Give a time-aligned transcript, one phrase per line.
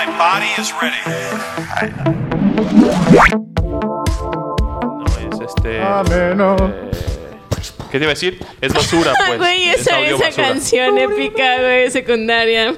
[0.00, 0.96] My body is ready.
[3.62, 5.82] No, es este.
[5.82, 6.56] Ameno.
[6.58, 6.90] eh,
[7.90, 8.38] ¿Qué te iba a decir?
[8.62, 9.38] Es basura, pues.
[9.38, 10.46] Güey, Es esa, audio esa basura.
[10.48, 12.74] canción épica, güey, secundaria.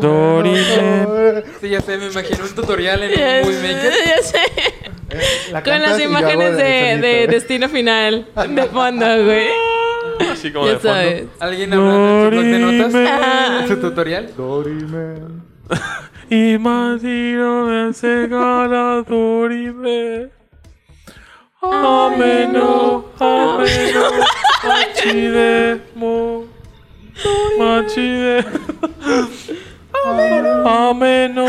[0.00, 1.44] Dorimen.
[1.60, 3.92] Sí, ya sé, me imagino un tutorial en ya, un Movie Maker.
[4.06, 5.52] ya sé.
[5.52, 7.30] La Con las imágenes de, de sonito.
[7.32, 9.48] Destino Final de fondo, güey.
[10.32, 10.94] Así como Ya de fondo.
[10.96, 11.24] sabes.
[11.38, 12.94] ¿Alguien hablando en su blog de notas?
[13.12, 13.60] Ajá.
[13.62, 14.30] ¿En su tutorial?
[14.36, 15.46] Dorimen.
[16.30, 20.28] Imagino me cegada dorime.
[21.62, 24.10] Ameno, ameno,
[24.62, 26.44] machidemo,
[27.58, 28.44] machide.
[30.04, 31.48] Ameno, ameno,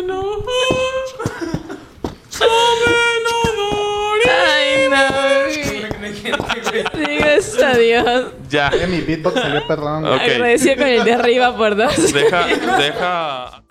[0.00, 0.38] ameno.
[4.30, 5.54] Ay, no, güey.
[6.94, 8.37] Sí, gracias a Dios.
[8.48, 10.02] Ya, mi beatbox salió perdón.
[10.02, 10.14] güey.
[10.14, 10.22] Ok.
[10.22, 12.12] Agradecido con el de arriba por dos.
[12.12, 12.46] deja,
[12.78, 13.62] deja.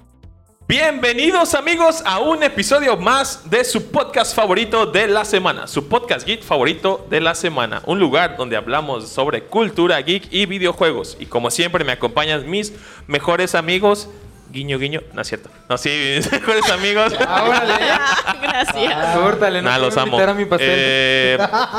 [0.67, 6.27] Bienvenidos amigos a un episodio más de su podcast favorito de la semana, su podcast
[6.27, 11.15] geek favorito de la semana, un lugar donde hablamos sobre cultura geek y videojuegos.
[11.19, 12.73] Y como siempre me acompañan mis
[13.07, 14.09] mejores amigos,
[14.51, 17.13] guiño guiño, no es cierto, no sí, mis mejores amigos.
[18.41, 19.15] Gracias.
[19.15, 20.19] Córtale, no Nah, quiero los amo.
[20.19, 20.69] a mi pastel.
[20.71, 21.37] Eh,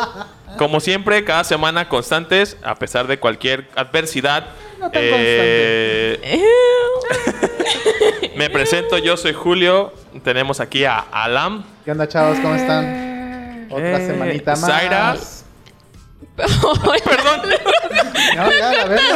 [0.59, 4.47] como siempre, cada semana constantes, a pesar de cualquier adversidad.
[4.79, 6.41] No tan eh,
[8.37, 9.93] me presento, yo soy Julio.
[10.23, 11.65] Tenemos aquí a Alam.
[11.85, 12.39] ¿Qué onda, chavos?
[12.39, 13.67] ¿Cómo están?
[13.71, 14.61] Otra Eh, semanita más.
[14.71, 15.17] Zaira.
[16.37, 17.43] Perdón.
[18.37, 19.07] No, ya, la verga.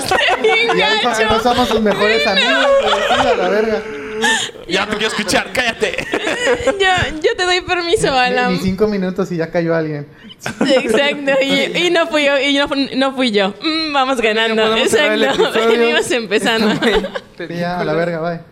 [0.77, 2.67] Ya no somos sus mejores amigos.
[3.39, 3.83] la verga.
[4.69, 6.07] ya te quiero escuchar, cállate.
[6.67, 8.53] Yo, yo te doy permiso, Alan.
[8.53, 10.09] ni cinco minutos y ya cayó alguien.
[10.61, 13.55] Exacto, y, y no fui yo, y no, no fui yo.
[13.63, 14.77] Mm, vamos ganando.
[14.77, 16.75] Exacto, venimos empezando.
[17.39, 18.52] Sí, ya, a la verga, bye.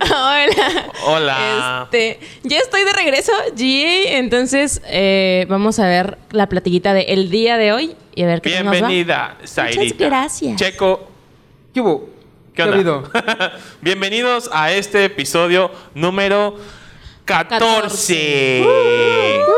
[0.00, 0.92] Hola.
[1.06, 1.80] Hola.
[1.84, 7.30] Este, ya estoy de regreso, GA, entonces eh, vamos a ver la platiguita de el
[7.30, 8.78] día de hoy y a ver qué tal nos va.
[8.78, 10.06] Bienvenida, Zairita.
[10.06, 10.56] gracias.
[10.56, 11.08] Checo,
[11.72, 12.08] ¿Qué hubo?
[13.80, 16.56] Bienvenidos a este episodio número
[17.24, 18.64] 14.
[18.64, 19.57] Porque Clap, clap,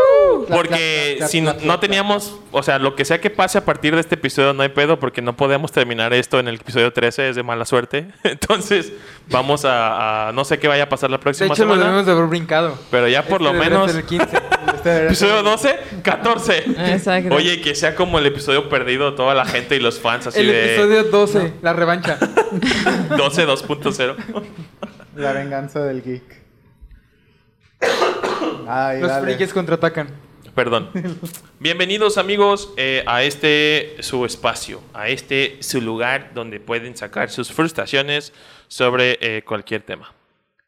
[0.50, 4.14] clap, si no, teníamos, o sea, lo que sea que pase a partir de este
[4.16, 7.42] episodio no hay pedo porque no podemos terminar esto en el episodio 13, es de
[7.42, 8.08] mala suerte.
[8.24, 8.92] Entonces,
[9.28, 11.82] vamos a, a- no sé qué vaya a pasar la De próxima hecho, lo semana,
[11.84, 12.78] debemos de haber brincado.
[12.90, 14.28] pero ya por Este lo menos ser el 15.
[14.76, 16.64] Este episodio 12, 14.
[16.94, 17.34] Exacto.
[17.34, 20.40] Oye, que sea como el episodio perdido de toda la gente y los fans así
[20.40, 22.18] El de episodio 12, la revancha.
[23.16, 24.16] 12 2.0.
[25.16, 26.40] La venganza del geek.
[28.68, 29.26] Ay, Los dale.
[29.34, 30.08] frikis contraatacan.
[30.60, 30.90] Perdón.
[31.58, 37.50] Bienvenidos amigos eh, a este su espacio, a este su lugar donde pueden sacar sus
[37.50, 38.34] frustraciones
[38.68, 40.12] sobre eh, cualquier tema.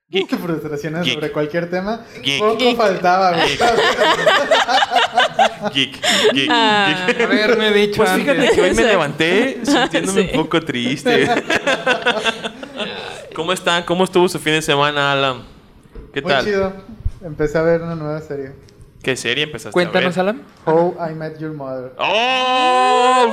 [0.08, 0.34] Geek.
[0.38, 1.14] frustraciones Geek.
[1.16, 2.06] sobre cualquier tema.
[2.22, 2.38] Geek.
[2.41, 2.76] Poco Geek.
[2.78, 3.48] faltaba, güey.
[5.75, 6.00] Geek,
[6.32, 7.04] geek, Ah.
[7.06, 7.20] geek.
[7.20, 10.28] Haberme dicho Pues fíjate que hoy me levanté sintiéndome Sí.
[10.32, 11.28] un poco triste.
[13.36, 13.82] ¿Cómo están?
[13.82, 15.42] ¿Cómo estuvo su fin de semana, Alan?
[16.14, 16.44] ¿Qué Muy tal?
[16.47, 16.72] chido.
[17.22, 18.52] Empecé a ver una nueva serie.
[19.02, 20.34] ¿Qué serie empezaste Cuéntanos, a ver?
[20.36, 20.42] Alan.
[20.64, 21.92] How I Met Your Mother.
[21.98, 23.26] ¡Oh!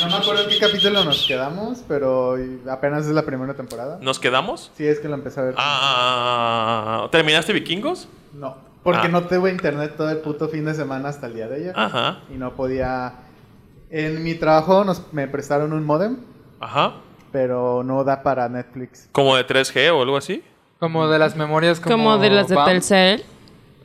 [0.00, 2.36] No me acuerdo en qué capítulo nos quedamos, pero
[2.70, 3.98] apenas es la primera temporada.
[4.00, 4.70] ¿Nos quedamos?
[4.76, 5.54] Sí, es que lo empecé a ver.
[5.56, 8.08] Ah, ¿Terminaste Vikingos?
[8.34, 9.08] No, porque Ah.
[9.08, 11.72] no tuve internet todo el puto fin de semana hasta el día de ayer.
[11.76, 13.12] Ajá, Y no podía...
[13.90, 16.18] En mi trabajo nos, me prestaron un modem,
[16.60, 16.94] ajá.
[17.32, 19.08] pero no da para Netflix.
[19.12, 20.42] ¿Como de 3G o algo así?
[20.78, 21.96] Como de las memorias como...
[21.96, 22.56] Como de las de.
[22.56, 23.24] Telcel.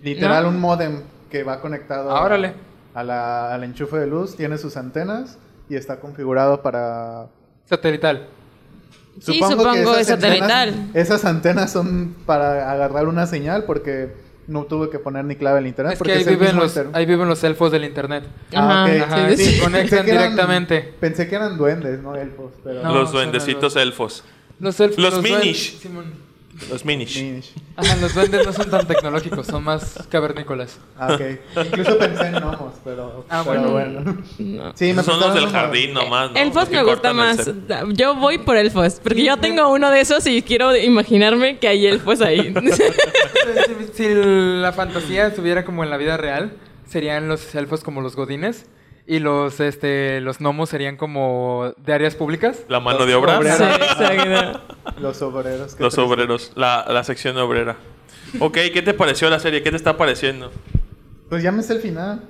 [0.03, 0.49] Literal, ¿No?
[0.49, 2.53] un modem que va conectado Ah, órale.
[2.93, 5.37] a la- al enchufe de luz, tiene sus antenas
[5.69, 7.27] y está configurado para...
[7.65, 8.27] Satelital.
[9.19, 10.69] Sí, supongo esas es satelital.
[10.69, 14.13] antenas- esas antenas son para agarrar una señal porque
[14.47, 15.93] no tuve que poner ni clave en internet.
[15.93, 18.25] Es que porque ahí es el viven, los, inter- ahí viven los elfos del internet.
[18.55, 19.01] Ah, ok.
[19.03, 19.61] Ajá, sí, sí, sí.
[19.61, 20.93] conectan Pensé que eran- directamente.
[20.99, 22.51] Pensé que eran duendes, no elfos.
[22.63, 22.93] Pero No.
[22.93, 24.23] los duendecitos los- elfos.
[24.59, 24.97] Los elfos...
[24.99, 25.79] Los duen- Minish.
[25.79, 26.05] Simón.
[26.69, 27.21] Los Minish.
[27.21, 27.51] Minish.
[27.75, 30.79] Ajá, los duendes no son tan tecnológicos, son más cavernícolas.
[30.97, 31.65] Ah, ok.
[31.65, 34.03] Incluso pensé en gnomos, pero, Ah, pero bueno.
[34.03, 34.71] bueno.
[34.75, 36.37] Sí, me son los del jardín nomás, ¿no?
[36.37, 37.37] Elfos me gusta el más.
[37.43, 37.63] cel.
[37.93, 41.87] Yo voy por elfos, porque yo tengo uno de esos y quiero imaginarme que hay
[41.87, 42.53] elfos ahí.
[43.93, 46.53] si, si la fantasía estuviera como en la vida real,
[46.87, 48.65] serían los elfos como los godines
[49.05, 52.63] y los este los gnomos serían como de áreas públicas.
[52.69, 53.37] La mano de obra.
[53.39, 53.57] Obreros.
[53.57, 54.61] Sí, exacto.
[54.99, 55.79] Los obreros.
[55.79, 56.51] Los obreros.
[56.55, 57.75] La, la sección obrera.
[58.39, 59.61] Ok, ¿qué te pareció la serie?
[59.61, 60.51] ¿Qué te está pareciendo?
[61.29, 62.21] Pues ya me sé el final.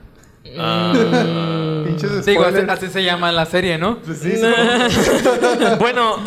[0.58, 4.00] Ah, pinches Digo, así, se llama la serie, ¿no?
[4.00, 4.34] Pues sí,
[4.90, 5.78] supongo.
[5.80, 6.18] Bueno.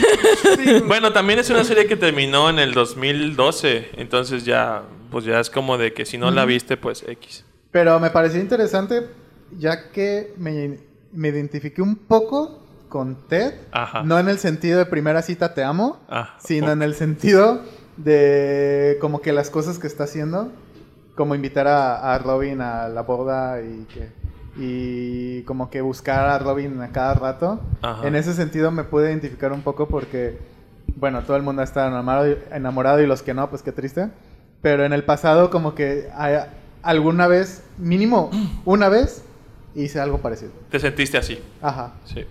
[0.86, 3.90] bueno, también es una serie que terminó en el 2012.
[3.98, 7.44] Entonces ya, pues ya es como de que si no la viste, pues X.
[7.70, 9.06] Pero me pareció interesante
[9.58, 10.78] ya que me,
[11.12, 13.54] me identifiqué un poco con Ted.
[13.72, 14.02] Ajá.
[14.02, 17.60] No en el sentido de primera cita te amo, Ah, sino en el sentido
[17.96, 20.50] de como que las cosas que está haciendo,
[21.14, 24.10] como invitar a, a Robin a la boda y que
[24.58, 27.60] y como que buscar a Robin a cada rato.
[27.82, 28.06] Ajá.
[28.08, 30.38] En ese sentido me pude identificar un poco porque,
[30.96, 34.08] bueno, todo el mundo está enamorado, y- enamorado y los que no, pues qué triste.
[34.62, 36.46] Pero en el pasado como que a-
[36.82, 38.30] alguna vez, mínimo
[38.64, 39.22] una vez,
[39.76, 40.52] hice algo parecido.
[40.70, 41.38] Te sentiste así.
[41.60, 41.94] Ajá.
[42.04, 42.24] Sí.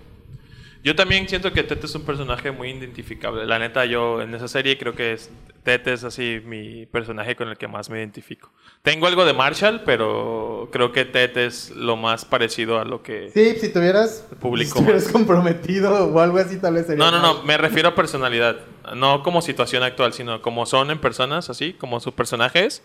[0.86, 3.48] Yo también siento que Tete es un personaje muy identificable.
[3.48, 5.32] La neta, yo en esa serie creo que es,
[5.64, 8.52] Tete es así mi personaje con el que más me identifico.
[8.84, 13.32] Tengo algo de Marshall, pero creo que Tete es lo más parecido a lo que...
[13.34, 17.04] Sí, si tuvieras, Público si estuvieras comprometido o algo así, tal vez sería.
[17.04, 18.58] No, no, no, me refiero a personalidad.
[18.96, 22.84] No como situación actual, sino como son en personas, así, como sus personajes.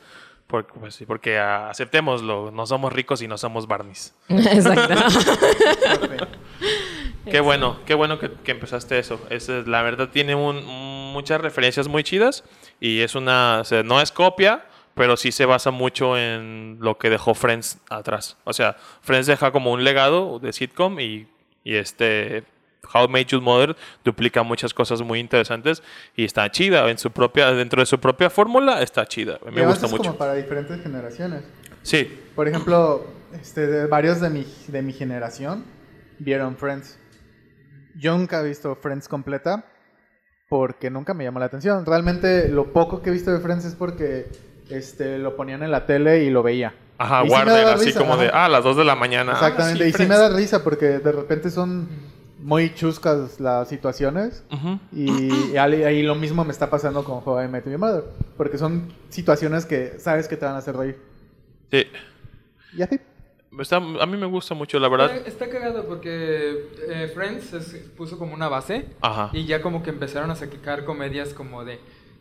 [0.51, 4.15] Porque, pues, sí, porque ah, aceptémoslo, no somos ricos y no somos Barneys.
[4.29, 4.95] Exacto.
[7.31, 9.21] Qué bueno, qué bueno que, que empezaste eso.
[9.31, 10.65] Es, la verdad tiene un-
[11.13, 12.45] muchas referencias muy chidas
[12.81, 14.65] y es una, o sea, no es copia,
[14.95, 18.37] pero sí se basa mucho en lo que dejó Friends atrás.
[18.45, 21.29] O sea, Friends deja como un legado de sitcom y,
[21.63, 22.45] y este
[22.93, 25.83] How Met Your Mother duplica muchas cosas muy interesantes
[26.17, 29.39] y está chida en su propia dentro de su propia fórmula está chida.
[29.43, 30.05] Y Me además gusta es mucho.
[30.11, 31.45] como para diferentes generaciones.
[31.83, 35.65] Sí, Por ejemplo, este, varios de mi, de mi generación
[36.19, 36.99] vieron Friends.
[37.97, 39.65] Yo nunca he visto Friends completa
[40.49, 41.87] porque nunca me llamó la atención.
[41.87, 44.27] Realmente lo poco que he visto de Friends es porque
[44.69, 46.75] este, lo ponían en la tele y lo veía.
[46.99, 49.33] ajá, Y sí así risa, como de ah, a las 2 de la mañana.
[49.33, 51.89] ah, Exactamente, sí, y sí me da risa porque de repente son
[52.43, 54.45] muy chuscas las situaciones.
[54.53, 54.79] Ujú.
[54.93, 58.05] Y, y ahí lo mismo me está pasando con How I Met Your Mother.
[58.37, 60.99] Porque son situaciones que sabes que te van a hacer reír.
[61.71, 61.85] Sí.
[62.77, 62.99] Y así.
[63.59, 65.15] Está- a mí me gusta mucho, la verdad.
[65.17, 69.31] Está, está cagado porque eh, Friends es- puso como una base Ajá.
[69.33, 71.81] y ya como que empezaron a sacar comedias como de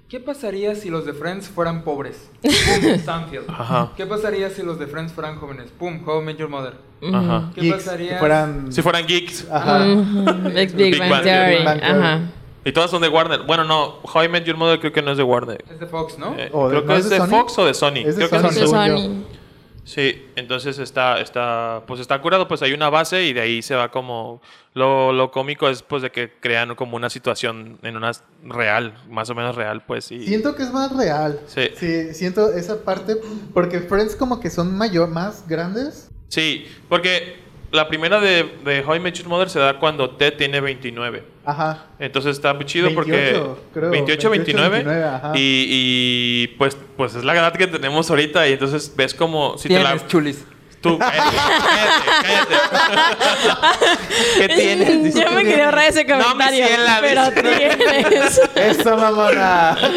[0.10, 2.30] ¿qué pasaría si los de Friends fueran pobres?
[2.42, 3.50] Pum, Seinfeld.
[3.50, 3.92] Ajá.
[3.96, 5.72] ¿Qué pasaría si los de Friends fueran jóvenes?
[5.78, 6.74] Pum, How I Met Your Mother.
[7.14, 7.52] Ajá.
[7.56, 8.72] ¿Qué Geeks, pasaría que fueran...
[8.74, 9.48] Si fueran geeks.
[9.52, 9.86] Ajá.
[9.86, 11.56] Big, Big, Big Bang Bang Theory.
[11.58, 12.00] Big Bang Theory.
[12.02, 12.20] Ajá.
[12.66, 13.44] Y todas son de Warner.
[13.44, 14.00] Bueno, no.
[14.04, 15.64] How I Met Your Mother creo que no es de Warner.
[15.72, 16.36] Es de Fox, ¿no?
[16.38, 17.28] Eh, ¿O de- creo no que es es de Sony?
[17.28, 17.94] Fox o de Sony.
[18.06, 18.48] Es de creo que Sony.
[18.50, 18.68] es De.
[18.68, 19.24] Sony.
[19.90, 23.74] Sí, entonces está, está, pues está curado, pues hay una base y de ahí se
[23.74, 24.40] va como,
[24.76, 28.12] lo, lo cómico es pues de que crean como una situación en una
[28.44, 31.40] real, más o menos real, pues, y Siento que es más real.
[31.48, 31.72] Sí.
[32.14, 33.18] siento esa parte.
[33.52, 36.12] Porque Friends como que son mayor, más grandes.
[36.28, 37.40] sí, porque
[37.72, 41.24] la primera de, de How I Met Your Mother se da cuando Ted tiene 29.
[41.46, 41.86] Ajá.
[42.00, 43.42] Entonces está muy chido 28, porque
[43.74, 45.32] creo, 28, 29, 29, ajá.
[45.36, 49.68] y, y, pues pues es la edad que tenemos ahorita y entonces ves como si
[49.68, 50.46] te Tienes, la chulis.
[50.82, 51.38] tú cállate,
[52.24, 53.28] cállate, cállate.
[54.38, 55.04] ¿Qué tienes?
[55.04, 56.66] Dice, Yo me quería ahorrar ese No, comentario.
[56.68, 57.78] ciela, pero dice.
[57.78, 58.42] tienes.
[58.56, 59.78] Eso, mamona.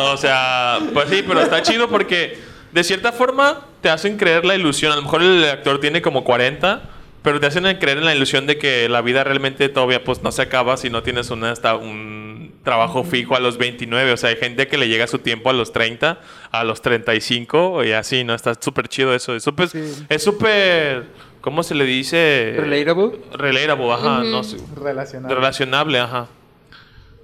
[0.00, 2.38] O sea, pues sí, pero está chido porque
[2.74, 4.92] de cierta forma te hacen creer la ilusión.
[4.92, 6.82] A lo mejor el actor tiene como 40,
[7.22, 10.32] pero te hacen creer en la ilusión de que la vida realmente todavía pues no
[10.32, 14.12] se acaba si no tienes una, hasta un trabajo fijo a los 29.
[14.12, 16.18] O sea, hay gente que le llega su tiempo a los 30,
[16.50, 18.34] a los 35 y así, ¿no?
[18.34, 19.34] Está súper chido eso.
[19.36, 20.06] Es súper, Sí.
[20.08, 21.04] es súper,
[21.40, 22.54] ¿cómo se le dice?
[22.58, 23.20] Relatable.
[23.34, 24.56] Relatable, ajá, no sé.
[24.74, 25.34] Relacionado.
[25.34, 26.26] Relacionable, ajá.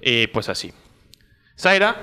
[0.01, 0.71] Y pues así.
[1.59, 1.97] Zaira,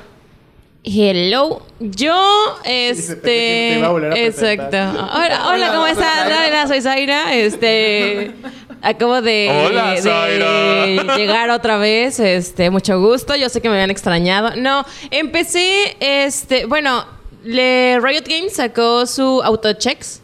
[0.85, 1.62] Hello.
[1.80, 2.14] Yo,
[2.62, 3.76] te este.
[3.78, 4.76] iba a volver a Exacto.
[4.76, 6.26] Hola, hola, ¿cómo estás?
[6.26, 7.35] Hola, soy Zaira.
[7.35, 8.32] Este.
[8.80, 11.16] Acabo de, Hola, de Zaira.
[11.16, 12.20] llegar otra vez.
[12.20, 13.35] Este, mucho gusto.
[13.35, 14.54] Yo sé que me habían extrañado.
[14.56, 17.04] No, empecé, este, bueno,
[17.44, 20.23] le, Riot Games sacó su Autochecks.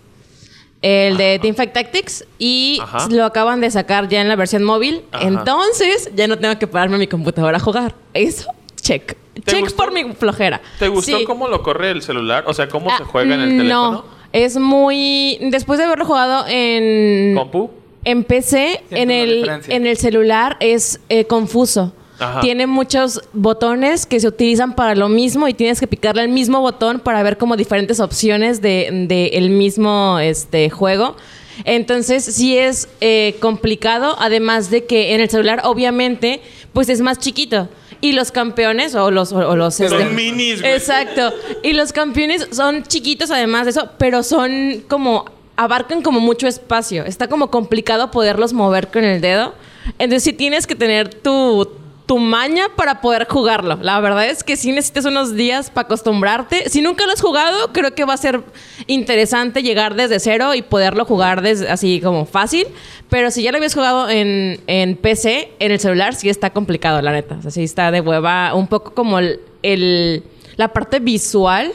[0.82, 3.08] El de Teamfight Tactics y Ajá.
[3.10, 5.02] lo acaban de sacar ya en la versión móvil.
[5.12, 5.26] Ajá.
[5.26, 7.94] Entonces ya no tengo que pararme a mi computadora a jugar.
[8.12, 9.16] Eso, check.
[9.46, 9.76] Check gustó?
[9.76, 10.60] por mi flojera.
[10.78, 11.24] ¿Te gustó Sí.
[11.24, 12.44] cómo lo corre el celular?
[12.46, 13.90] O sea, ¿cómo Ah, se juega en el teléfono?
[13.92, 15.38] No, es muy...
[15.40, 17.34] Después de haberlo jugado en...
[17.36, 17.70] ¿Compu?
[18.04, 21.92] Empecé Siento en el, en el celular, es eh, confuso.
[22.18, 22.40] Ajá.
[22.42, 26.60] Tiene muchos botones que se utilizan para lo mismo y tienes que picarle al mismo
[26.60, 31.16] botón para ver como diferentes opciones de, de el mismo este, juego.
[31.64, 36.40] Entonces sí es eh, complicado, además de que en el celular obviamente
[36.72, 37.68] pues es más chiquito.
[38.04, 39.32] Y los campeones o los...
[39.32, 40.74] O, o los Son este, minis, güey.
[40.74, 41.32] Exacto.
[41.62, 45.24] Y los campeones son chiquitos además de eso, pero son como
[45.56, 47.04] abarcan como mucho espacio.
[47.04, 49.54] Está como complicado poderlos mover con el dedo.
[49.98, 51.70] Entonces sí tienes que tener tu,
[52.06, 53.78] tu maña para poder jugarlo.
[53.80, 56.68] La verdad es que sí necesitas unos días para acostumbrarte.
[56.68, 58.42] Si nunca lo has jugado, creo que va a ser
[58.86, 62.66] interesante llegar desde cero y poderlo jugar desde, así como fácil.
[63.08, 67.00] Pero si ya lo habías jugado en, en PC, en el celular sí está complicado,
[67.00, 67.38] la neta.
[67.44, 68.54] O sí está de hueva.
[68.54, 70.22] Un poco como el-
[70.56, 71.72] la parte visual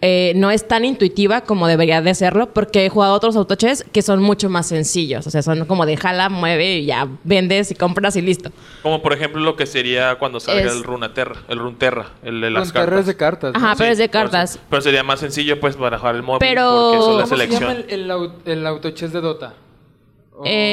[0.00, 4.00] eh, no es tan intuitiva como debería de serlo, porque he jugado otros autochess que
[4.02, 5.26] son mucho más sencillos.
[5.26, 8.50] O sea, son como de jala, mueve y ya vendes y compras y listo.
[8.82, 12.50] Como por ejemplo lo que sería cuando salga Es- el Runaterra, el Runterra, el de
[12.50, 13.00] las cartas.
[13.00, 13.52] es de cartas.
[13.54, 13.58] ¿no?
[13.58, 14.60] Ajá, pero es de cartas.
[14.70, 17.36] Pero sería más sencillo pues para jugar el móvil Pero- porque eso es la ¿Cómo
[17.36, 17.86] se llama selección.
[17.88, 18.10] el,
[18.46, 19.54] el, el autochess de Dota?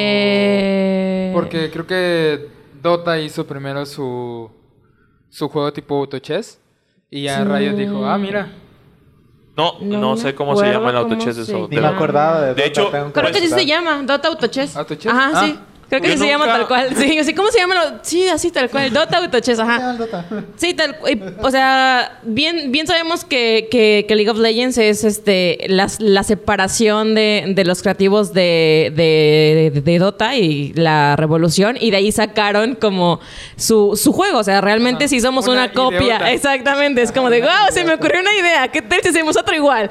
[0.07, 1.31] Eh...
[1.33, 2.47] Porque creo que
[2.81, 4.49] Dota hizo primero su,
[5.29, 6.59] su juego tipo autochess.
[7.09, 8.51] Y ya Riot dijo, ah, mira.
[9.57, 11.67] No, no, sé cómo se llama el autochess de eso.
[11.69, 14.75] Ni me acordaba de, De Dota, hecho, Creo que sí se llama Dota Autochess.
[14.75, 15.11] ¿Autochess?
[15.11, 15.45] Ajá, Ah.
[15.45, 15.59] sí.
[15.89, 16.95] Creo que Yo sí se llama tal cual.
[16.95, 17.75] Sí, así ¿cómo se llama?
[17.75, 18.91] lo- Sí, así tal cual.
[18.91, 19.97] Dota Autochess, ¿Cómo se llama ajá.
[19.97, 20.25] Dota?
[20.57, 25.03] Sí, tal y, O sea, bien, bien sabemos que, que- que League of Legends es
[25.03, 31.15] este la, la separación de, de los creativos de, de- de- de Dota y la
[31.15, 31.77] revolución.
[31.79, 33.19] Y de ahí sacaron como
[33.55, 34.39] su, su juego.
[34.39, 35.09] O sea, realmente Ajá.
[35.09, 35.99] sí somos Una una, copia.
[36.01, 36.31] ideota.
[36.31, 37.01] Exactamente.
[37.03, 38.67] Es como de, wow, se me ocurrió una idea.
[38.69, 39.89] ¿Qué tal si hacemos otro igual?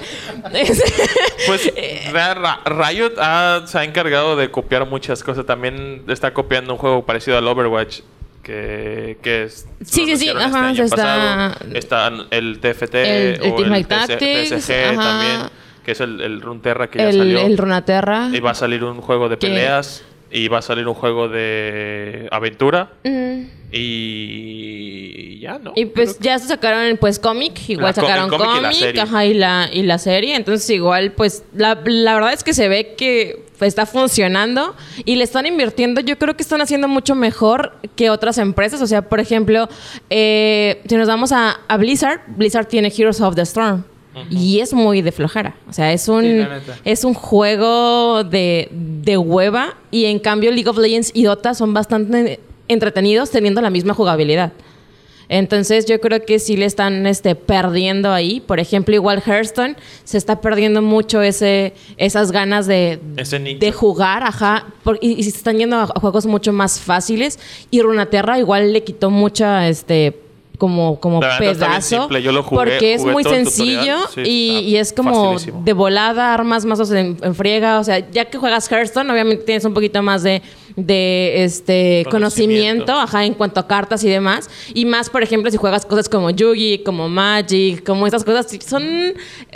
[1.46, 1.72] Pues
[2.64, 5.46] Riot ha- se ha encargado de copiar muchas cosas.
[5.46, 8.00] También está copiando un juego parecido al Overwatch.
[8.42, 11.56] Que, que es, Sí, sí, sí, anunciaron ajá, este está-.
[11.72, 14.94] Está el TFT El- el o Teamfight TC Tactics, ajá.
[14.94, 15.40] también.
[15.82, 17.40] Que es el, el Runeterra que ya el, salió.
[17.40, 18.28] el Runaterra.
[18.32, 20.04] Y va a salir un juego de peleas.
[20.30, 22.90] Y va a salir un juego de aventura.
[23.04, 23.44] Mm.
[23.72, 25.72] Y ya, ¿no?
[25.76, 28.72] Y pues que- ya se sacaron pues cómic, igual La sacaron el cómic y la
[28.72, 29.00] serie.
[29.00, 30.34] ajá, y la, y la serie.
[30.36, 35.24] Entonces igual pues la, la verdad es que se ve que está funcionando y le
[35.24, 36.00] están invirtiendo.
[36.00, 38.80] Yo creo que están haciendo mucho mejor que otras empresas.
[38.82, 39.68] O sea, por ejemplo,
[40.10, 43.84] eh, si nos vamos a, a Blizzard, Blizzard tiene Heroes of the Storm.
[44.30, 45.56] Y es muy de flojera.
[45.68, 49.76] O sea, es un, Sí, es un juego de, de hueva.
[49.90, 54.52] Y en cambio, League of Legends y Dota son bastante entretenidos teniendo la misma jugabilidad.
[55.28, 58.40] Entonces yo creo que sí le están este, perdiendo ahí.
[58.40, 64.22] Por ejemplo, igual Hearthstone se está perdiendo mucho ese, esas ganas de, Ese de jugar,
[64.22, 64.66] ajá.
[64.82, 67.38] por- y, y se están yendo a, juegos mucho más fáciles.
[67.70, 70.20] Y Runaterra igual le quitó mucha, este,
[70.58, 72.00] como, como La pedazo.
[72.00, 72.22] simple.
[72.22, 73.96] Yo lo jugué- porque es jugué muy sencillo.
[74.14, 75.62] Sí, y, y es como facilísimo.
[75.64, 77.80] de volada, armas mazos en, en friega.
[77.80, 80.42] O sea, ya que juegas Hearthstone, obviamente tienes un poquito más de,
[80.76, 82.10] de este Conocimiento.
[82.10, 84.50] conocimiento, ajá, en cuanto a cartas y demás.
[84.74, 88.84] Y más, por ejemplo, si juegas cosas como Yugi, como Magic, como estas cosas, son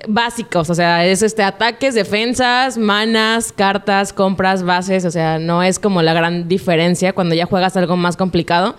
[0.06, 0.70] básicos.
[0.70, 5.04] O sea, es este ataques, defensas, manas, cartas, compras, bases.
[5.04, 8.76] O sea, no es como la gran diferencia cuando ya juegas algo más complicado.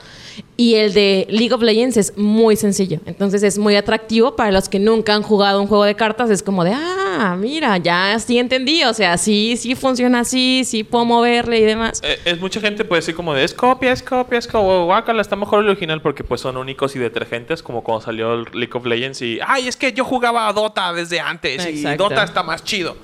[0.56, 3.00] Y el de League of Legends es muy sencillo.
[3.06, 6.30] Entonces es muy atractivo para los que nunca han jugado un juego de cartas.
[6.30, 6.72] Es como de,
[7.20, 8.84] ah, mira, ya sí entendí.
[8.84, 12.02] O sea, sí, sí funciona así, sí puedo moverle y demás.
[12.04, 15.22] Eh, es mucha gente puede decir como de es copia, es copia, es como guácala,
[15.22, 18.72] está mejor el original porque pues son únicos y detergentes como cuando salió el League
[18.74, 21.94] of Legends y ay, es que yo jugaba a Dota desde antes Exacto.
[21.94, 22.96] y Dota está más chido.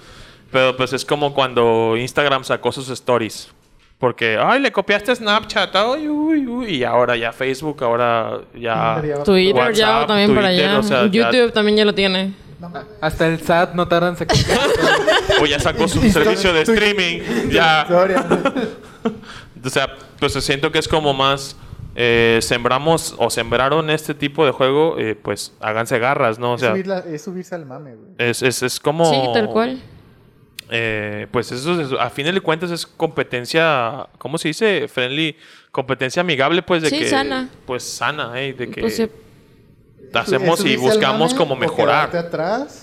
[0.52, 3.50] Pero pues es como cuando Instagram sacó sus stories.
[3.98, 9.02] Porque, ay, le copiaste Snapchat, ay, uy, uy, y ahora ya Facebook, ahora ya...
[9.24, 10.80] Twitter ya también para allá.
[10.80, 12.34] o sea, ya- YouTube también ya lo tiene.
[13.02, 14.38] Hasta el SAT no tarda en sacar.
[15.42, 17.82] O ya sacó su servicio de streaming, ya...
[17.84, 18.26] Historia.
[19.64, 19.88] O sea,
[20.20, 21.56] pues siento que es como más.
[21.96, 26.52] eh, sembramos o sembraron este tipo de juego, eh, pues háganse garras, ¿no?
[26.52, 28.12] O es, sea, subir la- es subirse al mame, güey.
[28.20, 29.06] es, es, es como.
[29.06, 29.82] Sí, tal cual.
[30.70, 34.08] eh, pues eso, es- a fin de cuentas, es competencia.
[34.20, 34.88] ¿Cómo se dice?
[34.88, 35.36] Friendly.
[35.72, 37.10] Competencia amigable, pues de Sí, que.
[37.10, 37.50] sana.
[37.66, 38.54] Pues sana, ¿eh?
[38.54, 39.08] De que Pues, sí.
[40.14, 42.10] Hacemos y buscamos mame como o mejorar.
[42.10, 42.82] quedarte atrás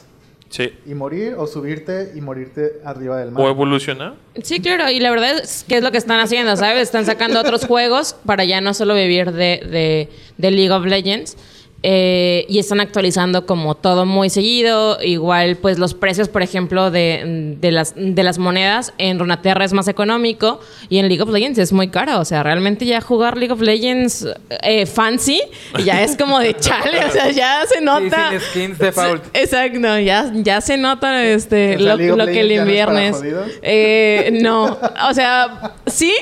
[0.49, 0.71] Sí.
[0.85, 3.47] y morir, o subirte y morirte arriba del mame.
[3.47, 4.17] O evolucionar.
[4.43, 6.83] Sí, claro, y la verdad es que es lo que están haciendo, ¿sabes?
[6.83, 11.38] Están sacando otros juegos para ya no solo vivir de, de, de League of Legends.
[11.82, 14.98] Eh, y están actualizando como todo muy seguido.
[15.02, 19.72] Igual, pues los precios, por ejemplo, de, de las, de las monedas en Runaterra es
[19.72, 22.20] más económico y en League of Legends es muy caro.
[22.20, 24.26] O sea, realmente ya jugar League of Legends
[24.62, 25.40] eh, fancy
[25.84, 27.04] ya es como de chale.
[27.04, 28.30] O sea, ya se nota.
[28.30, 29.24] sin skins default.
[29.34, 33.16] Exacto, ya, ya se nota este, O sea, lo, lo que no para inviernes.
[33.16, 33.48] jodidos.
[33.62, 36.12] Eh, no, o sea, sí,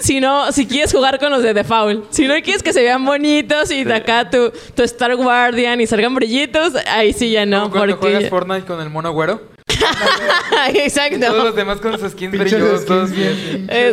[0.00, 2.06] si no, si quieres jugar con los de default.
[2.10, 5.86] Si no quieres que se vean bonitos y de acá tu, tu Star Guardian y
[5.86, 9.40] salgan brillitos, ahí sí ya no, Como cuando porque juegas Fortnite con el mono güero.
[10.74, 11.26] Exacto.
[11.26, 13.12] Todos los demás con sus skins brillosos.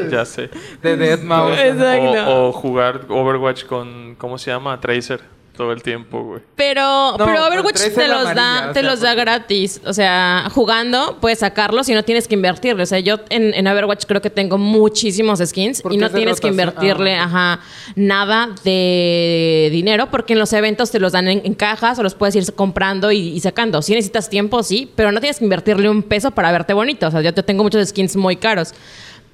[0.10, 0.50] Ya sé.
[0.82, 1.58] De Deadmau5.
[1.58, 2.32] Exacto.
[2.32, 4.80] O, o jugar Overwatch con, ¿cómo se llama?
[4.80, 5.35] Tracer.
[5.58, 6.42] Todo el tiempo, güey.
[6.56, 9.82] Pero, No, pero Overwatch te los amarilla, da, te sea, los da gratis.
[9.86, 12.84] O sea, jugando puedes sacarlos y no tienes que invertirle.
[12.84, 16.48] O sea, yo en, en Overwatch creo que tengo muchísimos skins y no tienes que
[16.48, 17.60] invertirle, Ah, ajá,
[17.96, 22.16] nada de dinero porque en los eventos te los dan en, en cajas o los
[22.16, 23.82] puedes ir comprando y, y sacando.
[23.82, 27.08] Si necesitas tiempo, sí, pero no tienes que invertirle un peso para verte bonito.
[27.08, 28.74] O sea, yo te- tengo muchos skins muy caros.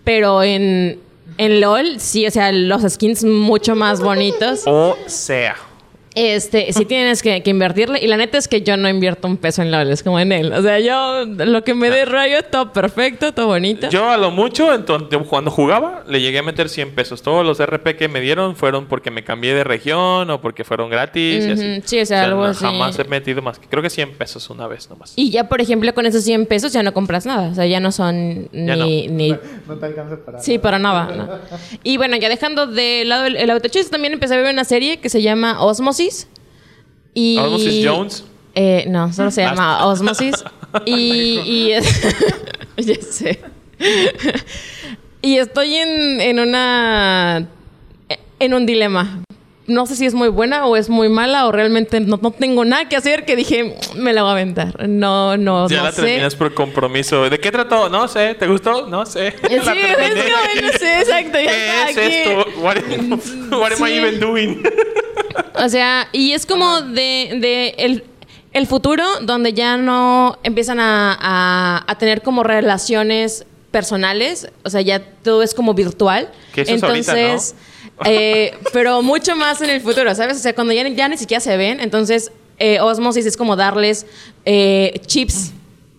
[0.03, 0.99] Pero en,
[1.37, 4.61] en LOL, sí, o sea, los skins mucho más bonitos.
[4.65, 5.55] O sea.
[6.13, 7.99] Este, sí tienes que, que invertirle.
[8.01, 10.31] Y la neta es que yo no invierto un peso en LOL, es como en
[10.31, 10.51] él.
[10.51, 13.89] O sea, yo lo que me dé rayo, todo perfecto, todo bonito.
[13.89, 17.21] Yo a lo mucho, entonces, cuando jugaba, le llegué a meter 100 pesos.
[17.21, 20.89] Todos los RP que me dieron fueron porque me cambié de región o porque fueron
[20.89, 21.71] gratis y así.
[21.71, 22.65] Ujú, sí, o sea, algo no, así.
[22.65, 23.59] Jamás he metido más.
[23.69, 25.13] Creo que 100 pesos una vez nomás.
[25.15, 27.49] Y ya, por ejemplo, con esos 100 pesos ya no compras nada.
[27.49, 29.29] O sea, ya no son Ya ni, ni
[29.67, 31.15] No te alcanza para Sí, para nada.
[31.15, 31.29] ¿no?
[31.83, 35.09] Y bueno, ya dejando de lado el, el también empecé a ver una serie que
[35.09, 36.00] se llama Osmosis.
[37.13, 38.23] Y, Osmosis Jones.
[38.55, 40.35] Eh, no, solo se llama Osmosis.
[40.85, 42.01] y, y es-
[42.77, 43.39] ya sé.
[45.21, 47.47] y estoy en, en una...
[48.39, 49.23] En un dilema.
[49.67, 52.65] No sé si es muy buena o es muy mala o realmente no, no tengo
[52.65, 54.89] nada que hacer que dije, me la voy a aventar.
[54.89, 56.01] No, no, ya no la sé.
[56.01, 57.29] terminas por compromiso.
[57.29, 57.87] ¿De qué trató?
[57.87, 58.33] No sé.
[58.33, 58.87] ¿Te gustó?
[58.87, 59.31] No sé.
[59.47, 61.39] Sí, es como, no sé, exacto.
[61.39, 62.15] ya ¿Qué es aquí.
[62.15, 62.59] esto?
[62.61, 62.77] What,
[63.51, 63.93] what am I Sí.
[63.97, 64.63] even doing?
[65.55, 68.03] O sea, y es como de, de el,
[68.53, 74.47] el futuro donde ya no empiezan a, a- a tener como relaciones personales.
[74.63, 76.29] O sea, ya todo es como virtual.
[76.53, 77.55] Que eso es ahorita, entonces,
[78.05, 80.37] eh, pero mucho más en el futuro, ¿sabes?
[80.37, 83.55] O sea, cuando ya, ni- ya ni siquiera se ven, entonces eh, Osmosis es como
[83.55, 84.05] darles
[84.45, 85.51] eh, chips.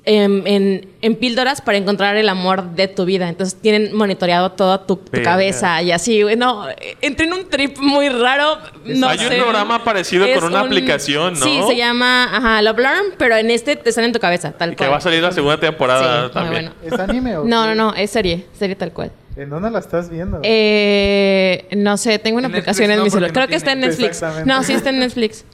[0.05, 3.29] En, en- en píldoras para encontrar el amor de tu vida.
[3.29, 6.23] Entonces tienen monitoreado toda tu, cabeza y así.
[6.23, 6.35] güey.
[6.35, 6.67] No,
[7.01, 8.59] entré en un trip muy raro.
[8.85, 11.45] No Hay un programa parecido Es con una un- aplicación, ¿no?
[11.45, 14.71] Sí, se llama ajá, Love Alarm, pero en este te sale en tu cabeza, tal
[14.71, 14.91] Y que cual.
[14.93, 16.73] va a salir la segunda temporada Sí, muy también.
[16.83, 16.95] bueno.
[16.97, 19.13] ¿Es anime o No, no, no, es serie, serie tal cual.
[19.37, 20.41] ¿En dónde la estás viendo?
[20.43, 23.31] Eh, no sé, tengo una En aplicación Netflix en no, mi celular.
[23.31, 23.81] no Creo que está en.
[23.81, 24.23] Netflix.
[24.47, 25.45] No, sí está en Netflix.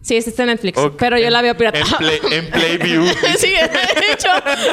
[0.00, 0.80] Sí, sí está en Netflix.
[0.98, 1.78] Pero yo la veo pirata.
[1.80, 3.04] En, play, en Playview.
[3.38, 4.28] sí, de hecho,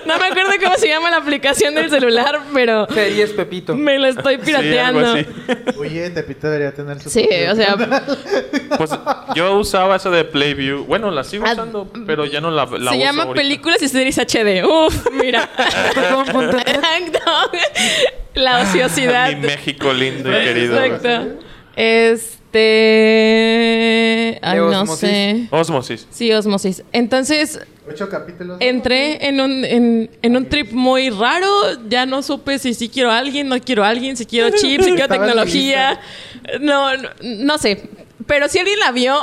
[0.05, 3.75] no me acuerdo cómo se llama la aplicación del celular, pero Series Pepito.
[3.75, 5.13] me lo estoy Sí, algo pirateando.
[5.13, 5.25] así.
[5.79, 8.03] Oye, Tepito debería tener su Sí, propio o sea,
[8.77, 8.91] Pues
[9.35, 10.85] yo usaba esa de Playview.
[10.85, 13.41] Bueno, la sigo Ah, usando, pero ya no la, la se uso llama ahorita.
[13.41, 14.63] Películas y Series HD.
[14.65, 15.49] Uf, mira.
[15.57, 17.51] Exacto.
[18.35, 19.29] La ociosidad.
[19.31, 20.81] Mi México lindo y querido.
[20.83, 21.39] Exacto.
[22.55, 24.39] Este.
[24.41, 24.99] Ay, no Osmosis.
[24.99, 25.47] sé.
[25.51, 26.07] Osmosis.
[26.09, 26.83] Sí, osmosis.
[26.91, 28.57] Entonces, Ocho capítulos.
[28.59, 31.47] entré en un, en, en un trip muy raro.
[31.87, 34.85] Ya no supe si sí quiero a alguien, no quiero a alguien, si quiero chips,
[34.85, 35.99] si quiero tecnología.
[36.61, 37.89] No, no, no sé.
[38.25, 39.15] Pero si alguien la vio,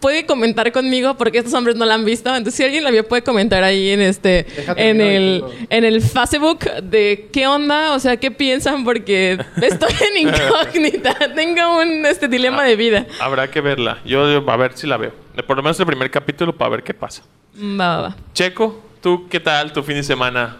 [0.00, 2.28] puede comentar conmigo porque estos hombres no la han visto.
[2.34, 6.02] Entonces, si alguien la vio, puede comentar ahí en este, Déjate en el, en el
[6.02, 11.14] Facebook de qué onda, o sea, qué piensan porque estoy en incógnita.
[11.34, 13.06] Tengo un este dilema de vida.
[13.20, 13.98] Habrá que verla.
[14.04, 15.12] Yo, yo a ver si la veo.
[15.46, 17.22] Por lo menos el primer capítulo para ver qué pasa.
[17.56, 18.16] Va, va, va.
[18.32, 20.56] Checo, ¿tú qué tal tu fin de semana?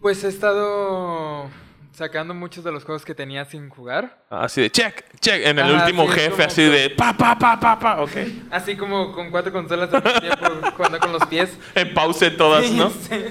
[0.00, 1.48] Pues he estado
[1.92, 4.24] sacando muchos de los juegos que tenía sin jugar.
[4.30, 5.44] Así de check, check.
[5.46, 8.00] En el Ajá, último sí, es jefe, así que- de pa, pa, pa, pa, pa.
[8.02, 8.12] Ok.
[8.50, 11.56] Así como con cuatro consolas al tiempo jugando con los pies.
[11.74, 12.90] En pause todas, Sí, ¿no?
[12.90, 13.24] sí.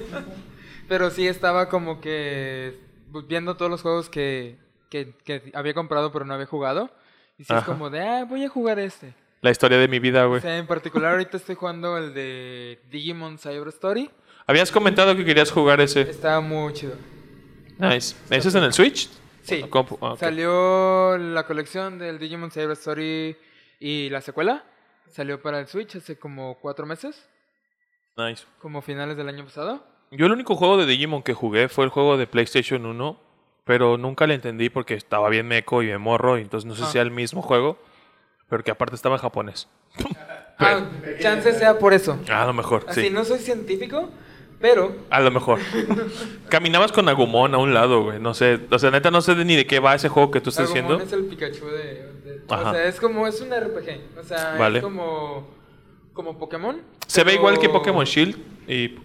[0.87, 2.79] Pero sí estaba como que
[3.27, 4.57] viendo todos los juegos que,
[4.89, 6.89] que, que había comprado pero no había jugado.
[7.37, 7.65] Y sí es Ajá.
[7.65, 9.13] como de, ah, voy a jugar este.
[9.41, 10.41] La historia de mi vida, O güey.
[10.41, 14.09] sea, en particular ahorita estoy jugando el de Digimon Cyber Story.
[14.45, 16.01] Habías comentado que querías jugar ese.
[16.01, 16.95] Está muy chido.
[17.79, 18.15] Nice.
[18.29, 19.09] ¿Ese es en el Switch?
[19.41, 19.65] Sí.
[19.71, 20.19] Ah, ok.
[20.19, 23.35] Salió la colección del Digimon Cyber Story
[23.79, 24.63] y la secuela.
[25.07, 27.27] Salió para el Switch hace como cuatro meses,
[28.15, 28.43] Nice.
[28.61, 29.83] como finales del año pasado.
[30.11, 33.19] Yo el único juego de Digimon que jugué fue el juego de PlayStation 1,
[33.63, 36.83] pero nunca le entendí porque estaba bien meco y bien morro, y entonces no sé
[36.83, 36.87] Ah.
[36.87, 37.79] si era el mismo juego,
[38.49, 39.67] pero que aparte estaba en japonés.
[40.59, 40.81] Ah,
[41.21, 42.19] chance sea por eso.
[42.29, 43.09] A lo mejor, Así, sí.
[43.09, 44.09] no soy científico,
[44.61, 45.59] pero A lo mejor.
[46.49, 48.19] Caminabas con Agumon a un lado, güey.
[48.19, 48.59] No sé.
[48.71, 50.69] O sea, neta, no sé de ni de qué va ese juego que tú estás
[50.69, 51.03] Agumon haciendo.
[51.05, 51.83] es el Pikachu de...
[52.23, 52.69] de- Ajá.
[52.71, 53.27] o sea, es como...
[53.27, 54.19] Es un RPG.
[54.19, 54.79] O sea, Vale.
[54.79, 55.47] es como...
[56.13, 56.81] Como Pokémon.
[57.07, 58.35] Se ve igual que Pokémon Shield
[58.67, 58.95] y.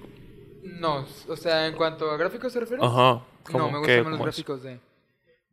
[0.64, 2.84] No, o sea, en cuanto a gráficos se refiere.
[2.84, 3.22] Ajá.
[3.52, 4.24] No, me gustan más los es.
[4.24, 4.80] gráficos de...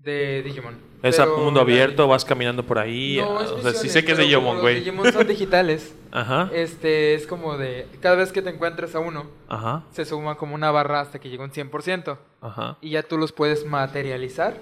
[0.04, 0.76] De Digimon.
[1.04, 3.18] Es a Pero mundo abierto, vas caminando por ahí.
[3.22, 4.76] No, es o sea, sí sé que es de Digimon, los güey.
[4.80, 5.94] Digimon son digitales.
[6.12, 6.50] Ajá.
[6.54, 9.84] este es como de cada vez que te encuentres a uno, Ajá.
[9.92, 12.18] se suma como una barra hasta que llega un 100%.
[12.42, 12.78] Ajá.
[12.82, 14.56] Y ya tú los puedes materializar.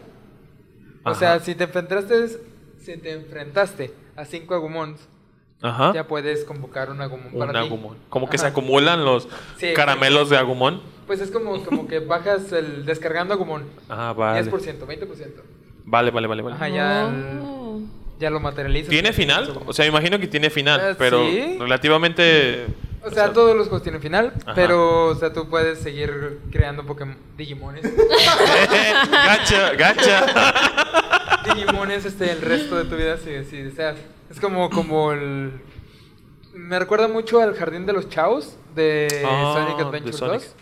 [1.04, 1.19] O Ajá.
[1.19, 2.28] sea, si te enfrentaste,
[2.80, 5.08] si te enfrentaste a cinco Agumons,
[5.62, 5.93] Ajá.
[5.93, 7.65] ya puedes convocar un Agumon Un para ti.
[7.67, 7.97] agumón.
[8.10, 10.82] Como que se acumulan los Sí, caramelos de agumón.
[11.09, 13.63] Pues es como, como que bajas el descargando Agumon.
[13.89, 14.43] Ah, vale.
[14.51, 15.07] 10%, 20%.
[15.85, 16.55] Vale, vale, vale, vale.
[16.55, 17.11] Ajá, ya,
[17.43, 17.81] Oh.
[18.19, 18.91] ya lo materializas.
[18.91, 19.59] ¿Tiene final?
[19.65, 21.55] O sea, imagino que tiene final, Eh, pero sí.
[21.59, 22.67] relativamente...
[23.03, 24.53] O sea, todos los juegos tienen final, Ajá.
[24.53, 27.81] pero o sea, tú puedes seguir creando Pokémon Digimones.
[29.11, 30.53] gacha, gacha.
[31.55, 33.97] Digimones este el resto de tu vida si, si deseas.
[34.29, 35.53] Es como como el
[36.53, 40.41] me recuerda mucho al Jardín de los Chaos de Ah, Sonic de Adventure Sonic.
[40.41, 40.55] 2.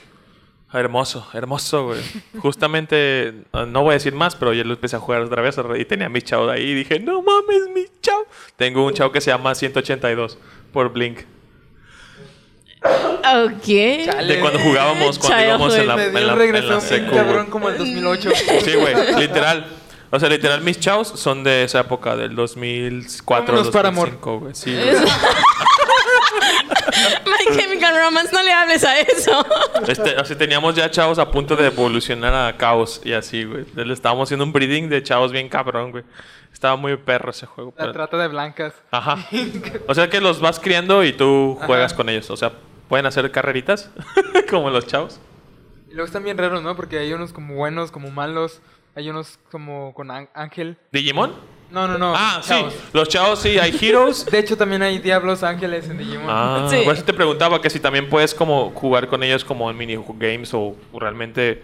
[0.74, 2.02] Hermoso, hermoso, güey.
[2.40, 3.34] Justamente, eh,
[3.68, 6.10] no voy a decir más, pero ya lo empecé a jugar otra vez y tenía
[6.10, 8.26] mi chao de ahí y dije, no mames, mi chao.
[8.58, 10.38] Tengo un chao que se llama 182
[10.74, 11.20] por Blink.
[12.82, 14.06] Ok.
[14.06, 14.36] Chale.
[14.36, 17.70] De cuando jugábamos, cuando íbamos en la, en la, un en la secu, cabrón como
[17.70, 18.30] el 2008.
[18.64, 19.68] Sí, güey, literal.
[20.10, 24.10] O sea, literal, mis chaos son de esa época, del 2004, Vámonos para amor.
[24.22, 24.56] 2005, güey.
[24.56, 24.96] Sí, güey.
[27.26, 29.46] My Chemical Romance, no le hables a eso.
[29.88, 33.66] Este, sea, teníamos ya chavos a punto de evolucionar a caos y así, güey.
[33.76, 36.04] Le estábamos haciendo un breeding de chavos bien cabrón, güey.
[36.54, 37.74] Estaba muy perro ese juego.
[37.78, 38.74] La pero- trata de blancas.
[38.92, 39.18] Ajá.
[39.88, 41.98] O sea que los vas criando y tú juegas Ajá.
[41.98, 42.30] con ellos.
[42.32, 42.52] O sea,
[42.90, 43.90] pueden hacer carreritas
[44.50, 45.20] como los chavos.
[45.90, 46.76] Y luego están bien raros, ¿no?
[46.76, 48.62] Porque hay unos como buenos, como malos.
[48.96, 50.78] Hay unos como con án- ángel.
[50.92, 51.34] ¿Digimon?
[51.70, 52.14] No, no, no.
[52.16, 52.74] ah, chavos.
[52.74, 52.80] sí.
[52.94, 54.26] Los chavos sí, hay heroes.
[54.32, 56.26] De hecho, también hay diablos ángeles en Digimon.
[56.30, 56.82] Ah, Sí.
[56.86, 59.98] por eso te preguntaba que si también puedes como jugar con ellos como en mini
[60.18, 61.62] games o realmente,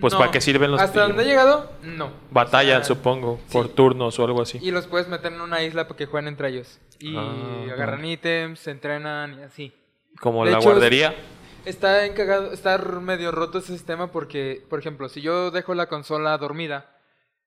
[0.00, 0.18] pues No.
[0.18, 1.44] para qué sirven los Hasta donde he Digimon?
[1.46, 2.10] llegado, no.
[2.30, 4.58] Batallan, O sea, supongo, por turnos o algo así.
[4.60, 6.80] Y los puedes meter en una isla para que jueguen entre ellos.
[6.98, 9.72] Y Ah, agarran ítems, se entrenan y así.
[10.20, 11.14] Como de la hecho, guardería.
[11.64, 16.36] Está encagado, está medio roto ese sistema porque, por ejemplo, si yo dejo la consola
[16.38, 16.90] dormida,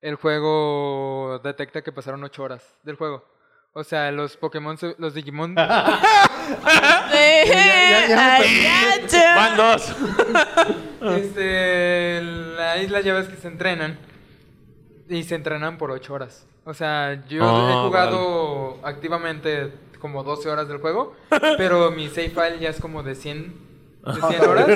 [0.01, 3.25] el juego detecta que pasaron 8 horas del juego.
[3.73, 5.99] O sea, los Pokémon, se- los Digimon, ya-
[9.07, 9.35] ya.
[9.35, 9.95] Van dos.
[11.15, 13.97] este, la isla ya ves que se entrenan
[15.09, 16.45] y se entrenan por 8 horas.
[16.65, 21.15] O sea, yo Ah, he jugado activamente como 12 horas del juego,
[21.57, 23.55] pero mi save file ya es como de 100,
[24.05, 24.67] de 100 horas.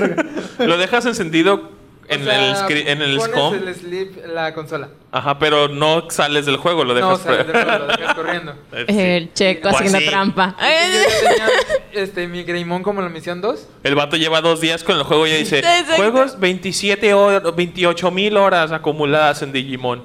[0.60, 1.72] Lo dejas encendido
[2.08, 3.54] en sea, el, en el pones SCOM.
[3.56, 4.90] el sleep, la consola.
[5.12, 7.24] Ajá, pero no sales del juego, lo dejas.
[7.24, 8.54] del juego, lo dejas corriendo.
[8.88, 10.06] El checo Pues haciendo sí.
[10.08, 10.56] trampa.
[10.60, 11.48] Yo tenía
[11.94, 13.68] este, mi Greymon como la misión 2.
[13.84, 15.62] El vato lleva dos días con el juego y ya dice.
[15.96, 20.04] Juegos 27 horas, 28 mil horas acumuladas en Digimon.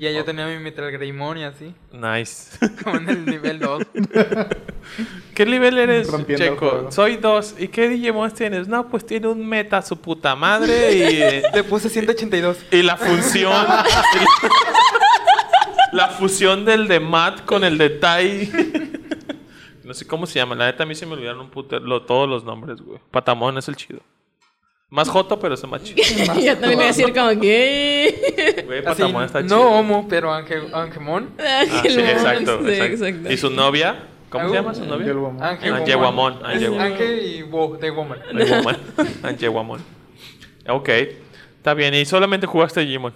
[0.00, 1.74] Y ya yo tenía mi Mitral Greymon y así.
[1.92, 2.56] Nice.
[2.82, 3.82] Como en el nivel 2.
[5.34, 6.70] ¿Qué nivel eres, Rompiendo el Checo?
[6.70, 6.90] juego.
[6.92, 7.54] Soy dos.
[7.58, 8.66] ¿Y qué Digimon tienes?
[8.66, 12.56] No, pues tiene un meta su puta madre y, eh, Le puse 182.
[12.70, 13.52] y la función.
[15.92, 18.50] la fusión del de Matt con el de Tai.
[19.84, 20.54] no sé cómo se llama.
[20.54, 22.98] La neta a mí se me olvidaron un puto, lo- todos los nombres, güey.
[23.10, 24.00] Patamón es el chido.
[24.90, 26.02] Más joto, pero es chido.
[26.40, 28.62] Yo también iba a decir como que...
[28.66, 29.70] Güey, Así, Patamón está no chido.
[29.70, 31.30] homo, pero Ange, Angemon.
[31.38, 33.04] Ah, sí, exacto, Sí, exacto.
[33.06, 33.32] exacto.
[33.32, 34.06] ¿Y su novia?
[34.30, 35.12] ¿Cómo se Ah, llama su novia?
[35.14, 35.42] Woman.
[35.42, 36.80] Ange Guamón, Ange Guamón.
[36.92, 38.18] Ange y Wo, de Woman.
[38.32, 38.76] Ange Woman.
[39.22, 39.80] Ange Guamón.
[40.68, 40.88] Ok.
[40.88, 41.94] Está bien.
[41.94, 43.14] ¿Y solamente jugaste Digimon?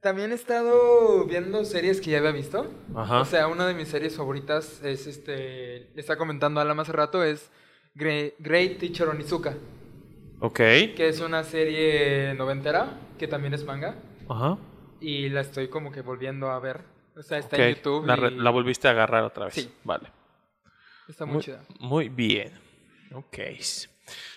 [0.00, 2.70] También he estado viendo series que ya había visto.
[2.94, 3.20] Ajá.
[3.22, 5.88] O sea, una de mis series favoritas es este.
[5.94, 7.50] Le está comentando Alan hace rato, es
[7.96, 9.54] Gre- Great Teacher Onizuka.
[10.40, 10.56] Ok.
[10.56, 13.96] Que es una serie noventera, que también es manga.
[14.28, 14.58] Ajá.
[15.00, 16.80] Y la estoy como que volviendo a ver.
[17.16, 18.06] O sea, está en YouTube.
[18.06, 19.54] La, re- y la volviste a agarrar otra vez.
[19.54, 19.70] Sí.
[19.84, 20.08] Vale.
[21.08, 21.62] Está muy, Muy, chida.
[21.80, 22.52] muy bien.
[23.14, 23.38] Ok.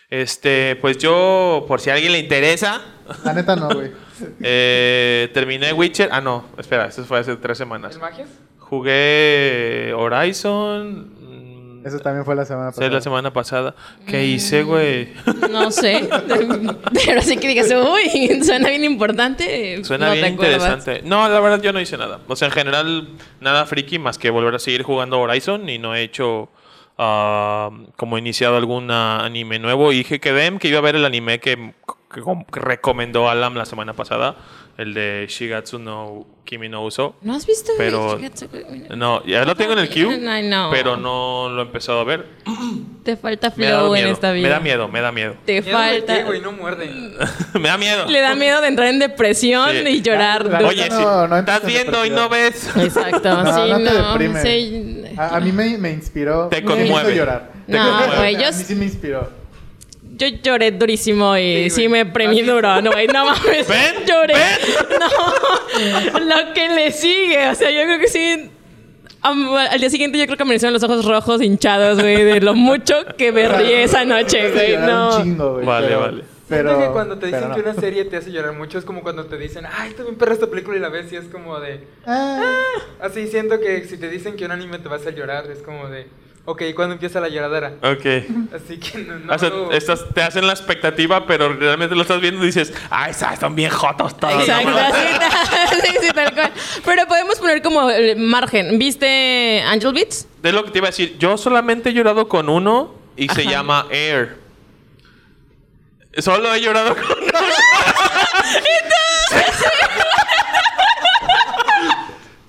[0.09, 2.81] Este, pues yo, por si a alguien le interesa,
[3.23, 3.91] La neta no, güey.
[4.41, 6.09] eh, terminé Witcher.
[6.11, 7.95] Ah, no, espera, eso fue hace tres semanas.
[7.95, 8.29] ¿El magias?
[8.59, 11.15] Jugué Horizon.
[11.81, 12.91] Mm, Eso también fue la semana Sí, pasada.
[12.95, 13.75] la semana pasada.
[14.05, 15.13] ¿Qué hice, güey?
[15.49, 16.07] No sé.
[17.05, 19.83] Pero sí que digas, uy, suena bien importante.
[19.83, 21.01] Suena no bien interesante.
[21.03, 22.19] No, la verdad yo no hice nada.
[22.27, 23.07] O sea, en general,
[23.41, 26.49] nada friki más que volver a seguir jugando Horizon y no he hecho
[26.97, 29.91] ah, como iniciado algún anime nuevo.
[29.91, 31.73] Y dije que Dem, que iba a ver el anime que,
[32.13, 34.35] que que recomendó Alam la semana pasada,
[34.77, 37.15] el de Shigatsu no Kimi no Uso.
[37.21, 37.71] ¿No has visto?
[37.77, 40.17] Pero- Shigatsu- No, ya lo tengo en el queue,
[40.49, 40.69] no.
[40.71, 42.25] pero no lo he empezado a ver.
[43.03, 44.47] Te falta Me da flow en miedo, esta vida.
[44.47, 45.35] me da miedo, me da miedo.
[45.45, 46.23] Te Miedo falta.
[46.23, 46.89] güey, no muerde.
[47.53, 48.05] me da miedo.
[48.07, 49.87] Le da miedo de entrar en depresión Sí.
[49.87, 50.45] y llorar.
[50.45, 52.69] La- la- Oye, No, si no estás viendo y no ves.
[52.75, 54.09] Exacto, No, sí, no te no.
[54.11, 54.41] deprime.
[54.41, 55.03] sí.
[55.17, 56.47] A, a mí me, me inspiró.
[56.47, 57.09] Te me conmueve.
[57.09, 57.51] hizo llorar.
[57.67, 59.29] No, güey, A yo, mí sí me inspiró.
[60.19, 63.67] Yo lloré durísimo y Sí, me premié duro, no, güey, no mames.
[63.69, 64.05] ¿Ven?
[64.05, 64.33] Lloré.
[64.35, 64.99] ¿Ven?
[66.13, 68.51] No, lo que le sigue, o sea, yo creo que sí.
[69.21, 72.53] al día siguiente yo creo que me hicieron los ojos rojos hinchados, güey, de lo
[72.53, 74.77] mucho que me rí esa noche, güey.
[74.77, 75.17] No.
[75.17, 76.23] un chingo, güey, Vale, pero- vale.
[76.49, 79.03] Pero, Siento que cuando te dicen que una serie te hace llorar mucho es como
[79.03, 81.87] cuando te dicen, ay, bien perra esta película y la ves y es como de...
[82.07, 82.41] Ah,
[83.01, 85.59] Así siento que si te dicen que un anime te va a hacer llorar es
[85.61, 86.07] como de...
[86.51, 87.73] Ok, ¿cuándo empieza la lloradera?
[87.83, 88.05] Ok.
[88.55, 89.19] Así que no...
[89.19, 92.47] no O sea, no- estás- te hacen la expectativa, pero realmente lo estás viendo y
[92.47, 94.41] dices, ay, sa- están bien jotos todos.
[94.41, 94.77] Exacto, ¿no?
[95.85, 96.51] sí, sí, tal cual.
[96.83, 98.79] Pero podemos poner como el margen.
[98.79, 100.25] ¿Viste Angel Beats?
[100.41, 101.17] Es lo que te iba a decir.
[101.19, 104.37] Yo solamente he llorado con uno y se llama Air.
[106.17, 107.31] Solo he llorado con uno.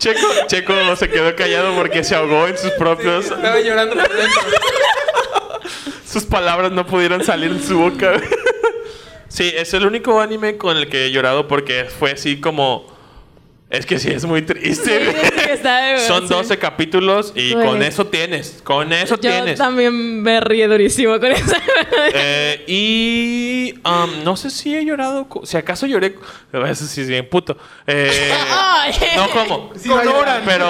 [0.00, 3.26] Checo, Checo se quedó callado porque se ahogó en sus propios.
[3.26, 4.42] Estaba llorando por dentro.
[6.06, 8.18] Sus palabras no pudieron salir de su boca.
[9.28, 12.86] Sí, es el único anime con el que he llorado porque fue así como.
[13.68, 15.12] Es que sí, es muy triste.
[15.12, 15.20] Sí,
[15.60, 16.34] está- Son sí.
[16.34, 18.60] 12 capítulos y con eso tienes.
[18.64, 19.58] Con eso Yo tienes.
[19.58, 21.54] también me ríe durísimo con eso.
[22.12, 25.26] Eh, y um, no sé si he llorado.
[25.44, 26.16] Si acaso lloré.
[26.52, 27.56] Eso sí es bien puto.
[27.86, 28.32] Eh,
[29.16, 29.70] no, ¿cómo?
[29.76, 30.42] Sí, va a llorar.
[30.44, 30.66] Pero,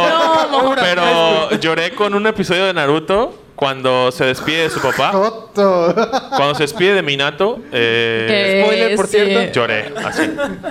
[0.50, 5.10] No, pero lloré con un episodio de Naruto cuando se despide de su papá.
[5.12, 5.94] Joto.
[6.30, 7.58] Cuando se despide de Minato.
[7.70, 9.18] Eh, Spoiler, por sí.
[9.18, 9.52] cierto.
[9.52, 10.22] Lloré, así.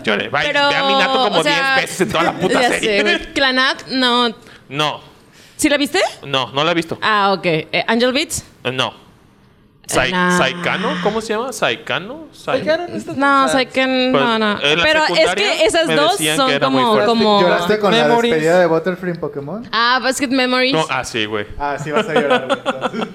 [0.04, 0.28] Lloré.
[0.30, 3.32] Vaya, Pero, ve a Minato como o sea, 10 veces en toda la puta serie.
[3.34, 4.30] Clanat, no.
[4.70, 5.02] no,
[5.56, 6.00] ¿Sí la viste?
[6.26, 6.98] no, no la he visto.
[7.02, 7.46] Ah, ok.
[7.46, 8.44] Eh, Angel Beats.
[8.64, 9.09] Eh, No.
[9.90, 10.38] Sai- Nah.
[10.38, 10.90] ¿Saikano?
[11.02, 11.52] ¿Cómo se llama?
[11.52, 12.28] ¿Saikano?
[12.32, 13.66] Sai- Oigan, no estás No, que
[14.12, 17.42] Pues, no, Pero es que esas dos son que como, como.
[17.42, 18.30] ¿Lloraste con Memories.
[18.32, 19.68] la despedida de Butterfree en Pokémon?
[19.72, 20.74] Ah, Basket Memories.
[20.74, 21.48] No, ah, sí, güey.
[21.58, 22.60] Ah, sí vas a llorar, güey.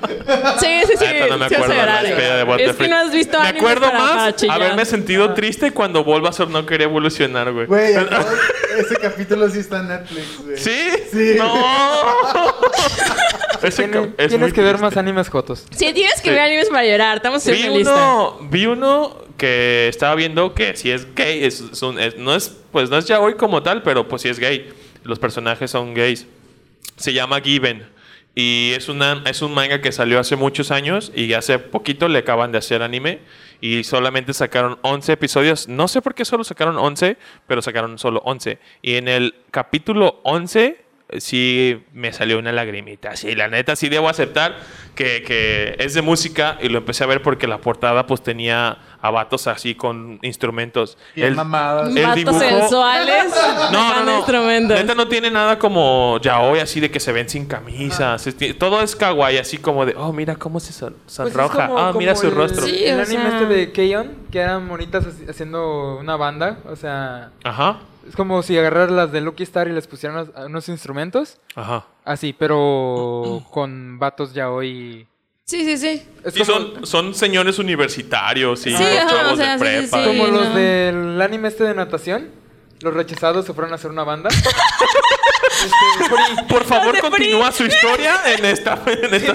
[0.58, 1.04] Sí, sí, sí.
[1.04, 2.44] Neta, no me acuerdo de la llorar, despedida de.
[2.44, 2.70] Butterfree.
[2.70, 6.86] Es que no has visto Me acuerdo más haberme sentido triste cuando Bulbasaur no quería
[6.86, 7.66] evolucionar, güey.
[7.66, 7.94] Güey,
[8.78, 10.56] ese capítulo sí está en Netflix, güey.
[10.58, 10.90] ¿Sí?
[11.12, 11.34] Sí.
[11.38, 11.54] No.
[13.62, 14.82] Ese es tienes muy que ver triste.
[14.84, 15.66] más animes jotos.
[15.70, 16.30] Sí, tienes que Sí.
[16.30, 17.16] ver animes para llorar.
[17.16, 17.92] Estamos en Vi una lista.
[17.94, 22.34] uno, vi uno que estaba viendo que si es gay, es, es un- es- no
[22.34, 24.70] es, pues no es yaoi como tal, pero pues sí es gay.
[25.02, 26.26] Los personajes son gays.
[26.96, 27.86] Se llama Given.
[28.36, 32.18] Y es, una, es un manga que salió hace muchos años y hace poquito le
[32.18, 33.20] acaban de hacer anime.
[33.64, 35.68] Y solamente sacaron 11 episodios.
[35.68, 38.58] No sé por qué solo sacaron 11, pero sacaron solo 11.
[38.82, 40.83] Y en el capítulo 11 eh,
[41.18, 43.14] sí me salió una lagrimita.
[43.16, 44.56] Sí, la neta sí debo aceptar
[44.94, 48.78] que, que es de música y lo empecé a ver porque la portada pues tenía
[49.02, 50.96] a vatos así con instrumentos.
[51.14, 51.94] Bien El- mamadas.
[51.94, 53.24] el dibujo- sensuales.
[53.70, 54.16] no, no, no.
[54.16, 54.78] instrumentos.
[54.78, 58.26] Neta no tiene nada como yaoi así de que se ven sin camisas.
[58.26, 61.12] Es que Todo es kawaii, así como de, oh, mira cómo se son- Pues es
[61.14, 61.66] sonroja.
[61.68, 62.64] como- ah, mira su el- rostro.
[62.66, 66.58] Sí, el anime sea- este de Keion, que eran monitas haci- haciendo una banda.
[66.66, 70.68] O sea, Ajá, es como si agarraran las de Lucky Star y les pusieran unos,
[70.68, 71.38] instrumentos.
[71.54, 71.84] ajá.
[72.04, 75.06] Así, pero con vatos ya hoy.
[75.46, 76.06] Sí, sí, sí.
[76.24, 79.58] Es Sí, como, son, son señores universitarios y Sí, los ajá, chavos o sea, de
[79.58, 79.98] sí, sí, prepa.
[79.98, 80.08] sí.
[80.08, 80.54] como Sí, los no.
[80.54, 82.28] del anime este de natación.
[82.80, 84.28] Los rechazados se fueron a hacer una banda.
[85.64, 86.44] Este.
[86.48, 88.82] Por favor, continúa su historia en esta...
[88.86, 89.32] En esta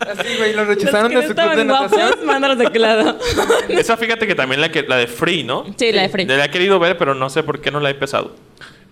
[0.00, 2.26] Así, güey, los Los rechazaron que de su club de guapos, natación.
[2.26, 3.18] mándalos de qué lado.
[3.68, 5.66] Esa fíjate que también la, que, la de Free, ¿no?
[5.76, 6.26] Sí, la de Free.
[6.26, 8.34] La he querido ver, pero no sé por qué no la he empezado.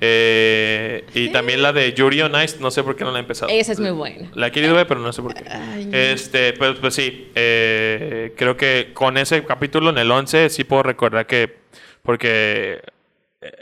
[0.01, 3.23] Eh, y también la de Yuri on Ice, no sé por qué no la he
[3.23, 3.51] empezado.
[3.51, 4.31] Esa es muy buena.
[4.35, 5.45] La he querido ver, pero no sé por qué.
[5.49, 5.89] Ay.
[5.93, 7.31] Este, pues, pues sí.
[7.35, 11.59] eh, creo que con ese capítulo en el 11 sí puedo recordar que.
[12.03, 12.81] Porque.
[13.41, 13.53] eh,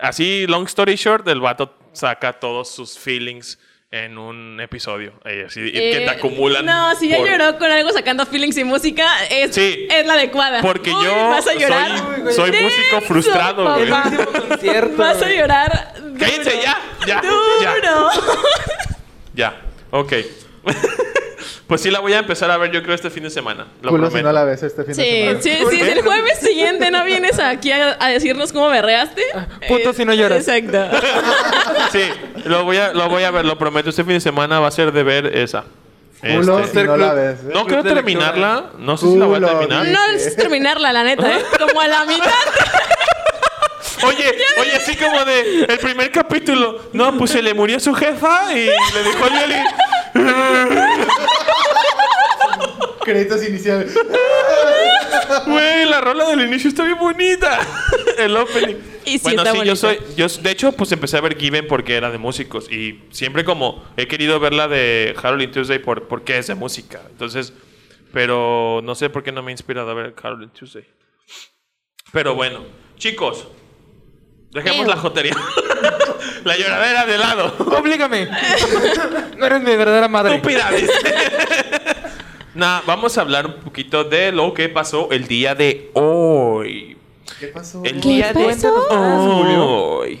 [0.00, 3.58] así, long story short, el vato saca todos sus feelings
[3.92, 5.12] en un episodio.
[5.24, 6.64] eh, así, y que Eh, te acumulan.
[6.64, 9.88] No, si ya por- lloró con algo sacando feelings y música, es, Sí.
[9.90, 10.60] es la adecuada.
[10.62, 11.90] Porque Uy, yo vas a llorar.
[12.32, 13.90] soy, músico frustrado, güey.
[13.90, 15.94] Vas a llorar.
[15.96, 16.18] duro.
[16.18, 17.22] Cállense ya, ya, ya.
[17.22, 18.10] Duro.
[19.34, 20.12] Ya, ok.
[21.70, 23.68] pues sí la voy a empezar a ver yo creo este fin de semana.
[23.80, 24.26] Lo Culo si prometo.
[24.26, 25.40] no la ves este fin de Sí, semana.
[25.40, 25.80] sí, sí.
[25.88, 29.22] El jueves siguiente no vienes aquí a, a decirnos cómo berreaste.
[29.68, 30.46] Puto si no lloras.
[30.48, 30.90] Exacto.
[31.92, 32.02] Sí,
[32.44, 33.90] lo voy, a, lo voy a ver, lo prometo.
[33.90, 35.64] Este fin de semana va a ser de ver esa.
[36.20, 37.38] Culo Este, si no la ves.
[37.40, 37.52] ¿eh?
[37.54, 38.64] no de terminarla.
[38.78, 39.86] No sé si la voy a terminar.
[39.86, 41.42] No es terminarla, la neta, ¿eh?
[41.58, 42.26] Como a la mitad.
[44.02, 46.80] Oye, oye, así como de el primer capítulo.
[46.94, 49.64] No, pues se le murió su jefa y le dejó el violín.
[53.04, 53.94] Créditos iniciales.
[55.46, 57.60] Güey, la rola del inicio está bien bonita.
[58.18, 58.76] El opening.
[59.04, 59.98] Y sí, bueno, está sí, yo soy.
[60.16, 62.70] Yo, de hecho, pues empecé a ver Given porque era de músicos.
[62.70, 67.00] Y siempre como he querido ver la de Harold Tuesday por, porque es de música.
[67.10, 67.52] Entonces,
[68.12, 70.84] pero no sé por qué no me ha inspirado a ver Harold Tuesday.
[72.12, 72.64] Pero bueno,
[72.96, 73.46] chicos,
[74.50, 74.88] dejemos Ew.
[74.88, 75.36] la jotería.
[76.44, 77.54] la lloradera de lado.
[77.78, 78.28] Oblígame.
[79.38, 80.36] no eres mi verdadera madre.
[80.36, 80.92] Estúpida, dice.
[82.54, 86.96] Nah, vamos a hablar un poquito de lo que pasó el día de hoy.
[87.38, 87.82] ¿Qué pasó?
[87.84, 88.72] El ¿Qué día pasó?
[88.72, 90.20] de Ah, hoy.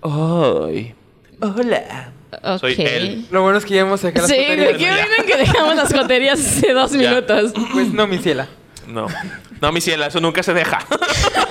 [0.00, 0.94] Hoy.
[1.40, 2.12] Hola.
[2.42, 2.58] Ok.
[2.60, 3.26] Soy él.
[3.30, 4.72] Lo bueno es que ya hemos sacado las Sí, tonterías.
[4.72, 6.98] ¿de qué vienen que dejamos las joterías hace dos Ya.
[7.10, 7.52] minutos?
[7.72, 8.48] Pues no, mi ciela.
[8.86, 9.06] No.
[9.60, 10.78] No, mi ciela, eso nunca se deja.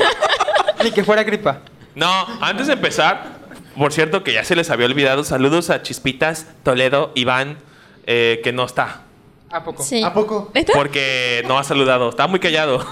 [0.84, 1.62] Ni que fuera gripa.
[1.96, 2.10] No,
[2.42, 3.40] antes de empezar,
[3.78, 7.58] por cierto que ya se les había olvidado, saludos a Chispitas, Toledo, Iván,
[8.06, 9.02] eh, que no está.
[9.52, 9.84] ¿A poco?
[9.84, 10.02] Sí.
[10.04, 10.50] ¿A poco?
[10.54, 10.74] ¿Neta?
[10.74, 12.80] Porque no ha saludado, está muy callado.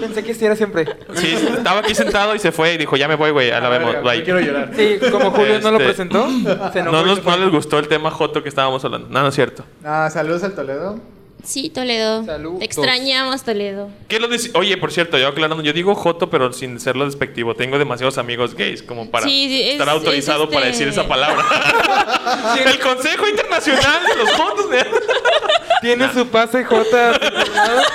[0.00, 0.86] Pensé que sí era siempre.
[1.14, 3.68] Sí, estaba aquí sentado y se fue y dijo, ya me voy, güey, ya la
[3.68, 4.18] vemos, Verga, bye.
[4.18, 4.70] yo quiero llorar.
[4.76, 6.28] Sí, como Julio no lo Este- presentó,
[6.72, 7.32] se enojó No, y nos- se fue.
[7.32, 9.08] no les gustó el tema Joto que estábamos hablando.
[9.08, 9.64] No, no es cierto.
[9.84, 10.98] Ah, saludos al Toledo.
[11.48, 12.26] Sí, Toledo.
[12.26, 12.58] Saludos.
[12.58, 13.88] Te extrañamos, Toledo.
[14.06, 14.50] ¿Qué lo dice?
[14.52, 17.54] Oye, por cierto, yo aclarando, yo digo Joto, pero sin serlo despectivo.
[17.54, 20.88] Tengo demasiados amigos gays como para Sí, sí, es- estar autorizado es para este- decir
[21.00, 21.42] esa palabra.
[22.66, 24.84] El Consejo Internacional de los Jotos me
[25.80, 27.20] Tiene su pase J.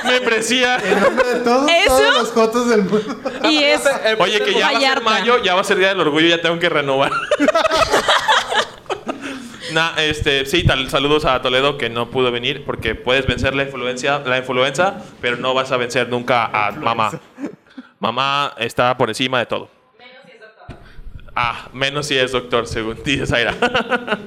[0.06, 0.78] membresía.
[0.84, 1.98] En nombre de todos, ¿Eso?
[1.98, 3.20] todos los jotos del mundo.
[3.52, 3.82] Y es.
[4.18, 6.42] Oye, que ya va a ser mayo, ya va a ser Día del Orgullo, ya
[6.42, 7.12] tengo que renovar.
[9.74, 13.64] Nah, este, sí, tal, saludos a Toledo que no pudo venir porque puedes vencer la
[13.64, 17.12] influencia, la influenza, pero no vas a vencer nunca a mamá.
[18.00, 19.70] Mamá está por encima de todo.
[21.36, 23.56] Ah, menos si es doctor, según dice Zaira.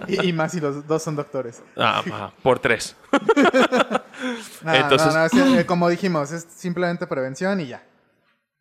[0.08, 1.62] Y, y más si los dos son doctores.
[1.76, 2.96] Ah, ajá, por tres.
[4.62, 7.84] No, Entonces- no, no, sí, eh, como dijimos, es simplemente prevención y ya.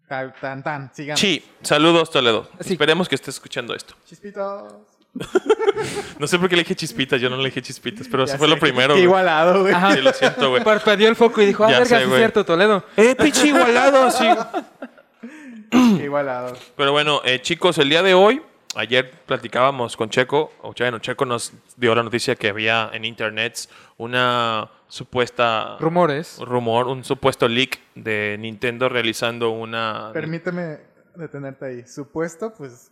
[0.08, 0.94] Tan, tan, tan.
[0.94, 1.20] Sigamos.
[1.20, 2.48] Sí, saludos Toledo.
[2.60, 2.74] Sí.
[2.74, 3.96] Esperemos que estés escuchando esto.
[4.06, 4.74] Chispitos.
[6.20, 8.38] No sé por qué le dije chispitas, yo no le dije chispitas, pero Ya eso
[8.38, 8.96] fue sé, lo primero.
[8.96, 9.74] Qué igualado, güey.
[9.74, 9.94] Ajá.
[9.94, 10.64] Sí, lo siento, güey.
[10.64, 12.20] Parpadeó el foco y dijo, ah, Ya verga, sé, sí es güey.
[12.20, 12.84] cierto, Toledo.
[12.98, 14.26] Eh, pinche igualado, sí.
[15.98, 16.54] Qué igualado.
[16.78, 18.42] Pero bueno, eh, chicos, el día de hoy,
[18.76, 23.68] ayer platicábamos con Checo, o bueno, Checo nos dio la noticia que había en internet
[23.98, 26.40] una supuesta Rumores.
[26.40, 30.12] rumor, un supuesto leak de Nintendo realizando una...
[30.14, 30.80] Permíteme
[31.16, 31.88] detenerte ahí.
[31.88, 32.92] Supuesto, pues.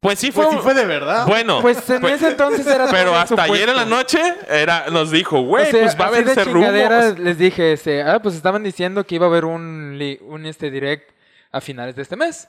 [0.00, 0.44] Pues sí fue...
[0.44, 1.26] Pues sí fue de verdad.
[1.26, 3.52] Bueno, Pues en pues- ese entonces era pero hasta supuesto.
[3.54, 6.44] ayer en la noche era, nos dijo, güey, O sea, pues va a haber ese
[6.44, 7.18] rumor.
[7.18, 11.10] les dije, este, ah, pues estaban diciendo que iba a haber un, un este direct
[11.50, 12.48] a finales de este mes.